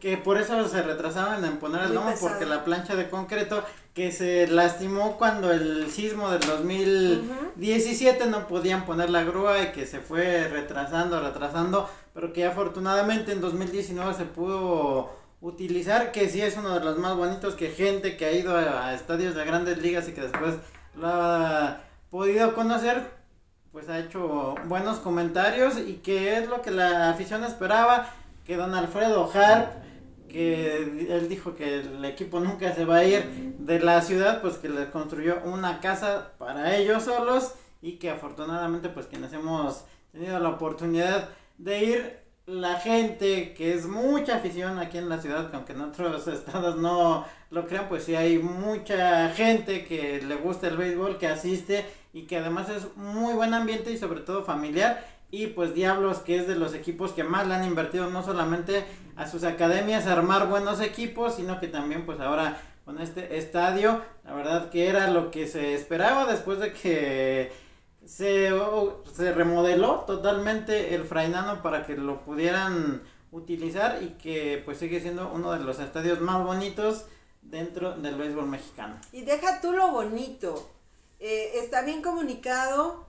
que 0.00 0.16
por 0.16 0.38
eso 0.38 0.68
se 0.68 0.82
retrasaban 0.82 1.44
en 1.44 1.58
poner 1.58 1.82
el 1.82 1.94
domo 1.94 2.12
porque 2.20 2.46
la 2.46 2.64
plancha 2.64 2.96
de 2.96 3.08
concreto 3.08 3.62
que 3.94 4.12
se 4.12 4.46
lastimó 4.46 5.16
cuando 5.16 5.52
el 5.52 5.90
sismo 5.90 6.30
del 6.30 6.40
2017 6.40 8.26
no 8.26 8.46
podían 8.46 8.84
poner 8.86 9.10
la 9.10 9.24
grúa 9.24 9.62
y 9.62 9.72
que 9.72 9.86
se 9.86 10.00
fue 10.00 10.48
retrasando, 10.48 11.20
retrasando, 11.20 11.90
pero 12.14 12.32
que 12.32 12.46
afortunadamente 12.46 13.32
en 13.32 13.40
2019 13.40 14.14
se 14.14 14.24
pudo 14.24 15.10
utilizar, 15.40 16.12
que 16.12 16.28
sí 16.28 16.40
es 16.40 16.56
uno 16.56 16.78
de 16.78 16.84
los 16.84 16.98
más 16.98 17.16
bonitos 17.16 17.54
que 17.54 17.70
gente 17.70 18.16
que 18.16 18.26
ha 18.26 18.32
ido 18.32 18.56
a, 18.56 18.94
estadios 18.94 19.34
de 19.34 19.44
grandes 19.44 19.78
ligas 19.78 20.08
y 20.08 20.12
que 20.12 20.22
después 20.22 20.54
lo 20.96 21.06
ha 21.06 21.80
podido 22.10 22.54
conocer, 22.54 23.02
pues 23.72 23.88
ha 23.88 23.98
hecho 23.98 24.54
buenos 24.66 24.98
comentarios 24.98 25.78
y 25.78 25.94
que 25.94 26.38
es 26.38 26.48
lo 26.48 26.62
que 26.62 26.70
la 26.70 27.10
afición 27.10 27.44
esperaba, 27.44 28.08
que 28.44 28.56
don 28.56 28.74
Alfredo 28.74 29.30
Harp, 29.32 29.72
que 30.28 30.76
él 31.10 31.28
dijo 31.28 31.54
que 31.54 31.80
el 31.80 32.04
equipo 32.04 32.40
nunca 32.40 32.74
se 32.74 32.84
va 32.84 32.96
a 32.96 33.04
ir 33.04 33.24
de 33.58 33.80
la 33.80 34.02
ciudad, 34.02 34.40
pues 34.40 34.56
que 34.56 34.68
le 34.68 34.90
construyó 34.90 35.40
una 35.44 35.80
casa 35.80 36.32
para 36.38 36.76
ellos 36.76 37.04
solos 37.04 37.54
y 37.80 37.92
que 37.92 38.10
afortunadamente 38.10 38.88
pues 38.88 39.06
quienes 39.06 39.32
hemos 39.32 39.84
tenido 40.12 40.38
la 40.40 40.50
oportunidad 40.50 41.28
de 41.58 41.84
ir 41.84 42.27
la 42.48 42.80
gente, 42.80 43.52
que 43.52 43.74
es 43.74 43.86
mucha 43.86 44.36
afición 44.36 44.78
aquí 44.78 44.96
en 44.96 45.10
la 45.10 45.20
ciudad, 45.20 45.50
que 45.50 45.56
aunque 45.56 45.74
en 45.74 45.82
otros 45.82 46.26
estados 46.28 46.76
no 46.76 47.26
lo 47.50 47.66
crean, 47.66 47.88
pues 47.88 48.04
sí 48.04 48.16
hay 48.16 48.38
mucha 48.38 49.28
gente 49.30 49.84
que 49.84 50.22
le 50.22 50.36
gusta 50.36 50.68
el 50.68 50.78
béisbol, 50.78 51.18
que 51.18 51.26
asiste 51.26 51.84
y 52.14 52.22
que 52.22 52.38
además 52.38 52.70
es 52.70 52.96
muy 52.96 53.34
buen 53.34 53.52
ambiente 53.52 53.92
y 53.92 53.98
sobre 53.98 54.20
todo 54.20 54.44
familiar. 54.44 55.06
Y 55.30 55.48
pues 55.48 55.74
Diablos, 55.74 56.20
que 56.20 56.36
es 56.36 56.48
de 56.48 56.56
los 56.56 56.74
equipos 56.74 57.12
que 57.12 57.22
más 57.22 57.46
le 57.46 57.54
han 57.54 57.64
invertido 57.64 58.08
no 58.08 58.22
solamente 58.22 58.84
a 59.16 59.28
sus 59.28 59.44
academias 59.44 60.06
armar 60.06 60.48
buenos 60.48 60.80
equipos, 60.80 61.34
sino 61.34 61.60
que 61.60 61.68
también 61.68 62.06
pues 62.06 62.18
ahora 62.18 62.62
con 62.86 62.98
este 62.98 63.36
estadio, 63.36 64.00
la 64.24 64.32
verdad 64.32 64.70
que 64.70 64.88
era 64.88 65.10
lo 65.10 65.30
que 65.30 65.46
se 65.46 65.74
esperaba 65.74 66.24
después 66.24 66.58
de 66.60 66.72
que 66.72 67.52
se, 68.08 68.50
se 69.14 69.32
remodeló 69.34 70.04
totalmente 70.06 70.94
el 70.94 71.04
Frainano 71.04 71.62
para 71.62 71.86
que 71.86 71.94
lo 71.94 72.24
pudieran 72.24 73.02
utilizar 73.32 74.02
y 74.02 74.08
que 74.12 74.62
pues 74.64 74.78
sigue 74.78 75.00
siendo 75.00 75.30
uno 75.30 75.52
de 75.52 75.60
los 75.60 75.78
estadios 75.78 76.20
más 76.20 76.42
bonitos 76.42 77.04
dentro 77.42 77.92
del 77.96 78.16
béisbol 78.16 78.46
mexicano. 78.46 78.98
Y 79.12 79.22
deja 79.22 79.60
tú 79.60 79.72
lo 79.72 79.92
bonito, 79.92 80.70
eh, 81.20 81.52
está 81.56 81.82
bien 81.82 82.00
comunicado 82.00 83.06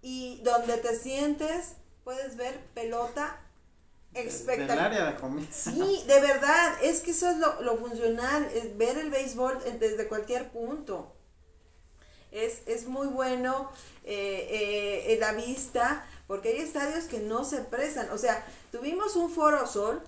y 0.00 0.40
donde 0.44 0.76
te 0.76 0.94
sientes 0.94 1.74
puedes 2.04 2.36
ver 2.36 2.60
pelota 2.72 3.36
espectacular. 4.14 4.92
área 4.92 5.10
de 5.10 5.16
Sí, 5.50 6.04
de 6.06 6.20
verdad, 6.20 6.84
es 6.84 7.00
que 7.00 7.10
eso 7.10 7.28
es 7.30 7.38
lo, 7.38 7.62
lo 7.62 7.76
funcional, 7.78 8.48
es 8.54 8.78
ver 8.78 8.96
el 8.96 9.10
béisbol 9.10 9.58
desde 9.80 10.06
cualquier 10.06 10.50
punto. 10.50 11.15
Es, 12.32 12.62
es 12.66 12.86
muy 12.86 13.06
bueno 13.06 13.70
eh, 14.04 14.48
eh, 14.50 15.14
en 15.14 15.20
la 15.20 15.32
vista, 15.32 16.06
porque 16.26 16.50
hay 16.50 16.58
estadios 16.58 17.04
que 17.04 17.20
no 17.20 17.44
se 17.44 17.58
prestan. 17.58 18.10
O 18.10 18.18
sea, 18.18 18.44
tuvimos 18.72 19.16
un 19.16 19.30
Foro 19.30 19.66
Sol, 19.66 20.02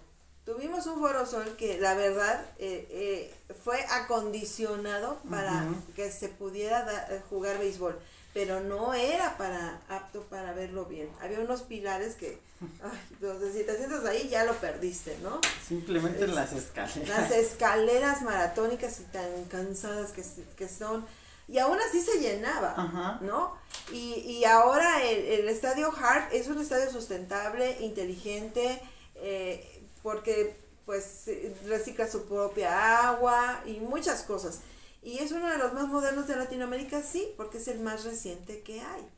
tuvimos 0.44 0.86
un 0.86 0.98
Foro 0.98 1.26
Sol 1.26 1.56
que 1.56 1.78
la 1.78 1.94
verdad 1.94 2.44
eh, 2.58 3.34
fue 3.64 3.82
acondicionado 3.90 5.18
para 5.30 5.66
que 5.96 6.10
se 6.10 6.28
pudiera 6.28 7.22
jugar 7.30 7.58
béisbol 7.58 7.98
pero 8.38 8.60
no 8.60 8.94
era 8.94 9.36
para 9.36 9.80
apto 9.88 10.22
para 10.22 10.52
verlo 10.52 10.84
bien. 10.84 11.08
Había 11.20 11.40
unos 11.40 11.62
pilares 11.62 12.14
que, 12.14 12.38
ay, 12.82 13.00
entonces 13.10 13.54
si 13.54 13.64
te 13.64 13.76
sientas 13.76 14.04
ahí 14.04 14.28
ya 14.28 14.44
lo 14.44 14.54
perdiste, 14.54 15.18
¿no? 15.22 15.40
Simplemente 15.66 16.26
las 16.28 16.52
escaleras. 16.52 17.08
Las 17.08 17.30
escaleras 17.32 18.22
maratónicas 18.22 19.00
y 19.00 19.04
tan 19.04 19.44
cansadas 19.46 20.12
que, 20.12 20.22
que 20.56 20.68
son 20.68 21.04
y 21.48 21.58
aún 21.58 21.78
así 21.80 22.02
se 22.02 22.20
llenaba, 22.20 23.18
¿no? 23.22 23.56
Y, 23.90 24.14
y 24.20 24.44
ahora 24.44 25.02
el, 25.02 25.24
el, 25.24 25.48
estadio 25.48 25.90
Hart 25.90 26.32
es 26.32 26.46
un 26.48 26.60
estadio 26.60 26.90
sustentable, 26.90 27.78
inteligente, 27.80 28.82
eh, 29.14 29.82
porque 30.02 30.54
pues 30.84 31.24
recicla 31.66 32.10
su 32.10 32.26
propia 32.26 33.08
agua 33.08 33.62
y 33.64 33.80
muchas 33.80 34.22
cosas. 34.24 34.60
Y 35.02 35.18
es 35.18 35.32
uno 35.32 35.48
de 35.48 35.56
los 35.56 35.72
más 35.72 35.88
modernos 35.88 36.28
de 36.28 36.36
Latinoamérica, 36.36 37.02
sí, 37.02 37.32
porque 37.36 37.58
es 37.58 37.68
el 37.68 37.80
más 37.80 38.04
reciente 38.04 38.62
que 38.62 38.80
hay. 38.82 39.08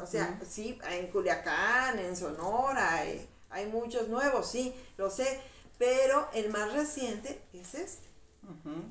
O 0.00 0.06
sea, 0.06 0.40
sí, 0.48 0.78
en 0.90 1.08
Culiacán, 1.08 1.98
en 1.98 2.16
Sonora, 2.16 2.94
hay, 2.94 3.28
hay 3.50 3.66
muchos 3.66 4.08
nuevos, 4.08 4.50
sí, 4.50 4.74
lo 4.96 5.10
sé, 5.10 5.40
pero 5.78 6.28
el 6.32 6.50
más 6.50 6.72
reciente 6.72 7.40
es 7.52 7.74
este 7.74 8.05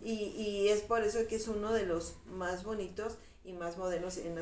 y, 0.04 0.12
y 0.12 0.70
es 0.70 0.82
por 0.82 1.04
eso 1.04 1.20
que 1.28 1.36
es 1.36 1.48
uno 1.48 1.72
de 1.72 1.86
los 1.86 2.16
más 2.26 2.64
bonitos 2.64 3.18
y 3.46 3.54
más 3.54 3.78
modernos 3.78 4.18
en 4.18 4.36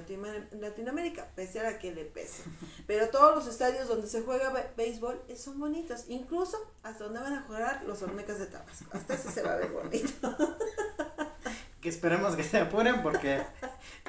Latinoamérica, 0.61 1.27
pese 1.35 1.59
a 1.59 1.63
la 1.63 1.79
que 1.79 1.93
le 1.93 2.05
pese. 2.05 2.43
Pero 2.87 3.09
todos 3.09 3.35
los 3.35 3.47
estadios 3.47 3.87
donde 3.87 4.07
se 4.07 4.21
juega 4.21 4.71
béisbol 4.77 5.21
son 5.37 5.59
bonitos, 5.59 6.05
incluso 6.07 6.57
hasta 6.83 7.03
donde 7.03 7.19
van 7.19 7.33
a 7.33 7.41
jugar 7.41 7.83
los 7.85 8.01
Olmecas 8.01 8.39
de 8.39 8.45
Tabasco. 8.45 8.89
Hasta 8.91 9.13
ese 9.15 9.29
se 9.29 9.41
va 9.41 9.53
a 9.53 9.57
ver 9.57 9.71
bonito. 9.71 10.35
que 11.81 11.89
esperemos 11.89 12.35
que 12.37 12.43
se 12.43 12.59
apuren 12.59 13.03
porque 13.03 13.43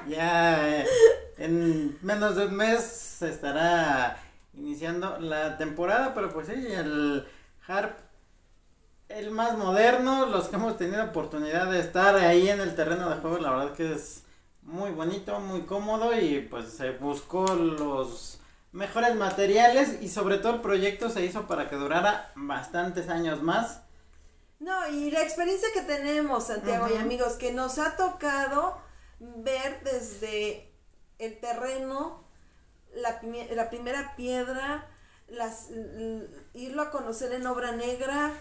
ya 0.07 0.79
eh, 0.79 0.85
en 1.37 1.97
menos 2.01 2.37
de 2.37 2.45
un 2.45 2.55
mes 2.55 2.81
se 2.81 3.29
estará 3.29 4.17
iniciando 4.53 5.19
la 5.19 5.57
temporada, 5.57 6.13
pero 6.13 6.31
pues 6.31 6.47
sí, 6.47 6.53
el 6.53 7.27
Harp 7.67 7.99
el 9.09 9.31
más 9.31 9.57
moderno, 9.57 10.25
los 10.25 10.47
que 10.47 10.55
hemos 10.55 10.77
tenido 10.77 11.03
oportunidad 11.03 11.69
de 11.71 11.79
estar 11.79 12.15
ahí 12.15 12.49
en 12.49 12.59
el 12.59 12.75
terreno 12.75 13.09
de 13.09 13.17
juego, 13.17 13.37
la 13.37 13.51
verdad 13.51 13.73
que 13.73 13.93
es 13.93 14.23
muy 14.61 14.91
bonito, 14.91 15.39
muy 15.39 15.61
cómodo 15.61 16.17
y 16.19 16.41
pues 16.41 16.69
se 16.73 16.91
buscó 16.91 17.45
los 17.45 18.39
mejores 18.71 19.15
materiales 19.15 20.01
y 20.01 20.09
sobre 20.09 20.37
todo 20.37 20.55
el 20.55 20.61
proyecto 20.61 21.09
se 21.09 21.23
hizo 21.23 21.47
para 21.47 21.69
que 21.69 21.75
durara 21.75 22.31
bastantes 22.35 23.09
años 23.09 23.41
más. 23.41 23.81
No, 24.59 24.87
y 24.87 25.11
la 25.11 25.21
experiencia 25.21 25.69
que 25.73 25.81
tenemos, 25.81 26.47
Santiago 26.47 26.87
y 26.89 26.97
amigos, 26.97 27.33
que 27.33 27.51
nos 27.51 27.77
ha 27.77 27.95
tocado 27.95 28.77
ver 29.19 29.83
desde 29.83 30.71
el 31.19 31.39
terreno, 31.39 32.23
la, 32.95 33.19
la 33.53 33.69
primera 33.69 34.15
piedra, 34.15 34.87
las, 35.27 35.69
irlo 36.53 36.81
a 36.81 36.91
conocer 36.91 37.33
en 37.33 37.45
obra 37.47 37.71
negra, 37.73 38.33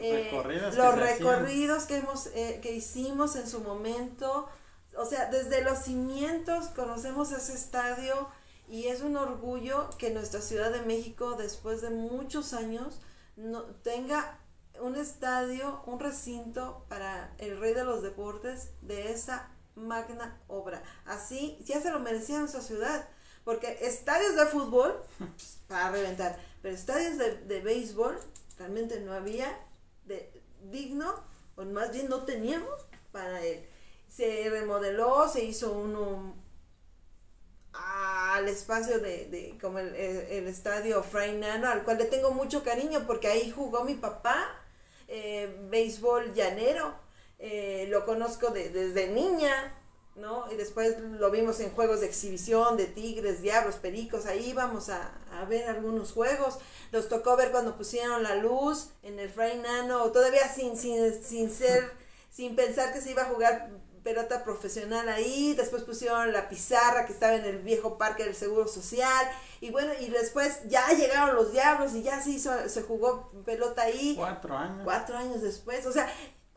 eh, 0.00 0.30
los 0.76 0.94
recorridos, 0.94 1.84
que, 1.84 1.96
hemos 1.96 2.26
eh, 2.28 2.60
que 2.62 2.72
hicimos 2.72 3.36
en 3.36 3.48
su 3.48 3.60
momento. 3.60 4.48
O 4.96 5.04
sea 5.04 5.26
desde 5.30 5.62
los 5.62 5.78
cimientos 5.80 6.68
conocemos 6.68 7.30
ese 7.32 7.52
estadio 7.52 8.28
y 8.68 8.86
es 8.86 9.02
un 9.02 9.16
orgullo 9.16 9.90
que 9.98 10.10
nuestra 10.10 10.40
Ciudad 10.40 10.70
de 10.70 10.82
México 10.82 11.36
después 11.36 11.82
de 11.82 11.90
muchos 11.90 12.52
años 12.52 12.98
no 13.36 13.62
tenga 13.62 14.38
un 14.80 14.96
estadio 14.96 15.82
un 15.86 16.00
recinto 16.00 16.84
para 16.88 17.32
el 17.38 17.58
rey 17.58 17.74
de 17.74 17.84
los 17.84 18.02
deportes 18.02 18.70
de 18.82 19.12
esa 19.12 19.50
magna 19.74 20.40
obra. 20.48 20.82
Así 21.04 21.58
ya 21.64 21.80
se 21.80 21.90
lo 21.90 22.00
merecía 22.00 22.38
nuestra 22.38 22.62
ciudad 22.62 23.06
Porque 23.44 23.78
estadios 23.82 24.34
de 24.34 24.46
fútbol, 24.46 25.00
para 25.68 25.90
reventar, 25.90 26.38
pero 26.62 26.74
estadios 26.74 27.16
de, 27.18 27.36
de 27.36 27.60
béisbol 27.60 28.18
realmente 28.58 29.00
no 29.00 29.12
había 29.12 29.56
de 30.06 30.30
digno, 30.70 31.14
o 31.56 31.64
más 31.64 31.92
bien 31.92 32.08
no 32.08 32.24
teníamos 32.24 32.86
para 33.12 33.44
él. 33.44 33.64
Se 34.08 34.48
remodeló, 34.50 35.28
se 35.28 35.44
hizo 35.44 35.72
uno 35.72 36.34
al 37.72 38.48
espacio 38.48 38.98
de, 38.98 39.26
de 39.26 39.58
como 39.60 39.78
el, 39.78 39.94
el, 39.94 40.46
estadio 40.48 41.02
Fray 41.02 41.36
Nano, 41.36 41.68
al 41.68 41.84
cual 41.84 41.98
le 41.98 42.06
tengo 42.06 42.30
mucho 42.30 42.62
cariño 42.62 43.06
porque 43.06 43.28
ahí 43.28 43.50
jugó 43.50 43.84
mi 43.84 43.94
papá, 43.94 44.46
eh, 45.08 45.54
béisbol 45.68 46.34
llanero, 46.34 46.94
eh, 47.38 47.86
lo 47.90 48.04
conozco 48.06 48.50
de, 48.50 48.70
desde 48.70 49.08
niña, 49.08 49.74
¿no? 50.16 50.50
Y 50.50 50.56
después 50.56 50.98
lo 50.98 51.30
vimos 51.30 51.60
en 51.60 51.70
juegos 51.70 52.00
de 52.00 52.06
exhibición 52.06 52.76
de 52.76 52.86
tigres, 52.86 53.42
diablos, 53.42 53.76
pericos, 53.76 54.26
ahí 54.26 54.50
íbamos 54.50 54.88
a, 54.88 55.12
a 55.32 55.44
ver 55.44 55.68
algunos 55.68 56.12
juegos. 56.12 56.58
Nos 56.92 57.08
tocó 57.08 57.36
ver 57.36 57.50
cuando 57.50 57.76
pusieron 57.76 58.22
la 58.22 58.36
luz 58.36 58.88
en 59.02 59.18
el 59.18 59.28
Fray 59.28 59.58
Nano, 59.58 60.10
todavía 60.12 60.48
sin, 60.48 60.76
sin, 60.76 61.22
sin 61.22 61.50
ser, 61.50 61.90
sin 62.30 62.56
pensar 62.56 62.92
que 62.92 63.00
se 63.00 63.10
iba 63.10 63.22
a 63.22 63.26
jugar 63.26 63.70
pelota 64.06 64.44
profesional 64.44 65.08
ahí, 65.08 65.54
después 65.54 65.82
pusieron 65.82 66.32
la 66.32 66.48
pizarra 66.48 67.06
que 67.06 67.12
estaba 67.12 67.34
en 67.34 67.44
el 67.44 67.58
viejo 67.58 67.98
parque 67.98 68.22
del 68.22 68.36
Seguro 68.36 68.68
Social, 68.68 69.28
y 69.60 69.72
bueno, 69.72 69.92
y 69.98 70.08
después 70.10 70.60
ya 70.68 70.86
llegaron 70.92 71.34
los 71.34 71.50
diablos 71.50 71.92
y 71.92 72.04
ya 72.04 72.22
se 72.22 72.30
hizo, 72.30 72.52
se 72.68 72.82
jugó 72.82 73.32
pelota 73.44 73.82
ahí. 73.82 74.14
Cuatro 74.16 74.56
años. 74.56 74.80
Cuatro 74.84 75.16
años 75.16 75.42
después, 75.42 75.84
o 75.86 75.92
sea, 75.92 76.08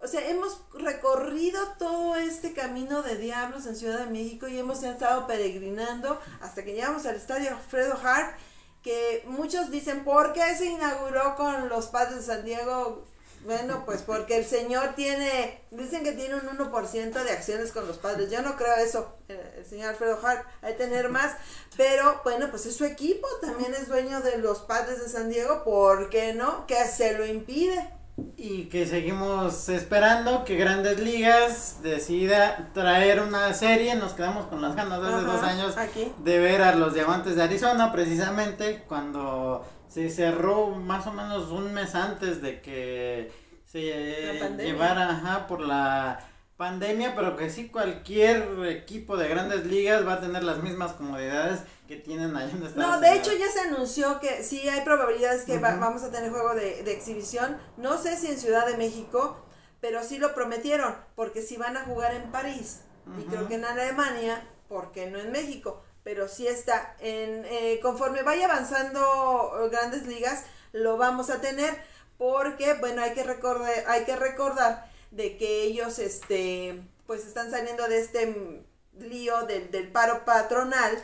o 0.02 0.08
sea, 0.08 0.28
hemos 0.30 0.62
recorrido 0.74 1.60
todo 1.78 2.16
este 2.16 2.54
camino 2.54 3.02
de 3.02 3.18
diablos 3.18 3.66
en 3.66 3.76
Ciudad 3.76 4.00
de 4.00 4.12
México 4.12 4.48
y 4.48 4.58
hemos 4.58 4.82
estado 4.84 5.28
peregrinando 5.28 6.20
hasta 6.42 6.64
que 6.64 6.74
llegamos 6.74 7.06
al 7.06 7.16
estadio 7.16 7.52
Alfredo 7.52 8.00
Hart, 8.02 8.38
que 8.82 9.24
muchos 9.28 9.72
dicen, 9.72 10.06
¿por 10.06 10.32
qué 10.32 10.56
se 10.56 10.68
inauguró 10.68 11.36
con 11.36 11.68
los 11.68 11.88
padres 11.88 12.16
de 12.16 12.22
San 12.24 12.46
Diego? 12.46 13.06
Bueno, 13.44 13.84
pues 13.86 14.02
porque 14.02 14.38
el 14.38 14.46
señor 14.46 14.96
tiene, 14.96 15.64
dicen 15.72 16.04
que 16.04 16.14
tiene 16.14 16.36
un 16.36 16.48
1% 16.58 17.24
de 17.24 17.32
acciones 17.32 17.72
con 17.72 17.88
los 17.88 17.98
padres. 17.98 18.30
Yo 18.30 18.42
no 18.42 18.56
creo 18.56 18.76
eso, 18.76 19.18
eh, 19.28 19.56
el 19.58 19.66
señor 19.66 19.90
Alfredo 19.90 20.20
Hart, 20.22 20.46
hay 20.62 20.74
que 20.74 20.86
tener 20.86 21.10
más. 21.10 21.36
Pero 21.76 22.22
bueno, 22.24 22.50
pues 22.50 22.66
es 22.66 22.76
su 22.76 22.86
equipo, 22.86 23.28
también 23.42 23.74
es 23.74 23.90
dueño 23.90 24.22
de 24.22 24.38
los 24.38 24.60
padres 24.60 25.02
de 25.02 25.10
San 25.10 25.30
Diego, 25.30 25.64
¿por 25.64 26.10
qué 26.10 26.34
no? 26.34 26.66
Que 26.68 26.86
se 26.86 27.18
lo 27.18 27.26
impide. 27.26 27.99
Y 28.38 28.66
que 28.66 28.86
seguimos 28.86 29.70
esperando 29.70 30.46
que 30.46 30.56
Grandes 30.56 31.00
Ligas 31.00 31.80
decida 31.84 32.70
traer 32.74 33.22
una 33.22 33.54
serie. 33.54 33.96
Nos 33.96 34.14
quedamos 34.14 34.46
con 34.48 34.62
las 34.62 34.76
ganas 34.76 35.02
desde 35.02 35.22
dos 35.22 35.44
años 35.44 35.76
de 36.24 36.40
ver 36.40 36.62
a 36.62 36.76
los 36.76 36.94
Diamantes 36.94 37.36
de 37.36 37.44
Arizona, 37.44 37.92
precisamente 37.92 38.84
cuando 38.88 39.66
se 39.88 40.10
cerró 40.10 40.68
más 40.68 41.08
o 41.08 41.12
menos 41.12 41.50
un 41.50 41.74
mes 41.74 41.96
antes 41.96 42.42
de 42.42 42.62
que 42.62 43.32
se 43.66 44.56
llevara 44.58 45.46
por 45.48 45.62
la 45.62 46.20
pandemia, 46.58 47.16
pero 47.16 47.38
que 47.38 47.50
sí 47.50 47.70
cualquier 47.70 48.66
equipo 48.68 49.16
de 49.16 49.30
grandes 49.30 49.66
ligas 49.66 50.06
va 50.06 50.14
a 50.14 50.20
tener 50.20 50.44
las 50.44 50.62
mismas 50.62 50.94
comodidades 50.94 51.62
que 51.90 51.98
tienen 51.98 52.36
ahí 52.36 52.52
en 52.52 52.64
Estados 52.64 52.76
No, 52.76 53.00
de 53.02 53.16
hecho 53.16 53.34
ya 53.34 53.50
se 53.50 53.62
anunció 53.62 54.20
que 54.20 54.44
sí 54.44 54.70
hay 54.70 54.82
probabilidades 54.82 55.44
que 55.44 55.58
vamos 55.58 56.04
a 56.04 56.12
tener 56.12 56.30
juego 56.30 56.54
de, 56.54 56.84
de, 56.84 56.94
exhibición. 56.94 57.58
No 57.78 57.98
sé 57.98 58.16
si 58.16 58.28
en 58.28 58.38
Ciudad 58.38 58.68
de 58.68 58.78
México, 58.78 59.44
pero 59.82 60.04
sí 60.04 60.20
lo 60.20 60.36
prometieron, 60.36 60.96
porque 61.16 61.42
si 61.42 61.58
van 61.58 61.78
a 61.78 61.86
jugar 61.86 62.14
en 62.14 62.32
París 62.32 62.82
y 63.20 63.24
creo 63.24 63.48
que 63.48 63.56
en 63.56 63.66
Alemania, 63.66 64.48
porque 64.68 65.10
no 65.10 65.20
en 65.20 65.32
México 65.32 65.84
pero 66.04 66.28
sí 66.28 66.48
está. 66.48 66.96
En, 67.00 67.46
eh, 67.46 67.80
conforme 67.82 68.24
vaya 68.24 68.46
avanzando 68.46 69.70
grandes 69.72 70.08
ligas, 70.08 70.46
lo 70.72 70.98
vamos 70.98 71.30
a 71.30 71.42
tener 71.42 71.76
porque, 72.18 72.74
bueno, 72.76 73.02
hay 73.02 73.14
que 73.14 73.24
recordar, 73.24 73.72
hay 73.88 74.06
que 74.06 74.16
recordar 74.16 74.90
de 75.12 75.38
que 75.38 75.64
ellos, 75.64 76.00
este, 76.00 76.82
pues 77.06 77.26
están 77.28 77.52
saliendo 77.52 77.88
de 77.88 78.00
este 78.00 78.64
lío 78.98 79.44
del, 79.44 79.70
del 79.72 79.92
paro 79.92 80.26
patronal 80.26 80.98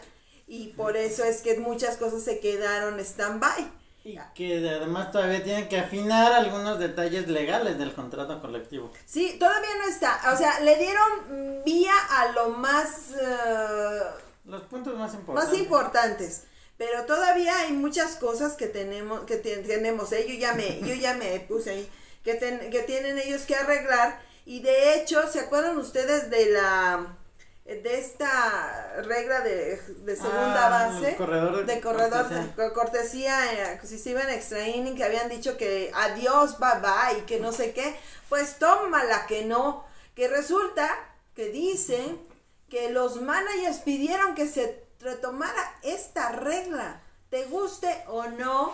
y 0.47 0.67
por 0.73 0.95
eso 0.97 1.23
es 1.23 1.41
que 1.41 1.57
muchas 1.57 1.97
cosas 1.97 2.23
se 2.23 2.39
quedaron 2.39 2.99
stand-by. 2.99 3.71
Y 4.03 4.19
que 4.35 4.57
además 4.69 5.11
todavía 5.11 5.43
tienen 5.43 5.67
que 5.67 5.79
afinar 5.79 6.31
algunos 6.31 6.77
detalles 6.77 7.27
legales 7.27 7.79
del 7.79 7.91
contrato 7.91 8.39
colectivo. 8.39 8.91
Sí, 9.03 9.37
todavía 9.39 9.75
no 9.79 9.87
está. 9.89 10.21
O 10.31 10.37
sea, 10.37 10.59
le 10.59 10.77
dieron 10.77 11.63
vía 11.65 11.93
a 12.11 12.31
lo 12.33 12.49
más... 12.49 13.13
Eh, 13.19 13.99
los 14.45 14.61
puntos 14.63 14.95
más 14.95 15.15
importantes. 15.15 15.49
Más 15.49 15.59
importantes. 15.59 16.43
Pero 16.77 17.05
todavía 17.05 17.57
hay 17.61 17.71
muchas 17.71 18.17
cosas 18.17 18.53
que 18.53 18.67
tenemos, 18.67 19.21
que 19.21 19.37
tenemos, 19.37 20.11
¿eh? 20.11 20.25
yo 20.27 20.35
ya 20.35 20.53
me, 20.53 20.81
yo 20.81 20.93
ya 20.93 21.15
me 21.15 21.39
puse 21.39 21.71
ahí, 21.71 21.89
que, 22.23 22.37
que 22.37 22.83
tienen 22.85 23.17
ellos 23.17 23.41
que 23.43 23.55
arreglar. 23.55 24.21
Y 24.45 24.59
de 24.59 24.95
hecho, 24.95 25.27
¿se 25.27 25.39
acuerdan 25.39 25.79
ustedes 25.79 26.29
de 26.29 26.51
la 26.51 27.17
de 27.66 27.99
esta 27.99 29.01
regla 29.01 29.41
de, 29.41 29.78
de 29.78 30.16
segunda 30.16 30.68
ah, 30.68 30.70
base 30.70 31.16
corredor 31.16 31.66
de, 31.66 31.82
corredor 31.82 32.28
cortesía, 32.28 32.74
cortesía 32.74 33.74
eh, 33.74 33.80
si 33.84 33.97
se 33.97 34.11
iban 34.11 34.30
extra 34.30 34.68
inning 34.68 34.95
que 34.95 35.03
habían 35.03 35.30
dicho 35.30 35.57
que 35.57 35.91
adiós 35.95 36.59
bye 36.59 36.80
bye 36.80 37.20
y 37.20 37.22
que 37.24 37.39
no 37.39 37.51
sé 37.51 37.74
qué 37.74 37.95
pues 38.30 38.57
tómala 38.59 39.28
que 39.28 39.45
no. 39.45 39.86
Que 40.16 40.28
resulta 40.28 40.89
que 41.36 41.49
dicen 41.49 42.20
que 42.70 42.89
los 42.89 43.22
managers 43.22 43.80
pidieron 43.80 44.36
que 44.36 44.47
se 44.47 44.84
retomara 44.99 45.80
esta 45.84 46.32
regla. 46.32 47.01
Te 47.30 47.45
guste 47.45 48.03
o 48.07 48.28
no, 48.28 48.74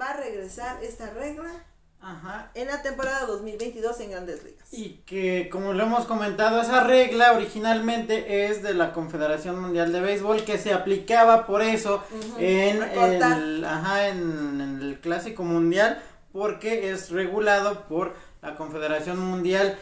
va 0.00 0.10
a 0.10 0.16
regresar 0.16 0.82
esta 0.82 1.10
regla 1.10 1.64
Ajá. 2.00 2.50
en 2.54 2.68
la 2.68 2.80
temporada 2.82 3.26
2022 3.26 4.00
en 4.00 4.10
Grandes 4.12 4.44
Ligas. 4.44 4.72
Y 4.72 5.00
que, 5.04 5.48
como 5.50 5.72
lo 5.72 5.82
hemos 5.82 6.06
comentado, 6.06 6.60
esa 6.60 6.84
regla 6.84 7.32
originalmente 7.32 8.46
es 8.46 8.62
de 8.62 8.74
la 8.74 8.92
Confederación 8.92 9.60
Mundial 9.60 9.92
de 9.92 10.00
Béisbol 10.00 10.44
que 10.44 10.58
se 10.58 10.72
aplicaba 10.72 11.46
por 11.46 11.62
eso 11.62 12.04
en, 12.38 12.82
el, 12.82 13.64
ajá, 13.64 14.08
en, 14.08 14.60
en 14.60 14.80
el 14.80 15.00
Clásico 15.00 15.42
Mundial 15.42 16.00
porque 16.32 16.90
es 16.90 17.10
regulado 17.10 17.88
por 17.88 18.14
la 18.42 18.56
Confederación 18.56 19.18
Mundial 19.18 19.76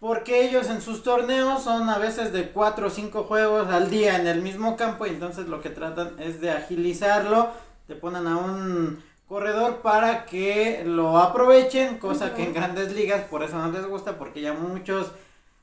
porque 0.00 0.46
ellos 0.46 0.68
en 0.68 0.82
sus 0.82 1.02
torneos 1.02 1.62
son 1.62 1.88
a 1.88 1.98
veces 1.98 2.32
de 2.32 2.50
4 2.50 2.88
o 2.88 2.90
5 2.90 3.24
juegos 3.24 3.68
al 3.68 3.88
día 3.90 4.16
en 4.16 4.26
el 4.26 4.42
mismo 4.42 4.76
campo 4.76 5.06
y 5.06 5.10
entonces 5.10 5.46
lo 5.46 5.62
que 5.62 5.70
tratan 5.70 6.16
es 6.18 6.42
de 6.42 6.50
agilizarlo, 6.50 7.48
te 7.86 7.94
ponen 7.94 8.26
a 8.26 8.36
un 8.36 9.02
corredor 9.34 9.78
para 9.78 10.26
que 10.26 10.84
lo 10.86 11.18
aprovechen, 11.18 11.98
cosa 11.98 12.34
que 12.34 12.44
en 12.44 12.54
grandes 12.54 12.92
ligas 12.92 13.22
por 13.22 13.42
eso 13.42 13.58
no 13.58 13.72
les 13.72 13.84
gusta 13.84 14.16
porque 14.16 14.40
ya 14.40 14.52
muchos 14.52 15.10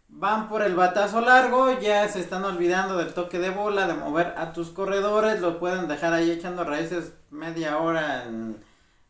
van 0.10 0.50
por 0.50 0.62
el 0.62 0.76
batazo 0.76 1.22
largo, 1.22 1.80
ya 1.80 2.06
se 2.10 2.20
están 2.20 2.44
olvidando 2.44 2.98
del 2.98 3.14
toque 3.14 3.40
de 3.40 3.50
bola, 3.50 3.88
de 3.88 3.94
mover 3.94 4.34
a 4.38 4.52
tus 4.52 4.72
corredores, 4.72 5.40
lo 5.40 5.58
pueden 5.58 5.88
dejar 5.88 6.12
ahí 6.12 6.32
echando 6.32 6.66
raíces 6.66 7.14
media 7.30 7.78
hora 7.78 8.26
en 8.26 8.58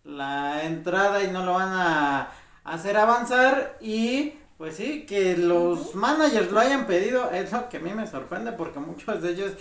la 0.03 0.63
entrada 0.63 1.23
y 1.23 1.31
no 1.31 1.43
lo 1.43 1.53
van 1.53 1.73
a 1.73 2.29
hacer 2.63 2.97
avanzar. 2.97 3.79
Y 3.81 4.35
pues 4.59 4.75
sí, 4.75 5.07
que 5.07 5.37
los 5.37 5.95
managers 5.95 6.51
lo 6.51 6.59
hayan 6.59 6.85
pedido 6.85 7.31
es 7.31 7.51
lo 7.51 7.67
que 7.67 7.77
a 7.77 7.79
mí 7.79 7.95
me 7.95 8.05
sorprende 8.05 8.51
porque 8.51 8.79
muchos 8.79 9.23
de 9.23 9.31
ellos 9.31 9.53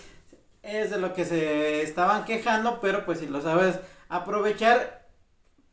es 0.63 0.91
de 0.91 0.99
lo 0.99 1.15
que 1.15 1.25
se 1.25 1.83
estaban 1.83 2.25
quejando, 2.25 2.81
pero 2.81 3.05
pues 3.05 3.21
si 3.21 3.27
lo 3.27 3.41
sabes 3.41 3.79
aprovechar 4.09 5.09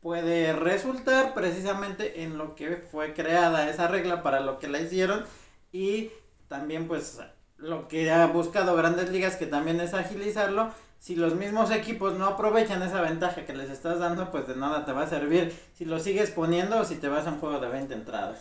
puede 0.00 0.52
resultar 0.52 1.34
precisamente 1.34 2.22
en 2.22 2.38
lo 2.38 2.54
que 2.54 2.76
fue 2.76 3.14
creada 3.14 3.68
esa 3.68 3.88
regla 3.88 4.22
para 4.22 4.40
lo 4.40 4.58
que 4.58 4.68
la 4.68 4.80
hicieron 4.80 5.24
y 5.72 6.10
también 6.46 6.86
pues 6.86 7.18
lo 7.56 7.88
que 7.88 8.10
ha 8.10 8.26
buscado 8.26 8.76
grandes 8.76 9.10
ligas 9.10 9.36
que 9.36 9.46
también 9.46 9.80
es 9.80 9.94
agilizarlo. 9.94 10.70
Si 11.00 11.14
los 11.14 11.34
mismos 11.34 11.70
equipos 11.70 12.14
no 12.14 12.26
aprovechan 12.26 12.82
esa 12.82 13.00
ventaja 13.00 13.44
que 13.44 13.54
les 13.54 13.70
estás 13.70 13.98
dando 13.98 14.30
pues 14.30 14.48
de 14.48 14.56
nada 14.56 14.84
te 14.84 14.92
va 14.92 15.02
a 15.02 15.08
servir 15.08 15.52
si 15.74 15.84
lo 15.84 16.00
sigues 16.00 16.30
poniendo 16.30 16.78
o 16.78 16.84
si 16.84 16.96
te 16.96 17.08
vas 17.08 17.26
a 17.26 17.30
un 17.30 17.38
juego 17.38 17.60
de 17.60 17.68
20 17.68 17.94
entradas 17.94 18.38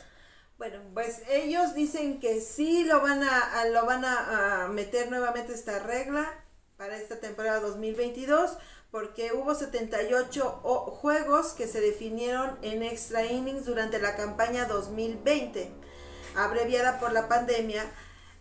bueno, 0.57 0.79
pues 0.93 1.21
ellos 1.29 1.75
dicen 1.75 2.19
que 2.19 2.41
sí 2.41 2.83
lo 2.83 3.01
van 3.01 3.21
a, 3.23 3.65
lo 3.65 3.85
van 3.85 4.03
a, 4.05 4.67
meter 4.71 5.09
nuevamente 5.09 5.53
esta 5.53 5.79
regla 5.79 6.27
para 6.77 6.97
esta 6.97 7.19
temporada 7.19 7.59
2022 7.59 8.57
porque 8.89 9.33
hubo 9.33 9.53
78 9.53 10.43
juegos 11.01 11.53
que 11.53 11.67
se 11.67 11.81
definieron 11.81 12.57
en 12.61 12.81
extra 12.81 13.25
innings 13.25 13.65
durante 13.65 13.99
la 13.99 14.15
campaña 14.15 14.65
2020, 14.65 15.71
abreviada 16.35 16.99
por 16.99 17.11
la 17.11 17.27
pandemia. 17.27 17.85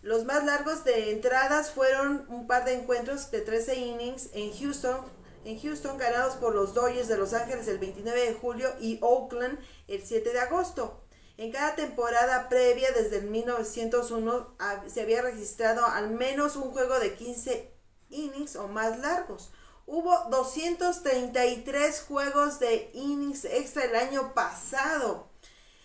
Los 0.01 0.23
más 0.25 0.45
largos 0.45 0.83
de 0.85 1.11
entradas 1.11 1.71
fueron 1.71 2.25
un 2.29 2.47
par 2.47 2.65
de 2.65 2.73
encuentros 2.73 3.29
de 3.29 3.41
13 3.41 3.75
innings 3.75 4.29
en 4.33 4.57
Houston, 4.57 5.05
en 5.43 5.59
Houston 5.59 5.97
ganados 5.97 6.35
por 6.35 6.55
los 6.55 6.73
Dodgers 6.73 7.09
de 7.09 7.17
Los 7.17 7.33
Ángeles 7.33 7.67
el 7.67 7.77
29 7.77 8.19
de 8.19 8.33
julio 8.33 8.69
y 8.79 8.97
Oakland 9.01 9.59
el 9.87 10.01
7 10.03 10.31
de 10.31 10.39
agosto. 10.39 11.06
En 11.37 11.51
cada 11.51 11.75
temporada 11.75 12.49
previa, 12.49 12.91
desde 12.93 13.17
el 13.17 13.25
1901, 13.25 14.55
se 14.87 15.01
había 15.01 15.21
registrado 15.21 15.85
al 15.85 16.09
menos 16.09 16.55
un 16.55 16.71
juego 16.71 16.99
de 16.99 17.13
15 17.13 17.71
innings 18.09 18.55
o 18.55 18.67
más 18.67 18.97
largos. 18.99 19.51
Hubo 19.85 20.17
233 20.31 22.01
juegos 22.07 22.59
de 22.59 22.89
innings 22.93 23.45
extra 23.45 23.85
el 23.85 23.95
año 23.95 24.33
pasado. 24.33 25.26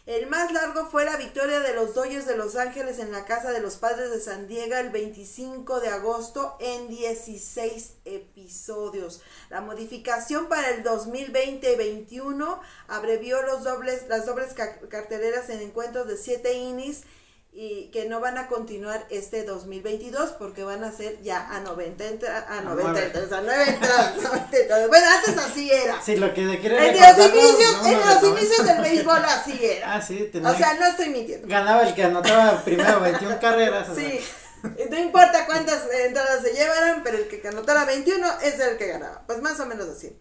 El 0.04 0.26
más 0.26 0.50
largo 0.50 0.86
fue 0.86 1.04
la 1.04 1.16
victoria 1.16 1.60
de 1.60 1.74
los 1.74 1.94
Dodgers 1.94 2.26
de 2.26 2.36
Los 2.36 2.56
Ángeles 2.56 2.98
en 2.98 3.12
la 3.12 3.24
casa 3.24 3.52
de 3.52 3.60
los 3.60 3.76
Padres 3.76 4.10
de 4.10 4.18
San 4.18 4.48
Diego 4.48 4.74
el 4.74 4.90
25 4.90 5.78
de 5.78 5.90
agosto 5.90 6.56
en 6.58 6.88
16 6.88 7.92
episodios. 8.04 9.22
La 9.48 9.60
modificación 9.60 10.48
para 10.48 10.70
el 10.70 10.82
2020-21 10.82 12.58
abrevió 12.88 13.42
los 13.42 13.62
dobles, 13.62 14.08
las 14.08 14.26
dobles 14.26 14.54
carteleras 14.88 15.48
en 15.50 15.60
encuentros 15.60 16.08
de 16.08 16.16
7 16.16 16.52
innings 16.52 17.02
y 17.54 17.90
que 17.90 18.06
no 18.06 18.18
van 18.18 18.38
a 18.38 18.48
continuar 18.48 19.06
este 19.10 19.44
2022 19.44 20.30
porque 20.38 20.64
van 20.64 20.82
a 20.84 20.90
ser 20.90 21.20
ya 21.20 21.54
a 21.54 21.60
90 21.60 22.04
a 22.48 22.60
90 22.62 23.02
entradas, 23.02 23.32
a 23.32 23.42
9 23.42 23.64
entradas, 23.68 24.88
Bueno, 24.88 25.06
antes 25.18 25.36
así 25.36 25.70
era. 25.70 26.00
Sí, 26.00 26.16
lo 26.16 26.32
que 26.32 26.48
se 26.48 26.60
quiere 26.60 26.88
En 26.88 26.98
los 26.98 27.28
inicios, 27.28 27.86
en 27.86 28.00
los 28.00 28.22
inicios 28.38 28.66
del 28.66 28.80
béisbol 28.80 29.22
así 29.22 29.60
era. 29.62 29.94
Ah, 29.94 30.00
sí, 30.00 30.30
tenía, 30.32 30.50
O 30.50 30.56
sea, 30.56 30.74
no 30.74 30.86
estoy 30.86 31.10
mintiendo. 31.10 31.46
Ganaba 31.46 31.86
el 31.86 31.94
que 31.94 32.04
anotaba 32.04 32.64
primero 32.64 33.00
21 33.00 33.38
carreras. 33.38 33.88
Sí. 33.94 34.20
No 34.90 34.96
importa 34.96 35.44
cuántas 35.44 35.90
entradas 35.92 36.40
se 36.42 36.54
llevaran, 36.54 37.02
pero 37.02 37.18
el 37.18 37.28
que 37.28 37.46
anotara 37.46 37.84
21 37.84 38.26
es 38.42 38.60
el 38.60 38.78
que 38.78 38.86
ganaba. 38.86 39.24
Pues 39.26 39.42
más 39.42 39.60
o 39.60 39.66
menos 39.66 39.88
así. 39.88 40.16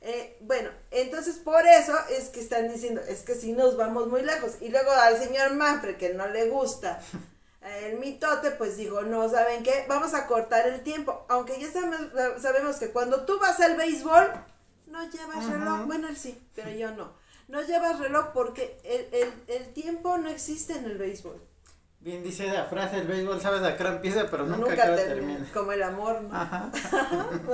Eh, 0.00 0.36
bueno, 0.40 0.70
entonces 0.90 1.36
por 1.36 1.66
eso 1.66 1.94
es 2.10 2.28
que 2.28 2.40
están 2.40 2.72
diciendo, 2.72 3.00
es 3.08 3.22
que 3.22 3.34
si 3.34 3.52
nos 3.52 3.76
vamos 3.76 4.06
muy 4.08 4.22
lejos. 4.22 4.52
Y 4.60 4.68
luego 4.68 4.90
al 4.90 5.18
señor 5.18 5.54
Manfred, 5.54 5.96
que 5.96 6.14
no 6.14 6.28
le 6.28 6.48
gusta 6.48 7.00
el 7.82 7.98
mitote, 7.98 8.52
pues 8.52 8.76
dijo, 8.76 9.02
no, 9.02 9.28
¿saben 9.28 9.62
qué? 9.62 9.84
Vamos 9.88 10.14
a 10.14 10.26
cortar 10.26 10.66
el 10.68 10.82
tiempo. 10.82 11.24
Aunque 11.28 11.60
ya 11.60 11.70
sabemos, 11.70 12.00
sabemos 12.40 12.76
que 12.76 12.90
cuando 12.90 13.24
tú 13.24 13.38
vas 13.38 13.60
al 13.60 13.76
béisbol, 13.76 14.30
no 14.86 15.10
llevas 15.10 15.46
reloj. 15.46 15.86
Bueno, 15.86 16.08
él 16.08 16.16
sí, 16.16 16.40
pero 16.54 16.70
yo 16.70 16.90
no. 16.92 17.12
No 17.48 17.62
llevas 17.62 17.98
reloj 17.98 18.28
porque 18.34 18.78
el, 18.84 19.08
el, 19.12 19.32
el 19.48 19.72
tiempo 19.72 20.18
no 20.18 20.28
existe 20.28 20.74
en 20.74 20.84
el 20.84 20.98
béisbol. 20.98 21.40
Bien 22.00 22.22
dice 22.22 22.46
la 22.46 22.64
frase, 22.66 22.98
el 22.98 23.08
béisbol 23.08 23.40
sabes 23.40 23.62
a 23.62 23.76
qué 23.76 23.82
empieza, 23.82 24.30
pero 24.30 24.46
nunca, 24.46 24.70
nunca 24.70 24.96
termina. 24.96 25.44
Como 25.52 25.72
el 25.72 25.82
amor. 25.82 26.20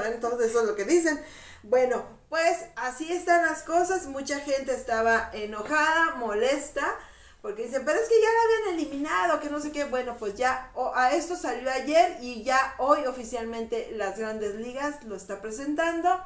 Entonces 0.06 0.50
eso 0.50 0.60
es 0.60 0.66
lo 0.66 0.76
que 0.76 0.84
dicen. 0.84 1.18
Bueno, 1.62 2.04
pues 2.28 2.66
así 2.76 3.10
están 3.10 3.46
las 3.46 3.62
cosas. 3.62 4.06
Mucha 4.06 4.38
gente 4.40 4.74
estaba 4.74 5.30
enojada, 5.32 6.16
molesta, 6.16 6.94
porque 7.40 7.64
dicen, 7.64 7.86
pero 7.86 7.98
es 7.98 8.06
que 8.06 8.20
ya 8.20 8.28
la 8.28 8.42
habían 8.42 8.78
eliminado, 8.78 9.40
que 9.40 9.48
no 9.48 9.60
sé 9.60 9.72
qué. 9.72 9.84
Bueno, 9.84 10.16
pues 10.18 10.34
ya 10.34 10.70
a 10.94 11.12
esto 11.12 11.36
salió 11.36 11.70
ayer 11.70 12.18
y 12.20 12.42
ya 12.42 12.74
hoy 12.76 13.06
oficialmente 13.06 13.92
las 13.92 14.18
grandes 14.18 14.56
ligas 14.56 15.04
lo 15.04 15.16
está 15.16 15.40
presentando. 15.40 16.22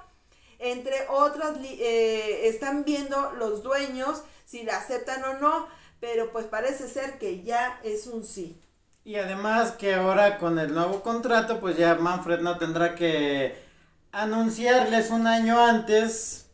Entre 0.59 1.07
otras, 1.09 1.57
eh, 1.63 2.49
están 2.49 2.85
viendo 2.85 3.31
los 3.39 3.63
dueños 3.63 4.25
si 4.45 4.65
la 4.65 4.79
aceptan 4.79 5.23
o 5.23 5.35
no 5.35 5.69
pero 6.01 6.31
pues 6.33 6.47
parece 6.47 6.89
ser 6.89 7.19
que 7.19 7.43
ya 7.43 7.81
es 7.83 8.07
un 8.07 8.25
sí. 8.25 8.61
Y 9.05 9.17
además 9.17 9.73
que 9.73 9.95
ahora 9.95 10.39
con 10.39 10.59
el 10.59 10.75
nuevo 10.75 11.03
contrato, 11.03 11.61
pues 11.61 11.77
ya 11.77 11.95
Manfred 11.95 12.41
no 12.41 12.59
tendrá 12.59 12.95
que 12.95 13.57
anunciarles 14.13 15.11
un 15.11 15.27
año 15.27 15.59
antes 15.59 16.47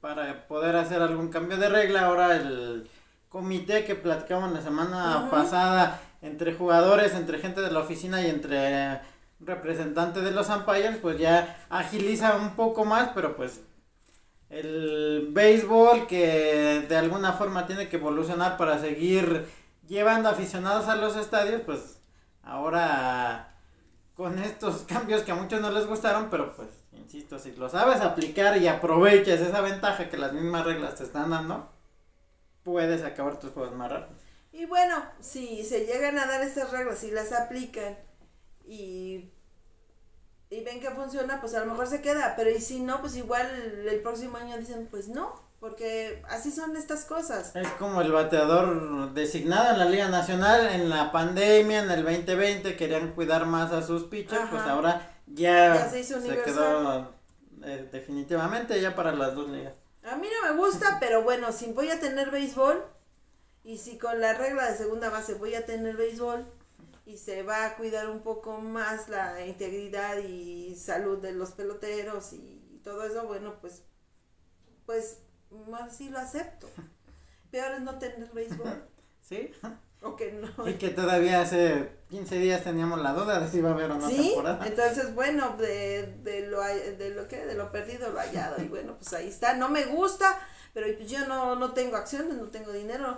para 0.00 0.46
poder 0.48 0.76
hacer 0.76 1.02
algún 1.02 1.28
cambio 1.28 1.56
de 1.56 1.68
regla. 1.68 2.06
Ahora 2.06 2.36
el 2.36 2.88
comité 3.28 3.84
que 3.84 3.94
platicamos 3.94 4.52
la 4.52 4.60
semana 4.60 5.28
pasada 5.30 6.00
entre 6.20 6.54
jugadores, 6.54 7.14
entre 7.14 7.38
gente 7.38 7.60
de 7.60 7.70
la 7.70 7.80
oficina 7.80 8.22
y 8.22 8.28
entre 8.28 9.00
representantes 9.40 10.24
de 10.24 10.30
los 10.30 10.48
umpires, 10.48 10.96
pues 11.00 11.18
ya 11.18 11.64
agiliza 11.68 12.36
un 12.36 12.56
poco 12.56 12.84
más, 12.84 13.10
pero 13.14 13.36
pues 13.36 13.60
el 14.54 15.28
béisbol 15.30 16.06
que 16.06 16.84
de 16.88 16.96
alguna 16.96 17.32
forma 17.32 17.66
tiene 17.66 17.88
que 17.88 17.96
evolucionar 17.96 18.56
para 18.56 18.78
seguir 18.78 19.46
llevando 19.88 20.28
aficionados 20.28 20.86
a 20.86 20.94
los 20.94 21.16
estadios, 21.16 21.62
pues 21.62 21.98
ahora 22.42 23.56
con 24.14 24.38
estos 24.38 24.82
cambios 24.88 25.22
que 25.22 25.32
a 25.32 25.34
muchos 25.34 25.60
no 25.60 25.70
les 25.70 25.86
gustaron, 25.86 26.30
pero 26.30 26.54
pues, 26.54 26.68
insisto, 26.92 27.38
si 27.38 27.52
lo 27.52 27.68
sabes 27.68 28.00
aplicar 28.00 28.56
y 28.56 28.68
aprovechas 28.68 29.40
esa 29.40 29.60
ventaja 29.60 30.08
que 30.08 30.16
las 30.16 30.32
mismas 30.32 30.64
reglas 30.64 30.94
te 30.94 31.04
están 31.04 31.30
dando, 31.30 31.68
puedes 32.62 33.02
acabar 33.02 33.40
tus 33.40 33.50
juegos 33.50 33.74
más 33.74 33.90
rápido. 33.90 34.16
Y 34.52 34.66
bueno, 34.66 35.02
si 35.18 35.64
se 35.64 35.84
llegan 35.84 36.16
a 36.16 36.26
dar 36.26 36.40
esas 36.42 36.70
reglas 36.70 37.02
y 37.02 37.10
las 37.10 37.32
aplican 37.32 37.98
y 38.64 39.32
y 40.54 40.62
ven 40.62 40.80
que 40.80 40.90
funciona, 40.90 41.40
pues 41.40 41.54
a 41.54 41.60
lo 41.60 41.66
mejor 41.66 41.86
se 41.86 42.00
queda, 42.00 42.34
pero 42.36 42.50
y 42.50 42.60
si 42.60 42.80
no, 42.80 43.00
pues 43.00 43.16
igual 43.16 43.46
el 43.88 44.00
próximo 44.00 44.36
año 44.36 44.56
dicen, 44.56 44.86
pues 44.90 45.08
no, 45.08 45.34
porque 45.58 46.22
así 46.28 46.52
son 46.52 46.76
estas 46.76 47.04
cosas. 47.04 47.56
Es 47.56 47.68
como 47.72 48.00
el 48.00 48.12
bateador 48.12 49.12
designado 49.14 49.72
en 49.72 49.78
la 49.78 49.86
Liga 49.86 50.08
Nacional 50.08 50.68
en 50.68 50.90
la 50.90 51.10
pandemia, 51.10 51.82
en 51.82 51.90
el 51.90 52.04
2020, 52.04 52.76
querían 52.76 53.12
cuidar 53.12 53.46
más 53.46 53.72
a 53.72 53.82
sus 53.82 54.04
pitchers, 54.04 54.48
pues 54.50 54.62
ahora 54.62 55.16
ya, 55.26 55.88
se, 55.88 56.04
quedó 56.44 57.12
eh, 57.64 57.88
definitivamente 57.90 58.80
ya 58.80 58.94
para 58.94 59.12
las 59.12 59.34
dos 59.34 59.48
ligas. 59.48 59.74
A 60.04 60.16
mí 60.16 60.28
no 60.28 60.52
me 60.52 60.56
gusta, 60.56 60.96
pero 61.00 61.22
bueno, 61.22 61.50
si 61.50 61.72
voy 61.72 61.90
a 61.90 61.98
tener 61.98 62.30
béisbol 62.30 62.84
y 63.64 63.78
si 63.78 63.98
con 63.98 64.20
la 64.20 64.34
regla 64.34 64.70
de 64.70 64.76
segunda 64.76 65.08
base 65.08 65.34
voy 65.34 65.54
a 65.54 65.64
tener 65.64 65.96
béisbol, 65.96 66.46
y 67.06 67.18
se 67.18 67.42
va 67.42 67.66
a 67.66 67.76
cuidar 67.76 68.08
un 68.08 68.20
poco 68.20 68.58
más 68.58 69.08
la 69.08 69.44
integridad 69.46 70.18
y 70.18 70.74
salud 70.76 71.18
de 71.18 71.32
los 71.32 71.52
peloteros 71.52 72.32
y 72.32 72.80
todo 72.82 73.04
eso, 73.04 73.26
bueno, 73.26 73.54
pues, 73.60 73.82
pues, 74.86 75.18
más 75.68 75.96
sí 75.96 76.08
lo 76.10 76.18
acepto. 76.18 76.68
Peor 77.50 77.72
es 77.72 77.80
no 77.82 77.98
tener 77.98 78.30
béisbol. 78.32 78.88
¿Sí? 79.20 79.50
O 80.02 80.16
que 80.16 80.32
no. 80.32 80.68
Y 80.68 80.74
que 80.74 80.90
todavía 80.90 81.40
hace 81.40 81.88
15 82.10 82.36
días 82.36 82.62
teníamos 82.62 83.00
la 83.00 83.14
duda 83.14 83.40
de 83.40 83.48
si 83.48 83.58
iba 83.58 83.70
a 83.70 83.72
haber 83.72 83.90
o 83.90 83.94
no 83.94 84.08
¿Sí? 84.08 84.28
temporada. 84.28 84.66
Entonces, 84.66 85.14
bueno, 85.14 85.56
de, 85.56 86.18
de 86.22 86.46
lo 86.46 86.62
de 86.62 87.10
lo 87.14 87.26
que 87.26 87.46
de 87.46 87.54
lo 87.54 87.72
perdido 87.72 88.10
lo 88.10 88.18
hallado 88.18 88.62
y 88.62 88.68
bueno, 88.68 88.96
pues 88.98 89.14
ahí 89.14 89.28
está. 89.28 89.54
No 89.54 89.70
me 89.70 89.86
gusta, 89.86 90.38
pero 90.74 90.94
pues 90.94 91.10
yo 91.10 91.26
no 91.26 91.56
no 91.56 91.72
tengo 91.72 91.96
acciones, 91.96 92.36
no 92.36 92.48
tengo 92.48 92.70
dinero, 92.72 93.16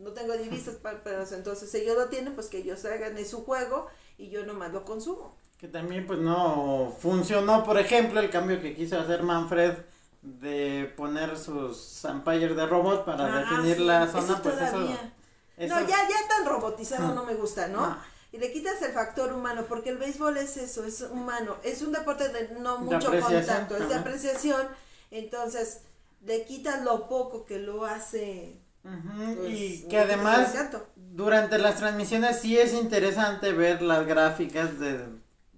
no 0.00 0.12
tengo 0.12 0.32
divisas, 0.32 0.76
para, 0.76 1.02
pero 1.02 1.22
entonces 1.30 1.72
ellos 1.74 1.96
lo 1.96 2.06
tienen, 2.06 2.34
pues 2.34 2.48
que 2.48 2.58
ellos 2.58 2.84
hagan 2.84 3.14
de 3.14 3.24
su 3.24 3.44
juego 3.44 3.88
y 4.18 4.28
yo 4.28 4.44
nomás 4.44 4.72
lo 4.72 4.84
consumo. 4.84 5.36
Que 5.58 5.68
también 5.68 6.06
pues 6.06 6.18
no 6.18 6.94
funcionó, 6.98 7.64
por 7.64 7.78
ejemplo, 7.78 8.20
el 8.20 8.30
cambio 8.30 8.60
que 8.62 8.74
quiso 8.74 8.98
hacer 8.98 9.22
Manfred 9.22 9.74
de 10.22 10.92
poner 10.96 11.36
sus 11.38 12.02
umpires 12.04 12.56
de 12.56 12.66
robot 12.66 13.04
para 13.04 13.24
ah, 13.24 13.40
definir 13.40 13.80
la 13.80 14.06
zona, 14.06 14.42
pues 14.42 14.54
eso, 14.56 14.78
No, 14.78 15.80
ya, 15.80 16.08
ya 16.08 16.28
tan 16.28 16.46
robotizado 16.46 17.14
no 17.14 17.24
me 17.24 17.34
gusta, 17.34 17.68
¿no? 17.68 17.96
Y 18.32 18.38
le 18.38 18.52
quitas 18.52 18.80
el 18.82 18.92
factor 18.92 19.32
humano, 19.32 19.64
porque 19.68 19.90
el 19.90 19.98
béisbol 19.98 20.36
es 20.36 20.56
eso, 20.56 20.84
es 20.84 21.02
humano, 21.02 21.56
es 21.62 21.82
un 21.82 21.92
deporte 21.92 22.28
de 22.28 22.48
no 22.60 22.78
mucho 22.78 23.10
contacto, 23.10 23.76
es 23.76 23.88
de 23.88 23.94
apreciación, 23.94 24.68
entonces 25.10 25.80
le 26.22 26.44
quitas 26.44 26.84
lo 26.84 27.08
poco 27.08 27.44
que 27.44 27.58
lo 27.58 27.84
hace 27.84 28.59
pues, 28.82 29.60
y 29.60 29.88
que 29.88 29.98
además 29.98 30.54
durante 30.96 31.58
las 31.58 31.76
transmisiones 31.76 32.40
sí 32.40 32.58
es 32.58 32.72
interesante 32.72 33.52
ver 33.52 33.82
las 33.82 34.06
gráficas 34.06 34.78
de 34.78 35.06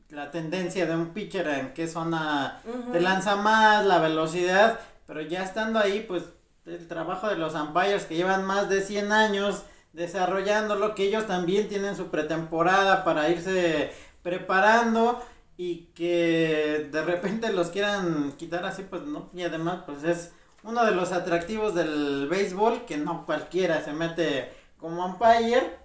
la 0.09 0.31
tendencia 0.31 0.87
de 0.87 0.95
un 0.95 1.11
pitcher 1.11 1.47
en 1.49 1.75
qué 1.75 1.89
zona 1.89 2.61
te 2.93 3.01
lanza 3.01 3.37
más, 3.37 3.87
la 3.87 3.99
velocidad, 3.99 4.81
pero 5.07 5.23
ya 5.23 5.43
estando 5.43 5.79
ahí 5.79 6.05
pues 6.07 6.25
el 6.67 6.87
trabajo 6.87 7.29
de 7.29 7.37
los 7.37 7.55
umpires 7.55 8.05
que 8.05 8.17
llevan 8.17 8.45
más 8.45 8.69
de 8.69 8.83
100 8.83 9.13
años 9.13 9.63
desarrollándolo, 9.93 10.95
que 10.95 11.05
ellos 11.05 11.27
también 11.27 11.69
tienen 11.69 11.97
su 11.97 12.09
pretemporada 12.09 13.05
para 13.05 13.29
irse 13.29 13.93
preparando 14.23 15.23
y 15.57 15.87
que 15.95 16.89
de 16.91 17.03
repente 17.03 17.53
los 17.53 17.69
quieran 17.69 18.33
quitar 18.33 18.65
así 18.65 18.83
pues 18.83 19.03
no, 19.03 19.31
y 19.35 19.43
además 19.43 19.81
pues 19.87 20.05
es 20.05 20.33
uno 20.65 20.85
de 20.85 20.93
los 20.93 21.13
atractivos 21.13 21.75
del 21.75 22.29
béisbol, 22.29 22.85
que 22.85 22.97
no 22.97 23.27
cualquiera 23.27 23.85
se 23.85 23.93
mete 23.93 24.53
como 24.79 25.05
umpire 25.05 25.77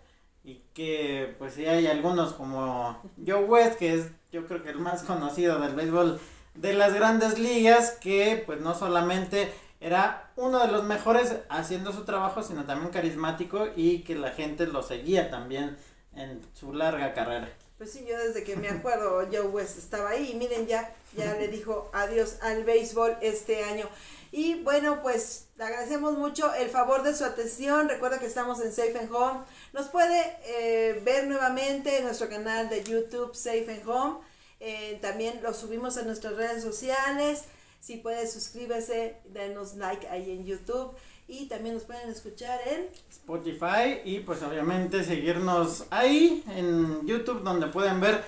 y 0.44 0.62
que 0.74 1.36
pues 1.38 1.54
sí 1.54 1.66
hay 1.66 1.88
algunos 1.88 2.34
como 2.34 3.02
Joe 3.26 3.44
West, 3.44 3.78
que 3.78 3.94
es 3.96 4.08
yo 4.32 4.46
creo 4.48 4.64
que 4.64 4.70
el 4.70 4.80
más 4.80 5.04
conocido 5.04 5.60
del 5.60 5.76
béisbol 5.76 6.20
de 6.56 6.74
las 6.74 6.94
grandes 6.94 7.40
ligas, 7.40 7.92
que 7.92 8.44
pues 8.46 8.60
no 8.62 8.76
solamente 8.76 9.52
era 9.80 10.32
uno 10.36 10.60
de 10.60 10.72
los 10.72 10.84
mejores 10.84 11.36
haciendo 11.50 11.94
su 11.94 12.04
trabajo, 12.04 12.42
sino 12.44 12.66
también 12.66 12.92
carismático 12.92 13.68
y 13.76 14.00
que 14.00 14.16
la 14.16 14.32
gente 14.32 14.66
lo 14.66 14.82
seguía 14.82 15.30
también 15.30 15.78
en 16.16 16.42
su 16.54 16.74
larga 16.74 17.14
carrera. 17.14 17.48
Pues 17.78 17.92
sí, 17.92 18.06
yo 18.10 18.18
desde 18.18 18.44
que 18.44 18.56
me 18.56 18.70
acuerdo, 18.70 19.28
Joe 19.32 19.50
West 19.50 19.78
estaba 19.78 20.10
ahí 20.10 20.32
y 20.32 20.36
miren 20.36 20.66
ya, 20.66 20.92
ya 21.16 21.36
le 21.36 21.48
dijo 21.48 21.92
adiós 21.94 22.38
al 22.42 22.64
béisbol 22.64 23.18
este 23.22 23.64
año. 23.64 23.88
Y 24.32 24.56
bueno, 24.64 25.02
pues 25.02 25.48
agradecemos 25.58 26.18
mucho 26.18 26.54
el 26.54 26.70
favor 26.70 27.04
de 27.04 27.16
su 27.16 27.24
atención. 27.24 27.90
Recuerda 27.90 28.20
que 28.20 28.26
estamos 28.26 28.60
en 28.62 28.72
Safe 28.72 28.98
and 29.00 29.12
Home. 29.14 29.42
Nos 29.74 29.88
puede 29.88 30.38
eh, 30.46 31.02
ver 31.04 31.28
nuevamente 31.28 31.98
en 31.98 32.06
nuestro 32.06 32.30
canal 32.30 32.70
de 32.70 32.84
YouTube 32.84 33.36
Safe 33.36 33.66
and 33.70 33.88
Home. 33.88 34.18
Eh, 34.60 35.00
también 35.02 35.42
lo 35.44 35.54
subimos 35.54 35.98
a 35.98 36.04
nuestras 36.04 36.36
redes 36.36 36.64
sociales. 36.64 37.46
Si 37.80 37.98
puedes, 37.98 38.34
suscríbese, 38.34 39.18
denos 39.26 39.76
like 39.76 40.08
ahí 40.10 40.32
en 40.32 40.46
YouTube. 40.46 40.96
Y 41.30 41.48
también 41.48 41.76
nos 41.76 41.84
pueden 41.84 42.10
escuchar 42.10 42.60
en 42.68 42.88
Spotify 43.10 44.00
y 44.06 44.22
pues 44.22 44.42
obviamente 44.44 45.04
seguirnos 45.04 45.86
ahí 45.90 46.44
en 46.56 47.06
YouTube 47.06 47.44
donde 47.44 47.68
pueden 47.68 48.00
ver 48.00 48.24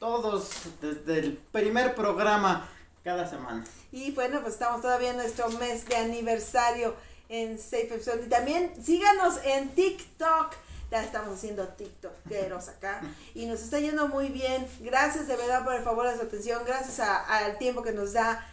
todos 0.00 0.50
desde 0.80 1.20
el 1.20 1.32
primer 1.52 1.94
programa 1.94 2.68
cada 3.04 3.28
semana. 3.28 3.64
Y 3.92 4.12
bueno, 4.12 4.40
pues 4.40 4.54
estamos 4.54 4.82
todavía 4.82 5.10
en 5.10 5.16
nuestro 5.16 5.48
mes 5.50 5.86
de 5.86 5.96
aniversario 5.96 6.94
en 7.28 7.58
Safe 7.58 7.94
Episode. 7.94 8.24
Y 8.26 8.28
también 8.28 8.72
síganos 8.82 9.38
en 9.44 9.70
TikTok. 9.70 10.52
Ya 10.90 11.04
estamos 11.04 11.38
haciendo 11.38 11.68
TikTokeros 11.68 12.68
acá. 12.68 13.00
Y 13.34 13.46
nos 13.46 13.62
está 13.62 13.78
yendo 13.78 14.08
muy 14.08 14.28
bien. 14.28 14.66
Gracias 14.80 15.28
de 15.28 15.36
verdad 15.36 15.64
por 15.64 15.74
el 15.74 15.82
favor 15.82 16.08
de 16.08 16.16
su 16.16 16.22
atención. 16.22 16.62
Gracias 16.66 17.00
al 17.00 17.58
tiempo 17.58 17.82
que 17.82 17.92
nos 17.92 18.12
da 18.12 18.46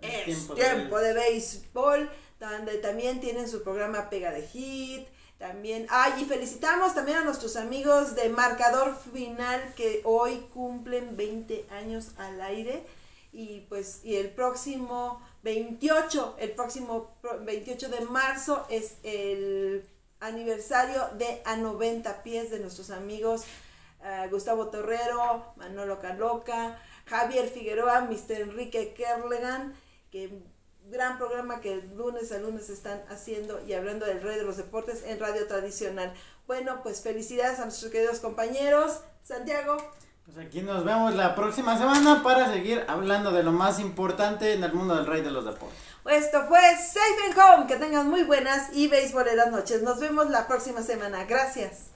el 0.00 0.24
tiempo, 0.54 0.98
de, 0.98 1.12
béisbol. 1.12 2.10
Donde 2.40 2.78
también 2.78 3.20
tienen 3.20 3.48
su 3.48 3.62
programa 3.62 4.08
Pega 4.08 4.30
de 4.30 4.42
Hit. 4.42 5.06
También, 5.38 5.86
ay, 5.88 6.12
y 6.20 6.24
felicitamos 6.26 6.94
también 6.94 7.18
a 7.18 7.24
nuestros 7.24 7.56
amigos 7.56 8.14
de 8.14 8.28
Marcador 8.28 8.94
Final 9.10 9.72
que 9.74 10.02
hoy 10.04 10.36
cumplen 10.52 11.16
20 11.16 11.66
años 11.70 12.08
al 12.18 12.42
aire. 12.42 12.82
Y 13.32 13.60
pues, 13.68 14.00
y 14.04 14.16
el 14.16 14.30
próximo 14.30 15.22
28, 15.42 16.36
el 16.38 16.50
próximo 16.52 17.16
28 17.42 17.88
de 17.88 18.00
marzo 18.02 18.66
es 18.70 18.96
el 19.02 19.84
aniversario 20.20 21.08
de 21.16 21.40
A 21.44 21.56
90 21.56 22.22
Pies 22.22 22.50
de 22.50 22.58
nuestros 22.58 22.90
amigos 22.90 23.44
eh, 24.02 24.28
Gustavo 24.30 24.68
Torrero, 24.68 25.52
Manolo 25.56 26.00
Caloca, 26.00 26.78
Javier 27.06 27.48
Figueroa, 27.48 28.02
Mr. 28.02 28.40
Enrique 28.42 28.94
Kerlegan, 28.94 29.74
que 30.10 30.42
gran 30.90 31.18
programa 31.18 31.60
que 31.60 31.82
lunes 31.94 32.32
a 32.32 32.38
lunes 32.38 32.70
están 32.70 33.02
haciendo 33.10 33.62
y 33.66 33.74
hablando 33.74 34.06
del 34.06 34.22
rey 34.22 34.36
de 34.36 34.44
los 34.44 34.56
deportes 34.56 35.02
en 35.04 35.20
radio 35.20 35.46
tradicional. 35.46 36.14
Bueno, 36.46 36.82
pues 36.82 37.02
felicidades 37.02 37.60
a 37.60 37.64
nuestros 37.64 37.92
queridos 37.92 38.20
compañeros. 38.20 39.00
Santiago. 39.22 39.76
Pues 40.32 40.46
aquí 40.46 40.62
nos 40.62 40.84
vemos 40.84 41.16
la 41.16 41.34
próxima 41.34 41.76
semana 41.76 42.22
para 42.22 42.52
seguir 42.52 42.84
hablando 42.86 43.32
de 43.32 43.42
lo 43.42 43.50
más 43.50 43.80
importante 43.80 44.52
en 44.52 44.62
el 44.62 44.72
mundo 44.72 44.94
del 44.94 45.06
rey 45.06 45.22
de 45.22 45.30
los 45.32 45.44
deportes. 45.44 45.76
Esto 46.06 46.44
fue 46.46 46.60
Safe 46.76 47.26
and 47.26 47.38
Home. 47.38 47.66
Que 47.66 47.74
tengan 47.74 48.08
muy 48.08 48.22
buenas 48.22 48.68
y 48.72 48.86
béisbol 48.86 49.26
las 49.34 49.50
noches. 49.50 49.82
Nos 49.82 49.98
vemos 49.98 50.30
la 50.30 50.46
próxima 50.46 50.82
semana. 50.82 51.24
Gracias. 51.24 51.90